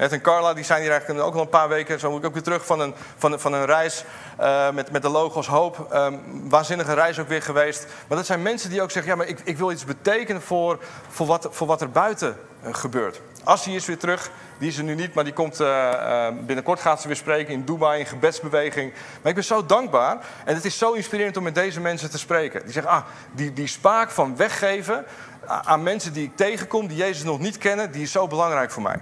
Ed 0.00 0.12
en 0.12 0.20
Carla 0.20 0.54
die 0.54 0.64
zijn 0.64 0.80
hier 0.80 0.90
eigenlijk 0.90 1.20
ook 1.20 1.34
al 1.34 1.40
een 1.40 1.48
paar 1.48 1.68
weken. 1.68 2.00
Zo 2.00 2.10
moet 2.10 2.20
ik 2.20 2.26
ook 2.26 2.32
weer 2.32 2.42
terug 2.42 2.66
van 2.66 2.80
een, 2.80 2.94
van, 3.16 3.40
van 3.40 3.52
een 3.52 3.64
reis 3.64 4.04
uh, 4.40 4.70
met, 4.70 4.90
met 4.90 5.02
de 5.02 5.08
logos 5.08 5.46
Hoop. 5.46 5.86
Um, 5.94 6.48
waanzinnige 6.48 6.94
reis 6.94 7.18
ook 7.18 7.28
weer 7.28 7.42
geweest. 7.42 7.86
Maar 8.08 8.16
dat 8.16 8.26
zijn 8.26 8.42
mensen 8.42 8.70
die 8.70 8.82
ook 8.82 8.90
zeggen: 8.90 9.12
ja, 9.12 9.18
maar 9.18 9.26
ik, 9.26 9.40
ik 9.44 9.58
wil 9.58 9.70
iets 9.70 9.84
betekenen 9.84 10.42
voor, 10.42 10.78
voor, 11.08 11.26
wat, 11.26 11.48
voor 11.50 11.66
wat 11.66 11.80
er 11.80 11.90
buiten 11.90 12.36
uh, 12.64 12.74
gebeurt. 12.74 13.20
Assie 13.44 13.74
is 13.74 13.86
weer 13.86 13.98
terug. 13.98 14.30
Die 14.58 14.68
is 14.68 14.78
er 14.78 14.84
nu 14.84 14.94
niet, 14.94 15.14
maar 15.14 15.24
die 15.24 15.32
komt 15.32 15.60
uh, 15.60 16.28
binnenkort 16.46 16.80
gaat 16.80 17.00
ze 17.00 17.06
weer 17.06 17.16
spreken 17.16 17.52
in 17.52 17.64
Dubai 17.64 18.00
in 18.00 18.06
gebedsbeweging. 18.06 18.92
Maar 18.92 19.28
ik 19.28 19.34
ben 19.34 19.44
zo 19.44 19.66
dankbaar 19.66 20.18
en 20.44 20.54
het 20.54 20.64
is 20.64 20.78
zo 20.78 20.92
inspirerend 20.92 21.36
om 21.36 21.42
met 21.42 21.54
deze 21.54 21.80
mensen 21.80 22.10
te 22.10 22.18
spreken. 22.18 22.62
Die 22.62 22.72
zeggen: 22.72 22.92
ah, 22.92 23.04
die, 23.32 23.52
die 23.52 23.66
spaak 23.66 24.10
van 24.10 24.36
weggeven 24.36 25.04
aan 25.46 25.82
mensen 25.82 26.12
die 26.12 26.24
ik 26.24 26.36
tegenkom, 26.36 26.86
die 26.86 26.96
Jezus 26.96 27.22
nog 27.22 27.38
niet 27.38 27.58
kennen, 27.58 27.92
die 27.92 28.02
is 28.02 28.12
zo 28.12 28.26
belangrijk 28.26 28.70
voor 28.70 28.82
mij. 28.82 29.00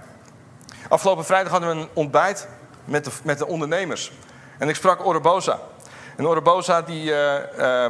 Afgelopen 0.87 1.25
vrijdag 1.25 1.51
hadden 1.51 1.69
we 1.69 1.81
een 1.81 1.89
ontbijt 1.93 2.47
met 2.85 3.05
de, 3.05 3.11
met 3.23 3.37
de 3.37 3.47
ondernemers. 3.47 4.11
En 4.57 4.69
ik 4.69 4.75
sprak 4.75 5.05
Orebosa. 5.05 5.59
En 6.15 6.27
Orebosa, 6.27 6.81
die, 6.81 7.03
uh, 7.03 7.35
uh, 7.57 7.85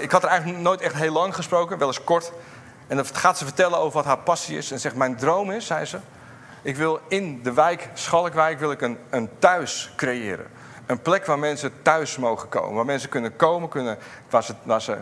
ik 0.00 0.10
had 0.10 0.22
er 0.22 0.28
eigenlijk 0.28 0.60
nooit 0.60 0.80
echt 0.80 0.94
heel 0.94 1.12
lang 1.12 1.34
gesproken, 1.34 1.78
wel 1.78 1.86
eens 1.86 2.04
kort. 2.04 2.32
En 2.86 2.96
dan 2.96 3.06
gaat 3.06 3.38
ze 3.38 3.44
vertellen 3.44 3.78
over 3.78 3.92
wat 3.92 4.04
haar 4.04 4.18
passie 4.18 4.56
is. 4.56 4.70
En 4.70 4.80
zegt, 4.80 4.94
mijn 4.94 5.16
droom 5.16 5.50
is, 5.50 5.66
zei 5.66 5.84
ze... 5.84 5.98
ik 6.62 6.76
wil 6.76 7.00
in 7.08 7.42
de 7.42 7.52
wijk, 7.52 7.88
Schalkwijk, 7.94 8.58
wil 8.58 8.70
ik 8.70 8.80
een, 8.80 8.98
een 9.10 9.30
thuis 9.38 9.92
creëren. 9.96 10.46
Een 10.86 11.02
plek 11.02 11.26
waar 11.26 11.38
mensen 11.38 11.72
thuis 11.82 12.16
mogen 12.16 12.48
komen. 12.48 12.74
Waar 12.74 12.84
mensen 12.84 13.08
kunnen 13.08 13.36
komen, 13.36 13.68
kunnen, 13.68 13.98
waar, 14.30 14.42
ze, 14.44 14.54
ze, 14.78 14.98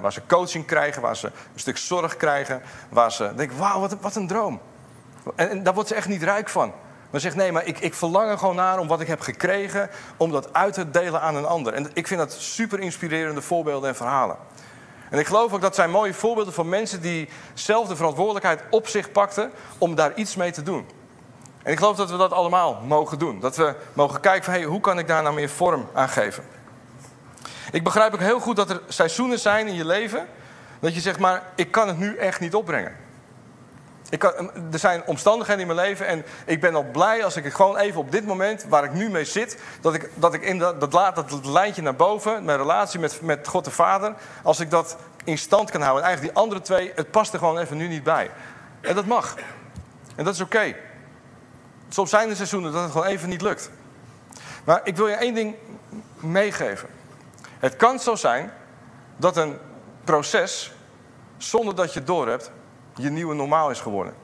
waar 0.00 0.12
ze 0.12 0.20
coaching 0.26 0.66
krijgen, 0.66 1.02
waar 1.02 1.16
ze 1.16 1.26
een 1.26 1.60
stuk 1.60 1.76
zorg 1.76 2.16
krijgen. 2.16 2.62
Waar 2.88 3.12
ze 3.12 3.32
denken, 3.36 3.58
wauw, 3.58 3.80
wat, 3.80 3.96
wat 4.00 4.16
een 4.16 4.26
droom. 4.26 4.60
En, 5.36 5.62
daar 5.62 5.74
wordt 5.74 5.88
ze 5.88 5.94
echt 5.94 6.08
niet 6.08 6.22
rijk 6.22 6.48
van. 6.48 6.72
Maar 7.10 7.20
zegt 7.20 7.36
nee, 7.36 7.52
maar 7.52 7.66
ik, 7.66 7.78
ik 7.78 7.94
verlang 7.94 8.30
er 8.30 8.38
gewoon 8.38 8.56
naar 8.56 8.78
om 8.78 8.88
wat 8.88 9.00
ik 9.00 9.06
heb 9.06 9.20
gekregen, 9.20 9.90
om 10.16 10.30
dat 10.30 10.52
uit 10.52 10.74
te 10.74 10.90
delen 10.90 11.20
aan 11.20 11.36
een 11.36 11.46
ander. 11.46 11.72
En 11.72 11.90
ik 11.92 12.06
vind 12.06 12.20
dat 12.20 12.32
super 12.32 12.80
inspirerende 12.80 13.42
voorbeelden 13.42 13.88
en 13.88 13.96
verhalen. 13.96 14.36
En 15.10 15.18
ik 15.18 15.26
geloof 15.26 15.52
ook 15.52 15.60
dat 15.60 15.74
zijn 15.74 15.90
mooie 15.90 16.14
voorbeelden 16.14 16.54
van 16.54 16.68
mensen 16.68 17.00
die 17.00 17.28
zelf 17.54 17.88
de 17.88 17.96
verantwoordelijkheid 17.96 18.62
op 18.70 18.88
zich 18.88 19.12
pakten 19.12 19.50
om 19.78 19.94
daar 19.94 20.14
iets 20.14 20.36
mee 20.36 20.50
te 20.50 20.62
doen. 20.62 20.86
En 21.62 21.72
ik 21.72 21.78
geloof 21.78 21.96
dat 21.96 22.10
we 22.10 22.16
dat 22.16 22.32
allemaal 22.32 22.80
mogen 22.86 23.18
doen. 23.18 23.40
Dat 23.40 23.56
we 23.56 23.74
mogen 23.92 24.20
kijken 24.20 24.44
van 24.44 24.52
hey, 24.52 24.64
hoe 24.64 24.80
kan 24.80 24.98
ik 24.98 25.06
daar 25.06 25.22
nou 25.22 25.34
meer 25.34 25.48
vorm 25.48 25.88
aan 25.92 26.08
geven. 26.08 26.44
Ik 27.70 27.84
begrijp 27.84 28.14
ook 28.14 28.20
heel 28.20 28.40
goed 28.40 28.56
dat 28.56 28.70
er 28.70 28.80
seizoenen 28.88 29.38
zijn 29.38 29.66
in 29.66 29.74
je 29.74 29.86
leven 29.86 30.26
dat 30.80 30.94
je 30.94 31.00
zegt 31.00 31.18
maar 31.18 31.42
ik 31.54 31.70
kan 31.70 31.88
het 31.88 31.98
nu 31.98 32.16
echt 32.16 32.40
niet 32.40 32.54
opbrengen. 32.54 32.96
Ik 34.14 34.22
er 34.72 34.78
zijn 34.78 35.06
omstandigheden 35.06 35.60
in 35.60 35.74
mijn 35.74 35.86
leven 35.88 36.06
en 36.06 36.24
ik 36.44 36.60
ben 36.60 36.74
al 36.74 36.84
blij 36.84 37.24
als 37.24 37.36
ik 37.36 37.52
gewoon 37.52 37.76
even 37.76 38.00
op 38.00 38.12
dit 38.12 38.26
moment, 38.26 38.64
waar 38.68 38.84
ik 38.84 38.92
nu 38.92 39.10
mee 39.10 39.24
zit, 39.24 39.58
dat 39.80 39.94
ik, 39.94 40.10
dat 40.14 40.34
ik 40.34 40.42
in 40.42 40.58
dat, 40.58 40.80
dat 40.80 40.92
laat 40.92 41.16
dat 41.16 41.44
lijntje 41.44 41.82
naar 41.82 41.96
boven, 41.96 42.44
mijn 42.44 42.58
relatie 42.58 43.00
met, 43.00 43.20
met 43.20 43.48
God 43.48 43.64
de 43.64 43.70
Vader, 43.70 44.14
als 44.42 44.60
ik 44.60 44.70
dat 44.70 44.96
in 45.24 45.38
stand 45.38 45.70
kan 45.70 45.80
houden. 45.80 46.02
En 46.02 46.08
eigenlijk 46.08 46.34
die 46.34 46.42
andere 46.42 46.62
twee, 46.62 46.92
het 46.94 47.10
past 47.10 47.32
er 47.32 47.38
gewoon 47.38 47.58
even 47.58 47.76
nu 47.76 47.88
niet 47.88 48.02
bij. 48.02 48.30
En 48.80 48.94
dat 48.94 49.06
mag. 49.06 49.34
En 50.16 50.24
dat 50.24 50.34
is 50.34 50.40
oké. 50.40 50.76
Soms 51.88 52.10
zijn 52.10 52.30
er 52.30 52.36
seizoenen 52.36 52.72
dat 52.72 52.82
het 52.82 52.92
gewoon 52.92 53.06
even 53.06 53.28
niet 53.28 53.42
lukt. 53.42 53.70
Maar 54.64 54.80
ik 54.84 54.96
wil 54.96 55.08
je 55.08 55.14
één 55.14 55.34
ding 55.34 55.54
meegeven. 56.16 56.88
Het 57.58 57.76
kan 57.76 57.98
zo 57.98 58.14
zijn 58.14 58.52
dat 59.16 59.36
een 59.36 59.58
proces, 60.04 60.72
zonder 61.36 61.74
dat 61.74 61.92
je 61.92 61.98
het 61.98 62.08
doorhebt, 62.08 62.50
je 62.94 63.10
nieuwe 63.10 63.34
normaal 63.34 63.70
is 63.70 63.80
geworden. 63.80 64.14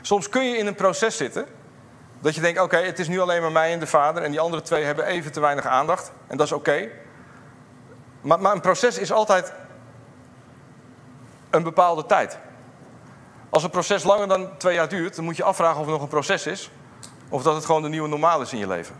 Soms 0.00 0.28
kun 0.28 0.44
je 0.44 0.56
in 0.56 0.66
een 0.66 0.74
proces 0.74 1.16
zitten 1.16 1.46
dat 2.20 2.34
je 2.34 2.40
denkt: 2.40 2.60
oké, 2.60 2.76
het 2.76 2.98
is 2.98 3.08
nu 3.08 3.20
alleen 3.20 3.40
maar 3.40 3.52
mij 3.52 3.72
en 3.72 3.78
de 3.78 3.86
vader 3.86 4.22
en 4.22 4.30
die 4.30 4.40
andere 4.40 4.62
twee 4.62 4.84
hebben 4.84 5.04
even 5.04 5.32
te 5.32 5.40
weinig 5.40 5.66
aandacht 5.66 6.12
en 6.26 6.36
dat 6.36 6.46
is 6.46 6.52
oké. 6.52 6.88
Maar, 8.20 8.40
maar 8.40 8.52
een 8.52 8.60
proces 8.60 8.98
is 8.98 9.12
altijd 9.12 9.52
een 11.50 11.62
bepaalde 11.62 12.06
tijd. 12.06 12.38
Als 13.50 13.62
een 13.62 13.70
proces 13.70 14.02
langer 14.02 14.28
dan 14.28 14.56
twee 14.58 14.74
jaar 14.74 14.88
duurt, 14.88 15.14
dan 15.16 15.24
moet 15.24 15.36
je 15.36 15.44
afvragen 15.44 15.76
of 15.76 15.84
het 15.84 15.94
nog 15.94 16.02
een 16.02 16.08
proces 16.08 16.46
is 16.46 16.70
of 17.28 17.42
dat 17.42 17.54
het 17.54 17.64
gewoon 17.64 17.82
de 17.82 17.88
nieuwe 17.88 18.08
normaal 18.08 18.40
is 18.40 18.52
in 18.52 18.58
je 18.58 18.66
leven. 18.66 18.94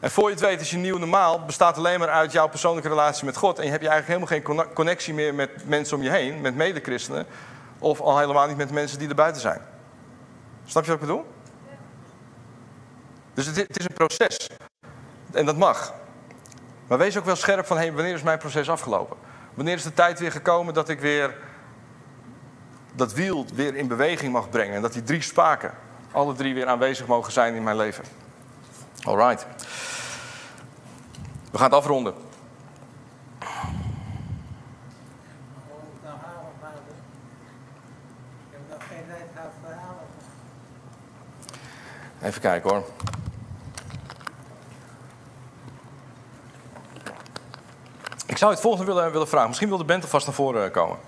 En 0.00 0.10
voor 0.10 0.24
je 0.24 0.34
het 0.34 0.40
weet 0.40 0.60
is 0.60 0.70
je 0.70 0.76
nieuw 0.76 0.98
normaal 0.98 1.44
bestaat 1.44 1.76
alleen 1.76 1.98
maar 1.98 2.08
uit 2.08 2.32
jouw 2.32 2.48
persoonlijke 2.48 2.88
relatie 2.88 3.24
met 3.24 3.36
God. 3.36 3.58
En 3.58 3.64
je 3.64 3.70
hebt 3.70 3.82
je 3.82 3.88
eigenlijk 3.88 4.28
helemaal 4.28 4.56
geen 4.56 4.74
connectie 4.74 5.14
meer 5.14 5.34
met 5.34 5.50
mensen 5.66 5.96
om 5.96 6.02
je 6.02 6.10
heen, 6.10 6.40
met 6.40 6.54
medechristenen. 6.54 7.26
Of 7.78 8.00
al 8.00 8.18
helemaal 8.18 8.46
niet 8.46 8.56
met 8.56 8.70
mensen 8.70 8.98
die 8.98 9.08
er 9.08 9.14
buiten 9.14 9.40
zijn. 9.40 9.60
Snap 10.64 10.84
je 10.84 10.90
wat 10.90 11.00
ik 11.00 11.06
bedoel? 11.06 11.26
Dus 13.34 13.46
het, 13.46 13.56
het 13.56 13.78
is 13.78 13.84
een 13.84 13.94
proces. 13.94 14.50
En 15.32 15.46
dat 15.46 15.56
mag. 15.56 15.94
Maar 16.86 16.98
wees 16.98 17.18
ook 17.18 17.24
wel 17.24 17.36
scherp 17.36 17.66
van, 17.66 17.76
wanneer 17.76 18.14
is 18.14 18.22
mijn 18.22 18.38
proces 18.38 18.70
afgelopen? 18.70 19.16
Wanneer 19.54 19.74
is 19.74 19.82
de 19.82 19.94
tijd 19.94 20.18
weer 20.18 20.32
gekomen 20.32 20.74
dat 20.74 20.88
ik 20.88 21.00
weer 21.00 21.36
dat 22.94 23.12
wiel 23.12 23.46
weer 23.54 23.74
in 23.74 23.88
beweging 23.88 24.32
mag 24.32 24.50
brengen. 24.50 24.74
En 24.74 24.82
dat 24.82 24.92
die 24.92 25.02
drie 25.02 25.22
spaken, 25.22 25.74
alle 26.12 26.34
drie 26.34 26.54
weer 26.54 26.66
aanwezig 26.66 27.06
mogen 27.06 27.32
zijn 27.32 27.54
in 27.54 27.62
mijn 27.62 27.76
leven. 27.76 28.04
Alright. 29.04 29.46
We 31.50 31.58
gaan 31.58 31.66
het 31.66 31.78
afronden. 31.78 32.14
Even 42.22 42.40
kijken 42.40 42.70
hoor. 42.70 42.84
Ik 48.26 48.36
zou 48.36 48.52
het 48.52 48.60
volgende 48.60 48.92
willen, 48.92 49.12
willen 49.12 49.28
vragen. 49.28 49.48
Misschien 49.48 49.68
wil 49.68 49.78
de 49.78 49.84
band 49.84 50.02
alvast 50.02 50.26
naar 50.26 50.34
voren 50.34 50.70
komen. 50.70 50.98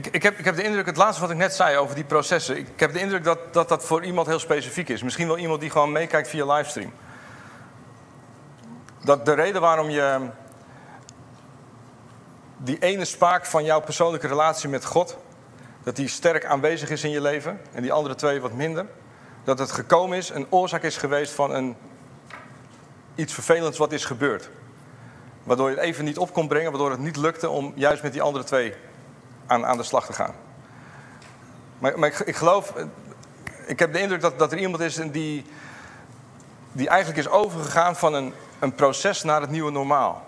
Ik, 0.00 0.06
ik, 0.06 0.22
heb, 0.22 0.38
ik 0.38 0.44
heb 0.44 0.56
de 0.56 0.62
indruk, 0.62 0.86
het 0.86 0.96
laatste 0.96 1.20
wat 1.20 1.30
ik 1.30 1.36
net 1.36 1.54
zei 1.54 1.76
over 1.76 1.94
die 1.94 2.04
processen. 2.04 2.56
Ik 2.56 2.80
heb 2.80 2.92
de 2.92 3.00
indruk 3.00 3.24
dat, 3.24 3.38
dat 3.52 3.68
dat 3.68 3.84
voor 3.84 4.04
iemand 4.04 4.26
heel 4.26 4.38
specifiek 4.38 4.88
is. 4.88 5.02
Misschien 5.02 5.26
wel 5.26 5.38
iemand 5.38 5.60
die 5.60 5.70
gewoon 5.70 5.92
meekijkt 5.92 6.28
via 6.28 6.52
livestream. 6.54 6.92
Dat 9.04 9.24
de 9.24 9.32
reden 9.32 9.60
waarom 9.60 9.90
je 9.90 10.28
die 12.56 12.78
ene 12.78 13.04
spaak 13.04 13.46
van 13.46 13.64
jouw 13.64 13.80
persoonlijke 13.80 14.26
relatie 14.26 14.68
met 14.68 14.84
God, 14.84 15.16
dat 15.82 15.96
die 15.96 16.08
sterk 16.08 16.44
aanwezig 16.44 16.90
is 16.90 17.04
in 17.04 17.10
je 17.10 17.20
leven 17.20 17.60
en 17.72 17.82
die 17.82 17.92
andere 17.92 18.14
twee 18.14 18.40
wat 18.40 18.52
minder, 18.52 18.86
dat 19.44 19.58
het 19.58 19.72
gekomen 19.72 20.18
is, 20.18 20.28
een 20.30 20.46
oorzaak 20.50 20.82
is 20.82 20.96
geweest 20.96 21.32
van 21.32 21.54
een, 21.54 21.76
iets 23.14 23.34
vervelends 23.34 23.78
wat 23.78 23.92
is 23.92 24.04
gebeurd. 24.04 24.50
Waardoor 25.42 25.70
je 25.70 25.76
het 25.76 25.84
even 25.84 26.04
niet 26.04 26.18
op 26.18 26.32
kon 26.32 26.48
brengen, 26.48 26.70
waardoor 26.70 26.90
het 26.90 27.00
niet 27.00 27.16
lukte 27.16 27.48
om 27.48 27.72
juist 27.74 28.02
met 28.02 28.12
die 28.12 28.22
andere 28.22 28.44
twee 28.44 28.74
aan, 29.50 29.66
aan 29.66 29.76
de 29.76 29.82
slag 29.82 30.06
te 30.06 30.12
gaan. 30.12 30.34
Maar, 31.78 31.98
maar 31.98 32.08
ik, 32.08 32.18
ik, 32.18 32.36
geloof, 32.36 32.74
ik 33.66 33.78
heb 33.78 33.92
de 33.92 34.00
indruk 34.00 34.20
dat, 34.20 34.38
dat 34.38 34.52
er 34.52 34.58
iemand 34.58 34.82
is 34.82 34.94
die, 34.94 35.46
die 36.72 36.88
eigenlijk 36.88 37.18
is 37.18 37.28
overgegaan 37.28 37.96
van 37.96 38.14
een, 38.14 38.34
een 38.58 38.74
proces 38.74 39.22
naar 39.22 39.40
het 39.40 39.50
nieuwe 39.50 39.70
normaal. 39.70 40.26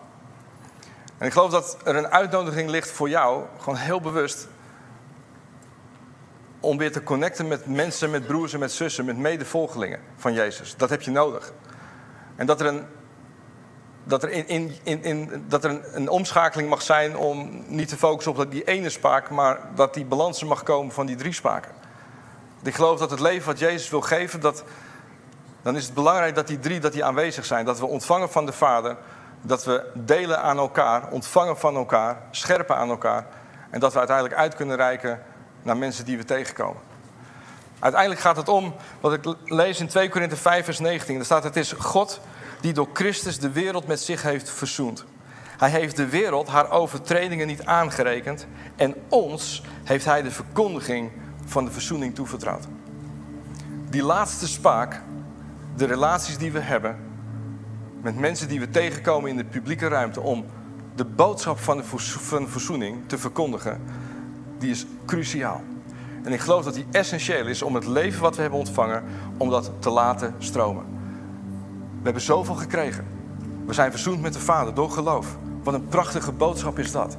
En 1.19 1.27
ik 1.27 1.33
geloof 1.33 1.51
dat 1.51 1.79
er 1.85 1.97
een 1.97 2.09
uitnodiging 2.09 2.71
ligt 2.71 2.91
voor 2.91 3.09
jou, 3.09 3.45
gewoon 3.59 3.77
heel 3.77 4.01
bewust, 4.01 4.49
om 6.61 6.79
weer 6.79 6.93
te 6.93 7.03
connecten 7.03 7.49
met 7.49 7.67
mensen, 7.67 8.11
met 8.11 8.27
broers 8.27 8.53
en 8.53 8.59
met 8.59 8.73
zussen, 8.73 9.05
met 9.05 9.17
medevolgelingen 9.17 10.01
van 10.17 10.33
Jezus. 10.33 10.77
Dat 10.77 10.91
heb 10.91 11.03
je 11.03 11.11
nodig. 11.11 11.53
En 12.37 12.47
dat 12.47 12.61
er 12.61 12.67
een, 12.67 12.87
dat 14.05 14.23
er, 14.23 14.31
in, 14.31 14.49
in, 14.49 14.77
in, 14.83 15.03
in, 15.03 15.45
dat 15.49 15.65
er 15.65 15.71
een, 15.71 15.83
een, 15.93 16.09
omschakeling 16.09 16.69
mag 16.69 16.83
zijn 16.83 17.17
om 17.17 17.65
niet 17.67 17.89
te 17.89 17.97
focussen 17.97 18.33
op 18.37 18.51
die 18.51 18.65
ene 18.65 18.91
spaak, 18.91 19.31
maar 19.31 19.61
dat 19.75 19.95
die 19.95 20.05
balans 20.05 20.45
mag 20.45 20.63
komen 20.63 20.93
van 20.93 21.07
die 21.07 21.17
drie 21.17 21.33
spaken. 21.33 21.73
Ik 22.63 22.75
geloof 22.75 22.99
dat 22.99 23.11
het 23.11 23.21
leven 23.21 23.47
wat 23.47 23.59
Jezus 23.59 23.91
wil 23.91 24.01
geven, 24.01 24.41
dat, 24.41 24.65
dan 25.63 25.77
is 25.77 25.85
het 25.85 25.95
belangrijk 25.95 26.35
dat 26.35 26.47
die 26.47 26.59
drie 26.59 26.81
dat 26.81 26.93
die 26.93 27.05
aanwezig 27.05 27.45
zijn. 27.45 27.65
Dat 27.65 27.79
we 27.79 27.87
ontvangen 27.87 28.31
van 28.31 28.47
de 28.47 28.53
Vader, 28.53 28.97
dat 29.41 29.65
we 29.65 29.91
delen 29.95 30.43
aan 30.43 30.59
elkaar, 30.59 31.11
ontvangen 31.11 31.59
van 31.59 31.77
elkaar, 31.77 32.23
scherpen 32.31 32.77
aan 32.77 32.91
elkaar. 32.91 33.27
En 33.71 33.81
dat 33.81 33.93
we 33.93 33.99
uiteindelijk 33.99 34.39
uit 34.39 34.55
kunnen 34.55 34.77
reiken 34.77 35.23
naar 35.63 35.77
mensen 35.77 36.05
die 36.05 36.17
we 36.17 36.25
tegenkomen. 36.25 36.81
Uiteindelijk 37.79 38.21
gaat 38.21 38.37
het 38.37 38.49
om, 38.49 38.75
wat 39.01 39.13
ik 39.13 39.35
lees 39.45 39.81
in 39.81 39.89
2 39.89 40.09
Korinthe 40.09 40.37
5 40.37 40.65
vers 40.65 40.79
19. 40.79 41.15
Daar 41.17 41.25
staat, 41.25 41.45
het 41.45 41.57
is 41.57 41.73
God 41.73 42.21
die 42.63 42.73
door 42.73 42.89
Christus 42.93 43.39
de 43.39 43.51
wereld 43.51 43.87
met 43.87 44.01
zich 44.01 44.23
heeft 44.23 44.51
verzoend. 44.51 45.05
Hij 45.59 45.71
heeft 45.71 45.97
de 45.97 46.07
wereld 46.07 46.49
haar 46.49 46.71
overtredingen 46.71 47.47
niet 47.47 47.65
aangerekend 47.65 48.47
en 48.77 48.95
ons 49.09 49.63
heeft 49.85 50.05
hij 50.05 50.23
de 50.23 50.31
verkondiging 50.31 51.11
van 51.45 51.65
de 51.65 51.71
verzoening 51.71 52.15
toevertrouwd. 52.15 52.67
Die 53.91 54.03
laatste 54.03 54.49
spaak, 54.49 55.03
de 55.77 55.85
relaties 55.85 56.39
die 56.39 56.53
we 56.53 56.61
hebben 56.61 56.97
met 58.03 58.19
mensen 58.19 58.49
die 58.49 58.61
we 58.61 58.71
tegenkomen 58.71 59.31
in 59.31 59.37
de 59.37 59.45
publieke 59.45 59.89
ruimte 59.89 60.21
om 60.21 60.45
de 60.95 61.05
boodschap 61.05 61.59
van 61.59 61.77
de 61.77 62.47
verzoening 62.47 62.99
te 63.07 63.19
verkondigen, 63.19 63.81
die 64.59 64.71
is 64.71 64.87
cruciaal. 65.07 65.61
En 66.25 66.33
ik 66.33 66.41
geloof 66.41 66.65
dat 66.65 66.75
die 66.75 66.87
essentieel 66.91 67.47
is 67.47 67.63
om 67.63 67.75
het 67.75 67.87
leven 67.87 68.23
wat 68.23 68.35
we 68.37 68.41
hebben 68.41 68.59
ontvangen, 68.59 69.05
om 69.39 69.51
dat 69.51 69.71
te 69.79 69.91
laten 69.91 70.35
stromen. 70.39 70.92
We 72.03 72.09
hebben 72.09 72.23
zoveel 72.23 72.55
gekregen. 72.55 73.05
We 73.67 73.73
zijn 73.73 73.91
verzoend 73.91 74.21
met 74.21 74.33
de 74.33 74.39
Vader 74.39 74.75
door 74.75 74.91
geloof. 74.91 75.37
Wat 75.63 75.75
een 75.75 75.87
prachtige 75.87 76.33
boodschap 76.33 76.79
is 76.79 76.93
dat. 76.93 77.17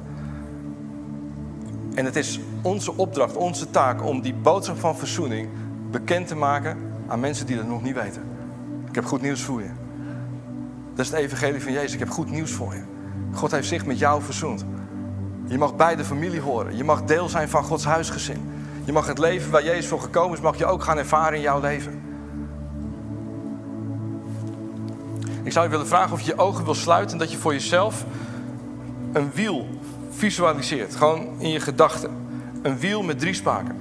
En 1.94 2.04
het 2.04 2.16
is 2.16 2.40
onze 2.62 2.96
opdracht, 2.96 3.36
onze 3.36 3.70
taak 3.70 4.04
om 4.04 4.20
die 4.20 4.34
boodschap 4.34 4.78
van 4.78 4.96
verzoening 4.96 5.48
bekend 5.90 6.26
te 6.28 6.36
maken 6.36 6.76
aan 7.06 7.20
mensen 7.20 7.46
die 7.46 7.56
dat 7.56 7.66
nog 7.66 7.82
niet 7.82 7.94
weten. 7.94 8.22
Ik 8.88 8.94
heb 8.94 9.04
goed 9.04 9.22
nieuws 9.22 9.42
voor 9.42 9.62
je. 9.62 9.70
Dat 10.94 11.04
is 11.04 11.10
het 11.10 11.20
evangelie 11.20 11.62
van 11.62 11.72
Jezus. 11.72 11.92
Ik 11.92 11.98
heb 11.98 12.10
goed 12.10 12.30
nieuws 12.30 12.50
voor 12.50 12.74
je. 12.74 12.82
God 13.32 13.50
heeft 13.50 13.68
zich 13.68 13.86
met 13.86 13.98
jou 13.98 14.22
verzoend. 14.22 14.64
Je 15.46 15.58
mag 15.58 15.76
bij 15.76 15.96
de 15.96 16.04
familie 16.04 16.40
horen. 16.40 16.76
Je 16.76 16.84
mag 16.84 17.04
deel 17.04 17.28
zijn 17.28 17.48
van 17.48 17.64
Gods 17.64 17.84
huisgezin. 17.84 18.50
Je 18.84 18.92
mag 18.92 19.06
het 19.06 19.18
leven 19.18 19.50
waar 19.50 19.64
Jezus 19.64 19.86
voor 19.86 20.00
gekomen 20.00 20.36
is, 20.36 20.42
mag 20.42 20.58
je 20.58 20.66
ook 20.66 20.82
gaan 20.82 20.98
ervaren 20.98 21.34
in 21.34 21.40
jouw 21.40 21.60
leven. 21.60 22.02
Ik 25.44 25.52
zou 25.52 25.64
je 25.64 25.70
willen 25.70 25.86
vragen 25.86 26.12
of 26.12 26.20
je 26.20 26.26
je 26.26 26.38
ogen 26.38 26.64
wil 26.64 26.74
sluiten 26.74 27.12
en 27.12 27.18
dat 27.18 27.32
je 27.32 27.38
voor 27.38 27.52
jezelf 27.52 28.04
een 29.12 29.30
wiel 29.34 29.66
visualiseert. 30.10 30.96
Gewoon 30.96 31.28
in 31.38 31.48
je 31.48 31.60
gedachten. 31.60 32.10
Een 32.62 32.78
wiel 32.78 33.02
met 33.02 33.18
drie 33.18 33.34
spaken. 33.34 33.76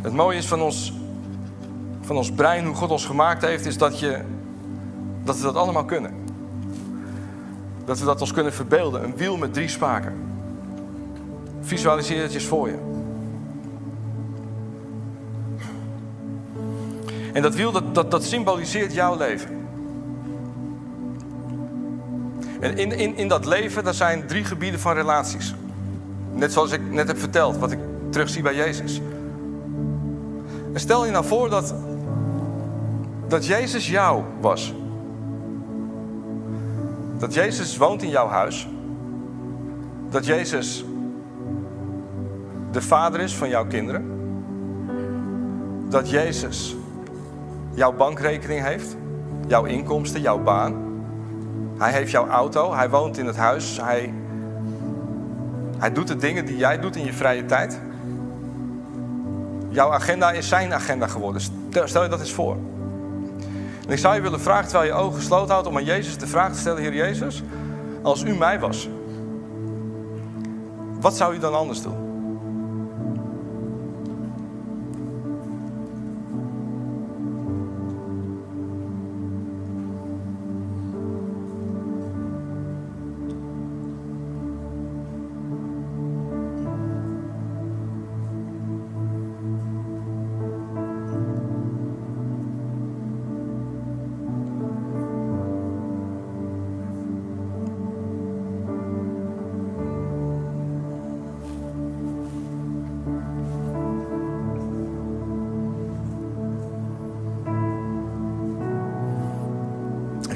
Het 0.00 0.12
mooie 0.12 0.36
is 0.36 0.46
van 0.46 0.62
ons, 0.62 0.92
van 2.00 2.16
ons 2.16 2.32
brein, 2.32 2.64
hoe 2.66 2.74
God 2.74 2.90
ons 2.90 3.06
gemaakt 3.06 3.42
heeft, 3.42 3.66
is 3.66 3.78
dat, 3.78 3.98
je, 3.98 4.20
dat 5.24 5.36
we 5.36 5.42
dat 5.42 5.56
allemaal 5.56 5.84
kunnen. 5.84 6.12
Dat 7.84 7.98
we 7.98 8.04
dat 8.04 8.20
ons 8.20 8.32
kunnen 8.32 8.52
verbeelden. 8.52 9.04
Een 9.04 9.16
wiel 9.16 9.36
met 9.36 9.52
drie 9.52 9.68
spaken. 9.68 10.12
Visualiseer 11.60 12.22
het 12.22 12.34
eens 12.34 12.46
voor 12.46 12.68
je. 12.68 12.93
En 17.34 17.42
dat 17.42 17.54
wiel, 17.54 17.72
dat, 17.72 17.94
dat, 17.94 18.10
dat 18.10 18.24
symboliseert 18.24 18.94
jouw 18.94 19.16
leven. 19.16 19.66
En 22.60 22.76
in, 22.76 22.92
in, 22.92 23.16
in 23.16 23.28
dat 23.28 23.46
leven, 23.46 23.84
daar 23.84 23.94
zijn 23.94 24.26
drie 24.26 24.44
gebieden 24.44 24.80
van 24.80 24.94
relaties. 24.94 25.54
Net 26.32 26.52
zoals 26.52 26.72
ik 26.72 26.80
net 26.90 27.06
heb 27.06 27.18
verteld, 27.18 27.56
wat 27.56 27.72
ik 27.72 27.78
terugzie 28.10 28.42
bij 28.42 28.54
Jezus. 28.54 29.00
En 30.72 30.80
stel 30.80 31.04
je 31.04 31.10
nou 31.10 31.24
voor 31.24 31.50
dat, 31.50 31.74
dat 33.28 33.46
Jezus 33.46 33.88
jou 33.88 34.22
was. 34.40 34.74
Dat 37.18 37.34
Jezus 37.34 37.76
woont 37.76 38.02
in 38.02 38.10
jouw 38.10 38.28
huis. 38.28 38.68
Dat 40.10 40.26
Jezus 40.26 40.84
de 42.70 42.82
vader 42.82 43.20
is 43.20 43.34
van 43.34 43.48
jouw 43.48 43.66
kinderen. 43.66 44.04
Dat 45.88 46.10
Jezus 46.10 46.76
jouw 47.74 47.92
bankrekening 47.92 48.62
heeft, 48.62 48.96
jouw 49.46 49.64
inkomsten, 49.64 50.20
jouw 50.20 50.38
baan. 50.38 50.74
Hij 51.78 51.92
heeft 51.92 52.10
jouw 52.10 52.28
auto, 52.28 52.74
hij 52.74 52.90
woont 52.90 53.18
in 53.18 53.26
het 53.26 53.36
huis, 53.36 53.80
hij, 53.80 54.14
hij 55.78 55.92
doet 55.92 56.08
de 56.08 56.16
dingen 56.16 56.44
die 56.44 56.56
jij 56.56 56.80
doet 56.80 56.96
in 56.96 57.04
je 57.04 57.12
vrije 57.12 57.44
tijd. 57.44 57.80
Jouw 59.68 59.92
agenda 59.92 60.32
is 60.32 60.48
zijn 60.48 60.74
agenda 60.74 61.06
geworden. 61.06 61.42
Stel 61.84 62.02
je 62.02 62.08
dat 62.08 62.20
eens 62.20 62.32
voor. 62.32 62.56
En 63.86 63.92
ik 63.92 63.98
zou 63.98 64.14
je 64.14 64.20
willen 64.20 64.40
vragen, 64.40 64.68
terwijl 64.68 64.92
je 64.92 64.98
ogen 64.98 65.18
gesloten 65.18 65.52
houdt, 65.52 65.68
om 65.68 65.76
aan 65.76 65.84
Jezus 65.84 66.18
de 66.18 66.26
vraag 66.26 66.52
te 66.52 66.58
stellen: 66.58 66.82
Heer 66.82 66.94
Jezus, 66.94 67.42
als 68.02 68.22
u 68.22 68.34
mij 68.36 68.60
was, 68.60 68.88
wat 71.00 71.16
zou 71.16 71.34
u 71.34 71.38
dan 71.38 71.54
anders 71.54 71.82
doen? 71.82 72.03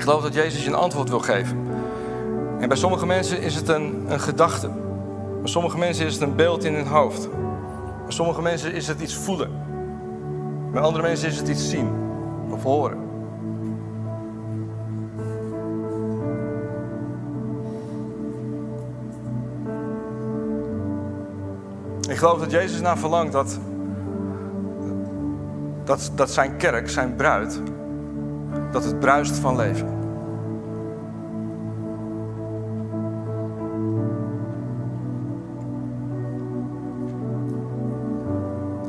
Geloof 0.08 0.26
dat 0.26 0.34
Jezus 0.34 0.62
je 0.62 0.68
een 0.68 0.74
antwoord 0.74 1.08
wil 1.08 1.18
geven. 1.18 1.58
En 2.60 2.68
bij 2.68 2.76
sommige 2.76 3.06
mensen 3.06 3.40
is 3.40 3.54
het 3.54 3.68
een, 3.68 4.04
een 4.08 4.20
gedachte. 4.20 4.70
Bij 5.40 5.50
sommige 5.50 5.78
mensen 5.78 6.06
is 6.06 6.12
het 6.12 6.22
een 6.22 6.36
beeld 6.36 6.64
in 6.64 6.74
hun 6.74 6.86
hoofd. 6.86 7.28
Bij 8.02 8.12
sommige 8.12 8.42
mensen 8.42 8.72
is 8.72 8.88
het 8.88 9.00
iets 9.00 9.14
voelen. 9.14 9.50
Bij 10.72 10.82
andere 10.82 11.02
mensen 11.02 11.28
is 11.28 11.38
het 11.38 11.48
iets 11.48 11.70
zien 11.70 11.90
of 12.50 12.62
horen. 12.62 12.98
Ik 22.08 22.16
geloof 22.16 22.38
dat 22.38 22.50
Jezus 22.50 22.80
naar 22.80 22.98
verlangt 22.98 23.32
dat, 23.32 23.58
dat, 25.84 26.10
dat 26.14 26.30
zijn 26.30 26.56
kerk, 26.56 26.90
zijn 26.90 27.14
bruid, 27.14 27.60
dat 28.72 28.84
het 28.84 29.00
bruist 29.00 29.36
van 29.36 29.56
leven. 29.56 29.97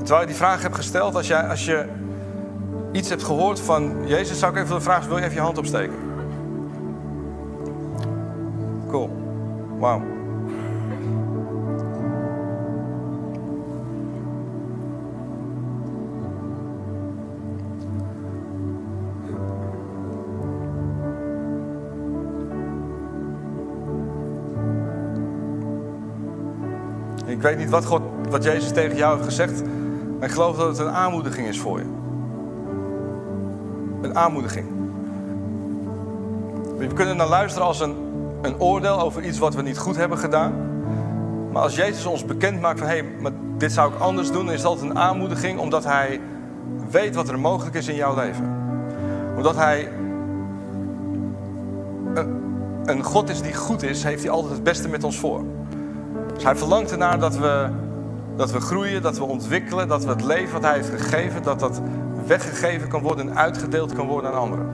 Terwijl 0.09 0.27
je 0.29 0.33
die 0.33 0.43
vraag 0.43 0.61
hebt 0.61 0.75
gesteld, 0.75 1.15
als, 1.15 1.27
jij, 1.27 1.47
als 1.47 1.65
je 1.65 1.85
iets 2.91 3.09
hebt 3.09 3.23
gehoord 3.23 3.59
van 3.59 4.07
Jezus, 4.07 4.39
zou 4.39 4.55
ik 4.55 4.63
even 4.63 4.75
de 4.75 4.81
vraag 4.81 5.05
wil 5.05 5.17
je 5.17 5.23
even 5.23 5.35
je 5.35 5.41
hand 5.41 5.57
opsteken? 5.57 5.95
Cool. 8.87 9.09
Wauw. 9.77 10.01
Ik 27.25 27.41
weet 27.41 27.57
niet 27.57 27.69
wat, 27.69 27.85
God, 27.85 28.01
wat 28.29 28.43
Jezus 28.43 28.71
tegen 28.71 28.97
jou 28.97 29.13
heeft 29.13 29.27
gezegd. 29.27 29.61
Maar 30.19 30.27
ik 30.27 30.33
geloof 30.33 30.57
dat 30.57 30.67
het 30.67 30.77
een 30.77 30.93
aanmoediging 30.93 31.47
is 31.47 31.59
voor 31.59 31.79
je. 31.79 31.85
Een 34.01 34.15
aanmoediging. 34.15 34.67
We 36.77 36.87
kunnen 36.87 37.17
naar 37.17 37.27
luisteren 37.27 37.67
als 37.67 37.79
een, 37.79 37.95
een 38.41 38.59
oordeel 38.59 38.99
over 38.99 39.23
iets 39.23 39.39
wat 39.39 39.55
we 39.55 39.61
niet 39.61 39.77
goed 39.77 39.95
hebben 39.95 40.17
gedaan. 40.17 40.53
Maar 41.51 41.61
als 41.61 41.75
Jezus 41.75 42.05
ons 42.05 42.25
bekend 42.25 42.61
maakt 42.61 42.79
van 42.79 42.87
hé, 42.87 42.93
hey, 42.93 43.05
maar 43.19 43.31
dit 43.57 43.71
zou 43.71 43.93
ik 43.93 43.99
anders 43.99 44.31
doen, 44.31 44.45
dan 44.45 44.53
is 44.53 44.61
dat 44.61 44.81
een 44.81 44.97
aanmoediging 44.97 45.59
omdat 45.59 45.83
Hij 45.83 46.19
weet 46.91 47.15
wat 47.15 47.29
er 47.29 47.39
mogelijk 47.39 47.75
is 47.75 47.87
in 47.87 47.95
jouw 47.95 48.15
leven. 48.15 48.57
Omdat 49.37 49.55
Hij 49.55 49.91
een, 52.13 52.41
een 52.85 53.03
God 53.03 53.29
is 53.29 53.41
die 53.41 53.55
goed 53.55 53.83
is, 53.83 54.03
heeft 54.03 54.23
Hij 54.23 54.31
altijd 54.31 54.53
het 54.53 54.63
beste 54.63 54.89
met 54.89 55.03
ons 55.03 55.19
voor. 55.19 55.43
Dus 56.33 56.43
Hij 56.43 56.55
verlangt 56.55 56.91
ernaar 56.91 57.19
dat 57.19 57.37
we 57.37 57.69
dat 58.39 58.51
we 58.51 58.59
groeien, 58.59 59.01
dat 59.01 59.17
we 59.17 59.23
ontwikkelen, 59.23 59.87
dat 59.87 60.03
we 60.03 60.09
het 60.09 60.23
leven 60.23 60.53
wat 60.53 60.61
Hij 60.61 60.73
heeft 60.73 60.89
gegeven, 60.89 61.43
dat 61.43 61.59
dat 61.59 61.81
weggegeven 62.27 62.87
kan 62.87 63.01
worden 63.01 63.29
en 63.29 63.37
uitgedeeld 63.37 63.93
kan 63.93 64.07
worden 64.07 64.31
aan 64.31 64.37
anderen. 64.37 64.67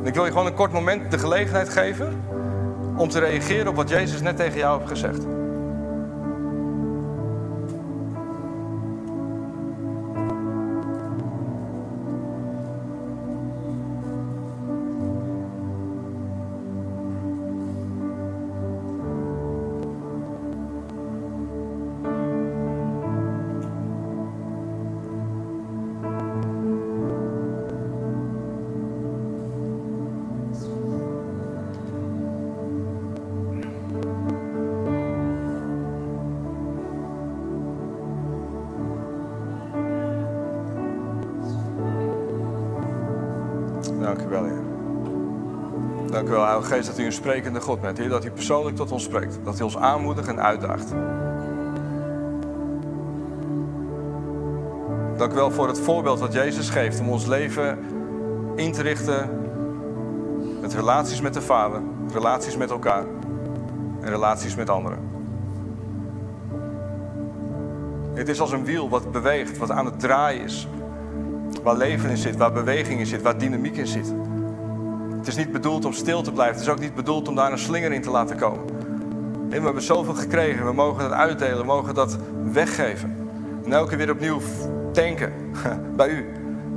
En 0.00 0.06
ik 0.06 0.14
wil 0.14 0.24
je 0.24 0.30
gewoon 0.30 0.46
een 0.46 0.54
kort 0.54 0.72
moment 0.72 1.10
de 1.10 1.18
gelegenheid 1.18 1.68
geven 1.68 2.22
om 2.96 3.08
te 3.08 3.18
reageren 3.18 3.68
op 3.68 3.76
wat 3.76 3.88
Jezus 3.88 4.20
net 4.20 4.36
tegen 4.36 4.58
jou 4.58 4.78
heeft 4.78 4.90
gezegd. 4.90 5.35
Dank 44.00 44.22
u 44.22 44.28
wel, 44.28 44.44
Heer. 44.44 44.62
Dank 46.10 46.28
u 46.28 46.30
wel, 46.30 46.44
Heilige 46.44 46.74
Geest, 46.74 46.86
dat 46.86 46.98
u 46.98 47.04
een 47.04 47.12
sprekende 47.12 47.60
God 47.60 47.80
bent. 47.80 47.98
Heer, 47.98 48.08
dat 48.08 48.24
u 48.24 48.30
persoonlijk 48.30 48.76
tot 48.76 48.92
ons 48.92 49.02
spreekt. 49.02 49.38
Dat 49.44 49.60
u 49.60 49.62
ons 49.62 49.76
aanmoedigt 49.76 50.28
en 50.28 50.40
uitdaagt. 50.40 50.92
Dank 55.16 55.32
u 55.32 55.34
wel 55.34 55.50
voor 55.50 55.68
het 55.68 55.80
voorbeeld 55.80 56.20
wat 56.20 56.32
Jezus 56.32 56.70
geeft 56.70 57.00
om 57.00 57.08
ons 57.08 57.26
leven 57.26 57.78
in 58.54 58.72
te 58.72 58.82
richten 58.82 59.30
met 60.60 60.74
relaties 60.74 61.20
met 61.20 61.34
de 61.34 61.42
Vader, 61.42 61.80
relaties 62.12 62.56
met 62.56 62.70
elkaar 62.70 63.04
en 64.00 64.08
relaties 64.08 64.54
met 64.54 64.70
anderen. 64.70 64.98
Het 68.14 68.28
is 68.28 68.40
als 68.40 68.52
een 68.52 68.64
wiel 68.64 68.88
wat 68.88 69.12
beweegt, 69.12 69.58
wat 69.58 69.70
aan 69.70 69.84
het 69.84 70.00
draaien 70.00 70.42
is. 70.42 70.68
Waar 71.66 71.76
leven 71.76 72.10
in 72.10 72.16
zit, 72.16 72.36
waar 72.36 72.52
beweging 72.52 73.00
in 73.00 73.06
zit, 73.06 73.22
waar 73.22 73.38
dynamiek 73.38 73.76
in 73.76 73.86
zit. 73.86 74.12
Het 75.18 75.26
is 75.26 75.36
niet 75.36 75.52
bedoeld 75.52 75.84
om 75.84 75.92
stil 75.92 76.22
te 76.22 76.32
blijven. 76.32 76.54
Het 76.54 76.64
is 76.64 76.72
ook 76.72 76.80
niet 76.80 76.94
bedoeld 76.94 77.28
om 77.28 77.34
daar 77.34 77.52
een 77.52 77.58
slinger 77.58 77.92
in 77.92 78.02
te 78.02 78.10
laten 78.10 78.36
komen. 78.36 78.64
En 79.50 79.58
we 79.58 79.64
hebben 79.64 79.82
zoveel 79.82 80.14
gekregen. 80.14 80.66
We 80.66 80.72
mogen 80.72 81.02
dat 81.02 81.12
uitdelen. 81.12 81.58
We 81.58 81.64
mogen 81.64 81.94
dat 81.94 82.18
weggeven. 82.52 83.16
En 83.64 83.72
elke 83.72 83.96
weer 83.96 84.10
opnieuw 84.10 84.40
tanken 84.92 85.32
bij 85.96 86.08
u. 86.08 86.26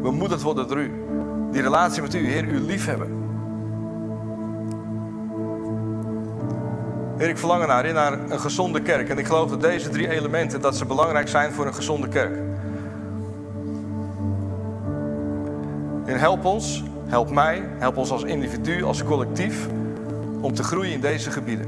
Bemoedigd 0.01 0.41
worden 0.41 0.67
door 0.67 0.77
u. 0.77 0.91
Die 1.51 1.61
relatie 1.61 2.01
met 2.01 2.13
u, 2.13 2.27
Heer, 2.27 2.43
u 2.43 2.59
liefhebben. 2.59 3.07
Heer, 7.17 7.29
ik 7.29 7.37
verlang 7.37 7.65
naar, 7.65 7.93
naar 7.93 8.13
een 8.29 8.39
gezonde 8.39 8.81
kerk. 8.81 9.09
En 9.09 9.17
ik 9.17 9.25
geloof 9.25 9.49
dat 9.49 9.61
deze 9.61 9.89
drie 9.89 10.09
elementen 10.09 10.61
dat 10.61 10.77
ze 10.77 10.85
belangrijk 10.85 11.27
zijn 11.27 11.51
voor 11.51 11.65
een 11.65 11.75
gezonde 11.75 12.07
kerk. 12.07 12.48
En 16.09 16.19
help 16.19 16.45
ons, 16.45 16.83
help 17.05 17.29
mij, 17.29 17.63
help 17.77 17.97
ons 17.97 18.11
als 18.11 18.23
individu, 18.23 18.83
als 18.83 19.03
collectief, 19.03 19.67
om 20.41 20.53
te 20.53 20.63
groeien 20.63 20.93
in 20.93 21.01
deze 21.01 21.31
gebieden. 21.31 21.65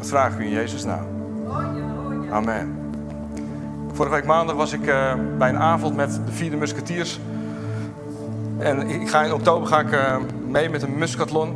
Vraag 0.00 0.38
u 0.38 0.44
in 0.44 0.50
Jezus' 0.50 0.84
naam. 0.84 1.06
Amen. 2.30 2.78
Vorige 3.92 4.14
week 4.14 4.24
maandag 4.24 4.56
was 4.56 4.72
ik 4.72 4.86
uh, 4.86 5.14
bij 5.38 5.48
een 5.48 5.58
avond 5.58 5.96
met 5.96 6.20
de 6.26 6.32
vierde 6.32 6.56
musketiers. 6.56 7.20
En 8.58 8.88
ik 8.88 9.08
ga 9.08 9.22
in 9.22 9.32
oktober 9.32 9.68
ga 9.68 9.80
ik 9.80 9.92
uh, 9.92 10.16
mee 10.48 10.68
met 10.68 10.82
een 10.82 10.98
muskathlon. 10.98 11.54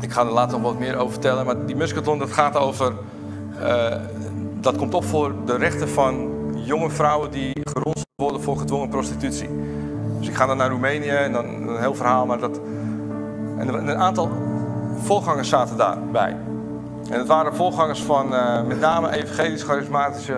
Ik 0.00 0.10
ga 0.10 0.20
er 0.20 0.32
later 0.32 0.60
nog 0.60 0.70
wat 0.70 0.78
meer 0.78 0.96
over 0.96 1.12
vertellen. 1.12 1.46
Maar 1.46 1.66
die 1.66 1.76
muskathlon 1.76 2.18
dat 2.18 2.32
gaat 2.32 2.56
over 2.56 2.92
dat 4.60 4.76
komt 4.76 4.94
op 4.94 5.04
voor 5.04 5.34
de 5.44 5.56
rechten 5.56 5.88
van 5.88 6.30
jonge 6.54 6.90
vrouwen 6.90 7.30
die 7.30 7.52
geronseld 7.64 8.06
worden 8.16 8.42
voor 8.42 8.56
gedwongen 8.56 8.88
prostitutie. 8.88 9.48
Dus 10.18 10.28
ik 10.28 10.34
ga 10.34 10.46
dan 10.46 10.56
naar 10.56 10.70
Roemenië 10.70 11.08
en 11.08 11.32
dan 11.32 11.44
een 11.44 11.80
heel 11.80 11.94
verhaal, 11.94 12.26
maar 12.26 12.38
dat. 12.38 12.60
En 13.58 13.68
een 13.68 13.96
aantal 13.96 14.30
voorgangers 15.02 15.48
zaten 15.48 15.76
daarbij. 15.76 16.36
En 17.10 17.18
het 17.18 17.26
waren 17.26 17.54
voorgangers 17.54 18.02
van 18.02 18.32
uh, 18.32 18.62
met 18.62 18.80
name 18.80 19.10
evangelisch-charismatische 19.10 20.36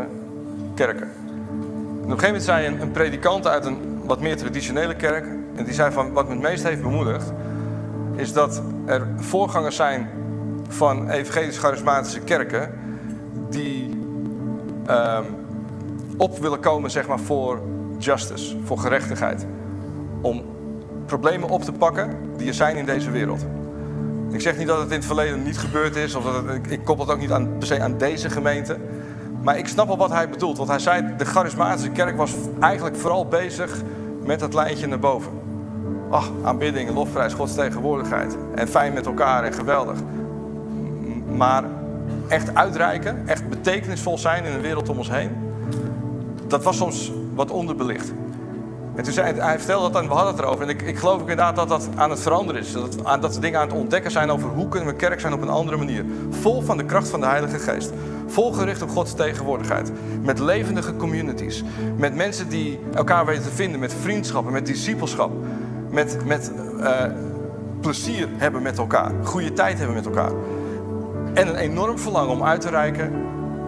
kerken. 0.74 1.07
En 1.07 2.03
op 2.03 2.11
een 2.11 2.18
gegeven 2.18 2.27
moment 2.27 2.43
zei 2.43 2.66
een, 2.66 2.81
een 2.81 2.91
predikant 2.91 3.47
uit 3.47 3.64
een 3.64 3.79
wat 4.05 4.20
meer 4.20 4.37
traditionele 4.37 4.95
kerk, 4.95 5.27
en 5.57 5.64
die 5.64 5.74
zei 5.74 5.93
van 5.93 6.12
wat 6.12 6.29
me 6.29 6.33
het 6.33 6.43
meest 6.43 6.62
heeft 6.62 6.83
bemoedigd, 6.83 7.33
is 8.14 8.33
dat 8.33 8.62
er 8.85 9.07
voorgangers 9.16 9.77
zijn 9.77 10.09
van 10.68 11.11
evangelisch-charismatische 11.11 12.20
kerken 12.20 12.70
die 13.51 13.90
um, 14.90 15.24
op 16.16 16.38
willen 16.38 16.61
komen 16.61 16.90
zeg 16.90 17.07
maar, 17.07 17.18
voor 17.18 17.61
justice, 17.99 18.57
voor 18.64 18.78
gerechtigheid. 18.78 19.47
Om 20.20 20.42
problemen 21.07 21.49
op 21.49 21.62
te 21.62 21.72
pakken 21.72 22.11
die 22.36 22.49
er 22.49 22.55
zijn 22.55 22.76
in 22.76 22.84
deze 22.84 23.11
wereld. 23.11 23.47
Ik 24.30 24.40
zeg 24.40 24.59
niet 24.59 24.66
dat 24.66 24.78
het 24.78 24.88
in 24.90 24.97
het 24.97 25.05
verleden 25.05 25.42
niet 25.42 25.59
gebeurd 25.59 25.97
is, 25.97 26.14
of 26.14 26.24
dat 26.24 26.42
ik 26.68 26.84
koppel 26.84 27.07
het 27.07 27.14
ook 27.14 27.20
niet 27.20 27.32
aan, 27.32 27.59
per 27.59 27.66
se 27.66 27.80
aan 27.82 27.99
deze 27.99 28.30
gemeente. 28.30 28.76
Maar 29.42 29.59
ik 29.59 29.68
snap 29.68 29.86
wel 29.86 29.97
wat 29.97 30.11
hij 30.11 30.28
bedoelt. 30.28 30.57
Want 30.57 30.68
hij 30.68 30.78
zei, 30.78 31.05
de 31.16 31.24
charismatische 31.24 31.90
kerk 31.90 32.16
was 32.16 32.34
eigenlijk 32.61 32.97
vooral 32.97 33.26
bezig 33.26 33.82
met 34.24 34.40
dat 34.40 34.55
lijntje 34.55 34.86
naar 34.86 34.99
boven. 34.99 35.32
Ach, 36.11 36.30
aanbidding, 36.44 36.90
lofprijs, 36.94 37.32
Gods 37.32 37.55
tegenwoordigheid. 37.55 38.36
En 38.55 38.68
fijn 38.68 38.92
met 38.92 39.07
elkaar 39.07 39.44
en 39.44 39.53
geweldig. 39.53 39.99
Maar 41.36 41.64
echt 42.29 42.55
uitreiken, 42.55 43.29
echt 43.29 43.49
betekenisvol 43.49 44.18
zijn 44.18 44.45
in 44.45 44.53
de 44.53 44.61
wereld 44.61 44.89
om 44.89 44.99
ons 44.99 45.11
heen, 45.11 45.31
dat 46.47 46.64
was 46.64 46.77
soms 46.77 47.12
wat 47.35 47.51
onderbelicht. 47.51 48.12
En 48.97 49.03
toen 49.03 49.12
zei 49.12 49.41
hij, 49.41 49.59
vertelde 49.59 49.91
dat 49.91 50.03
en 50.03 50.09
we 50.09 50.14
hadden 50.14 50.35
het 50.35 50.43
erover. 50.43 50.62
En 50.62 50.68
ik, 50.68 50.83
ik 50.83 50.99
geloof 50.99 51.14
ook 51.14 51.20
inderdaad 51.20 51.57
dat 51.57 51.68
dat 51.68 51.89
aan 51.95 52.11
het 52.11 52.20
veranderen 52.20 52.61
is. 52.61 52.72
Dat, 52.72 53.05
aan, 53.05 53.20
dat 53.20 53.39
dingen 53.41 53.61
aan 53.61 53.66
het 53.66 53.77
ontdekken 53.77 54.11
zijn 54.11 54.31
over 54.31 54.49
hoe 54.49 54.68
kunnen 54.68 54.89
we 54.89 54.97
kerk 54.97 55.20
zijn 55.20 55.33
op 55.33 55.43
een 55.43 55.49
andere 55.49 55.77
manier. 55.77 56.05
Vol 56.31 56.62
van 56.62 56.77
de 56.77 56.85
kracht 56.85 57.09
van 57.09 57.20
de 57.20 57.27
Heilige 57.27 57.59
Geest. 57.59 57.93
Vol 58.27 58.53
gericht 58.53 58.83
op 58.83 58.89
Gods 58.89 59.14
tegenwoordigheid. 59.14 59.93
Met 60.22 60.39
levendige 60.39 60.97
communities. 60.97 61.64
Met 61.97 62.14
mensen 62.14 62.49
die 62.49 62.81
elkaar 62.95 63.27
weten 63.27 63.43
te 63.43 63.51
vinden. 63.51 63.81
Met 63.81 63.95
vriendschappen, 63.95 64.53
met 64.53 64.66
discipelschap. 64.66 65.31
Met, 65.91 66.18
met 66.24 66.53
uh, 66.79 67.05
plezier 67.81 68.29
hebben 68.37 68.62
met 68.62 68.79
elkaar. 68.79 69.12
Goede 69.22 69.53
tijd 69.53 69.79
hebben 69.79 69.97
met 69.97 70.07
elkaar. 70.07 70.33
En 71.37 71.49
een 71.49 71.57
enorm 71.57 71.99
verlangen 71.99 72.32
om 72.32 72.43
uit 72.43 72.61
te 72.61 72.68
reiken 72.68 73.12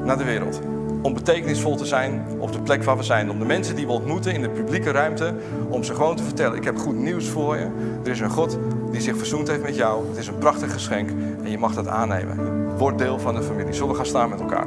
naar 0.05 0.19
de 0.19 0.25
wereld 0.25 0.61
om 1.03 1.15
betekenisvol 1.15 1.77
te 1.77 1.87
zijn 1.87 2.27
op 2.39 2.53
de 2.53 2.61
plek 2.61 2.83
waar 2.85 2.97
we 2.97 3.03
zijn. 3.03 3.31
Om 3.31 3.39
de 3.39 3.45
mensen 3.45 3.77
die 3.77 3.87
we 3.87 3.93
ontmoeten 3.93 4.35
in 4.35 4.43
de 4.43 4.51
publieke 4.51 4.91
ruimte, 4.91 5.35
om 5.69 5.85
ze 5.85 5.95
gewoon 5.95 6.17
te 6.17 6.23
vertellen: 6.23 6.57
ik 6.57 6.65
heb 6.65 6.79
goed 6.79 6.97
nieuws 6.97 7.29
voor 7.29 7.57
je. 7.57 7.69
Er 8.05 8.11
is 8.11 8.21
een 8.21 8.31
God 8.31 8.59
die 8.91 9.01
zich 9.01 9.17
verzoend 9.17 9.49
heeft 9.49 9.63
met 9.63 9.77
jou. 9.77 10.09
Het 10.09 10.17
is 10.17 10.27
een 10.27 10.39
prachtig 10.39 10.73
geschenk 10.73 11.11
en 11.43 11.51
je 11.51 11.59
mag 11.59 11.75
dat 11.75 11.89
aannemen. 11.89 12.67
Word 12.77 12.99
deel 12.99 13.19
van 13.19 13.35
de 13.35 13.43
familie. 13.43 13.73
Zullen 13.73 13.91
we 13.91 13.97
gaan 13.97 14.07
staan 14.07 14.31
met 14.31 14.41
elkaar? 14.41 14.67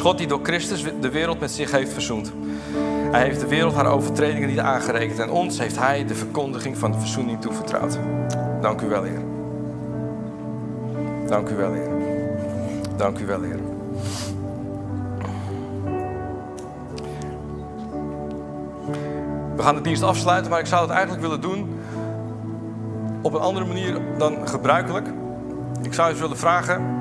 God 0.00 0.18
die 0.18 0.26
door 0.26 0.40
Christus 0.42 0.84
de 1.00 1.10
wereld 1.10 1.40
met 1.40 1.50
zich 1.50 1.70
heeft 1.70 1.92
verzoend. 1.92 2.32
Hij 3.10 3.22
heeft 3.22 3.40
de 3.40 3.46
wereld 3.46 3.74
haar 3.74 3.86
overtredingen 3.86 4.48
niet 4.48 4.58
aangerekend 4.58 5.18
en 5.18 5.30
ons 5.30 5.58
heeft 5.58 5.78
Hij 5.78 6.04
de 6.04 6.14
verkondiging 6.14 6.78
van 6.78 6.92
de 6.92 6.98
verzoening 6.98 7.40
toevertrouwd. 7.40 7.98
Dank 8.60 8.80
u 8.80 8.88
wel, 8.88 9.02
Heer. 9.02 9.20
Dank 11.26 11.48
u 11.48 11.54
wel, 11.54 11.72
Heer. 11.72 11.88
Dank 12.96 13.18
u 13.18 13.26
wel, 13.26 13.42
Heer. 13.42 13.58
We 19.56 19.62
gaan 19.62 19.74
de 19.74 19.80
dienst 19.80 20.02
afsluiten, 20.02 20.50
maar 20.50 20.60
ik 20.60 20.66
zou 20.66 20.82
het 20.82 20.90
eigenlijk 20.90 21.22
willen 21.22 21.40
doen 21.40 21.80
op 23.22 23.34
een 23.34 23.40
andere 23.40 23.66
manier 23.66 24.00
dan 24.18 24.48
gebruikelijk. 24.48 25.08
Ik 25.82 25.94
zou 25.94 26.10
eens 26.10 26.20
willen 26.20 26.36
vragen 26.36 26.99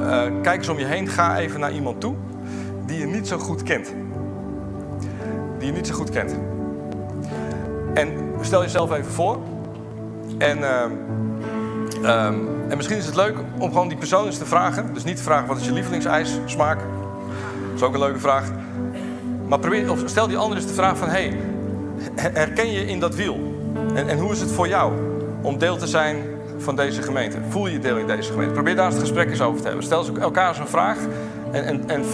uh, 0.00 0.22
kijk 0.42 0.58
eens 0.58 0.68
om 0.68 0.78
je 0.78 0.84
heen. 0.84 1.08
Ga 1.08 1.38
even 1.38 1.60
naar 1.60 1.72
iemand 1.72 2.00
toe 2.00 2.14
die 2.86 2.98
je 2.98 3.06
niet 3.06 3.28
zo 3.28 3.38
goed 3.38 3.62
kent. 3.62 3.94
Die 5.58 5.66
je 5.66 5.72
niet 5.72 5.86
zo 5.86 5.94
goed 5.94 6.10
kent. 6.10 6.36
En 7.94 8.08
stel 8.40 8.62
jezelf 8.62 8.92
even 8.92 9.12
voor. 9.12 9.38
En, 10.38 10.58
uh, 10.58 10.82
um, 12.26 12.48
en 12.68 12.76
misschien 12.76 12.98
is 12.98 13.06
het 13.06 13.16
leuk 13.16 13.36
om 13.58 13.68
gewoon 13.68 13.88
die 13.88 13.98
persoon 13.98 14.26
eens 14.26 14.38
te 14.38 14.46
vragen. 14.46 14.94
Dus 14.94 15.04
niet 15.04 15.16
te 15.16 15.22
vragen 15.22 15.46
wat 15.46 15.56
is 15.56 15.64
je 15.64 15.72
lievelingsijs 15.72 16.38
smaak. 16.44 16.78
Dat 16.78 17.74
is 17.74 17.82
ook 17.82 17.94
een 17.94 18.00
leuke 18.00 18.18
vraag. 18.18 18.50
Maar 19.48 19.58
probeer, 19.58 19.90
of 19.90 20.02
stel 20.04 20.26
die 20.26 20.36
ander 20.36 20.56
eens 20.56 20.66
de 20.66 20.72
vraag 20.72 20.96
van... 20.96 21.08
Hey, 21.08 21.36
herken 22.14 22.72
je 22.72 22.86
in 22.86 23.00
dat 23.00 23.14
wiel? 23.14 23.56
En, 23.94 24.08
en 24.08 24.18
hoe 24.18 24.32
is 24.32 24.40
het 24.40 24.50
voor 24.50 24.68
jou 24.68 24.92
om 25.42 25.58
deel 25.58 25.76
te 25.76 25.86
zijn 25.86 26.16
van 26.58 26.76
deze 26.76 27.02
gemeente? 27.02 27.36
Voel 27.48 27.66
je 27.66 27.78
deel 27.78 27.96
in 27.96 28.06
deze 28.06 28.30
gemeente? 28.30 28.52
Probeer 28.52 28.76
daar 28.76 28.90
het 28.90 28.98
gesprek 28.98 29.30
eens 29.30 29.40
over 29.40 29.60
te 29.60 29.66
hebben. 29.66 29.84
Stel 29.84 30.06
elkaar 30.20 30.48
eens 30.48 30.58
een 30.58 30.68
vraag 30.68 30.96
en, 31.52 31.64
en, 31.64 31.82
en 31.86 32.04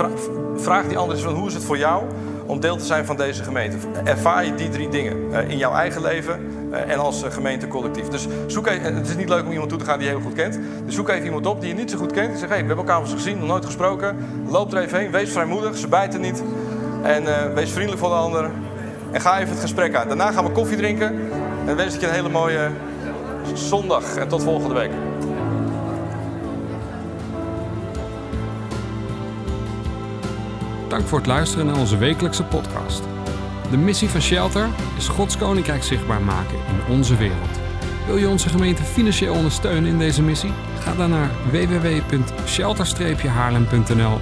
vraag 0.57 0.87
die 0.87 0.99
anderen 0.99 1.23
eens 1.23 1.31
van 1.31 1.35
hoe 1.35 1.49
is 1.49 1.55
het 1.55 1.65
voor 1.65 1.79
jou 1.79 2.05
om 2.47 2.61
deel 2.61 2.77
te 2.77 2.85
zijn 2.85 3.05
van 3.05 3.17
deze 3.17 3.43
gemeente? 3.43 3.77
Ervaar 4.05 4.45
je 4.45 4.55
die 4.55 4.69
drie 4.69 4.89
dingen 4.89 5.17
uh, 5.31 5.49
in 5.49 5.57
jouw 5.57 5.73
eigen 5.73 6.03
leven 6.03 6.41
uh, 6.71 6.93
en 6.93 6.99
als 6.99 7.25
uh, 7.25 7.31
gemeentecollectief? 7.31 8.09
Dus 8.09 8.27
zoek 8.47 8.67
even, 8.67 8.95
het 8.95 9.09
is 9.09 9.17
niet 9.17 9.29
leuk 9.29 9.45
om 9.45 9.53
iemand 9.53 9.69
toe 9.69 9.79
te 9.79 9.85
gaan 9.85 9.99
die 9.99 10.09
je 10.09 10.15
heel 10.15 10.23
goed 10.23 10.35
kent. 10.35 10.59
Dus 10.85 10.95
zoek 10.95 11.09
even 11.09 11.25
iemand 11.25 11.47
op 11.47 11.61
die 11.61 11.69
je 11.69 11.75
niet 11.75 11.91
zo 11.91 11.99
goed 11.99 12.13
kent. 12.13 12.29
Die 12.29 12.39
zegt, 12.39 12.51
hey, 12.51 12.61
we 12.61 12.67
hebben 12.67 12.87
elkaar 12.87 13.01
eens 13.01 13.13
gezien, 13.13 13.39
nog 13.39 13.49
nooit 13.49 13.65
gesproken. 13.65 14.17
Loop 14.49 14.73
er 14.73 14.79
even 14.79 14.99
heen, 14.99 15.11
wees 15.11 15.33
vrijmoedig, 15.33 15.77
ze 15.77 15.89
bijten 15.89 16.21
niet. 16.21 16.43
En 17.03 17.55
wees 17.55 17.71
vriendelijk 17.71 18.01
voor 18.01 18.11
de 18.11 18.15
ander. 18.15 18.51
En 19.11 19.21
ga 19.21 19.39
even 19.39 19.51
het 19.51 19.61
gesprek 19.61 19.95
aan. 19.95 20.09
Daarna 20.09 20.33
gaan 20.33 20.45
we 20.45 20.51
koffie 20.51 20.77
drinken. 20.77 21.15
En 21.67 21.77
wens 21.77 21.95
ik 21.95 22.01
je 22.01 22.07
een 22.07 22.13
hele 22.13 22.29
mooie 22.29 22.71
zondag 23.55 24.17
en 24.17 24.29
tot 24.29 24.43
volgende 24.43 24.75
week. 24.75 24.91
Dank 30.89 31.07
voor 31.07 31.19
het 31.19 31.27
luisteren 31.27 31.67
naar 31.67 31.79
onze 31.79 31.97
wekelijkse 31.97 32.45
podcast. 32.45 33.03
De 33.71 33.77
missie 33.77 34.09
van 34.09 34.21
Shelter 34.21 34.69
is 34.97 35.09
Gods 35.09 35.37
Koninkrijk 35.37 35.83
zichtbaar 35.83 36.23
maken 36.23 36.57
in 36.57 36.95
onze 36.95 37.17
wereld. 37.17 37.59
Wil 38.07 38.17
je 38.17 38.29
onze 38.29 38.49
gemeente 38.49 38.83
financieel 38.83 39.35
ondersteunen 39.35 39.91
in 39.91 39.99
deze 39.99 40.23
missie? 40.23 40.53
Ga 40.79 40.95
dan 40.95 41.11
naar 41.11 41.31
www.shelter-haarlem.nl 41.51 44.19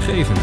geven. 0.00 0.36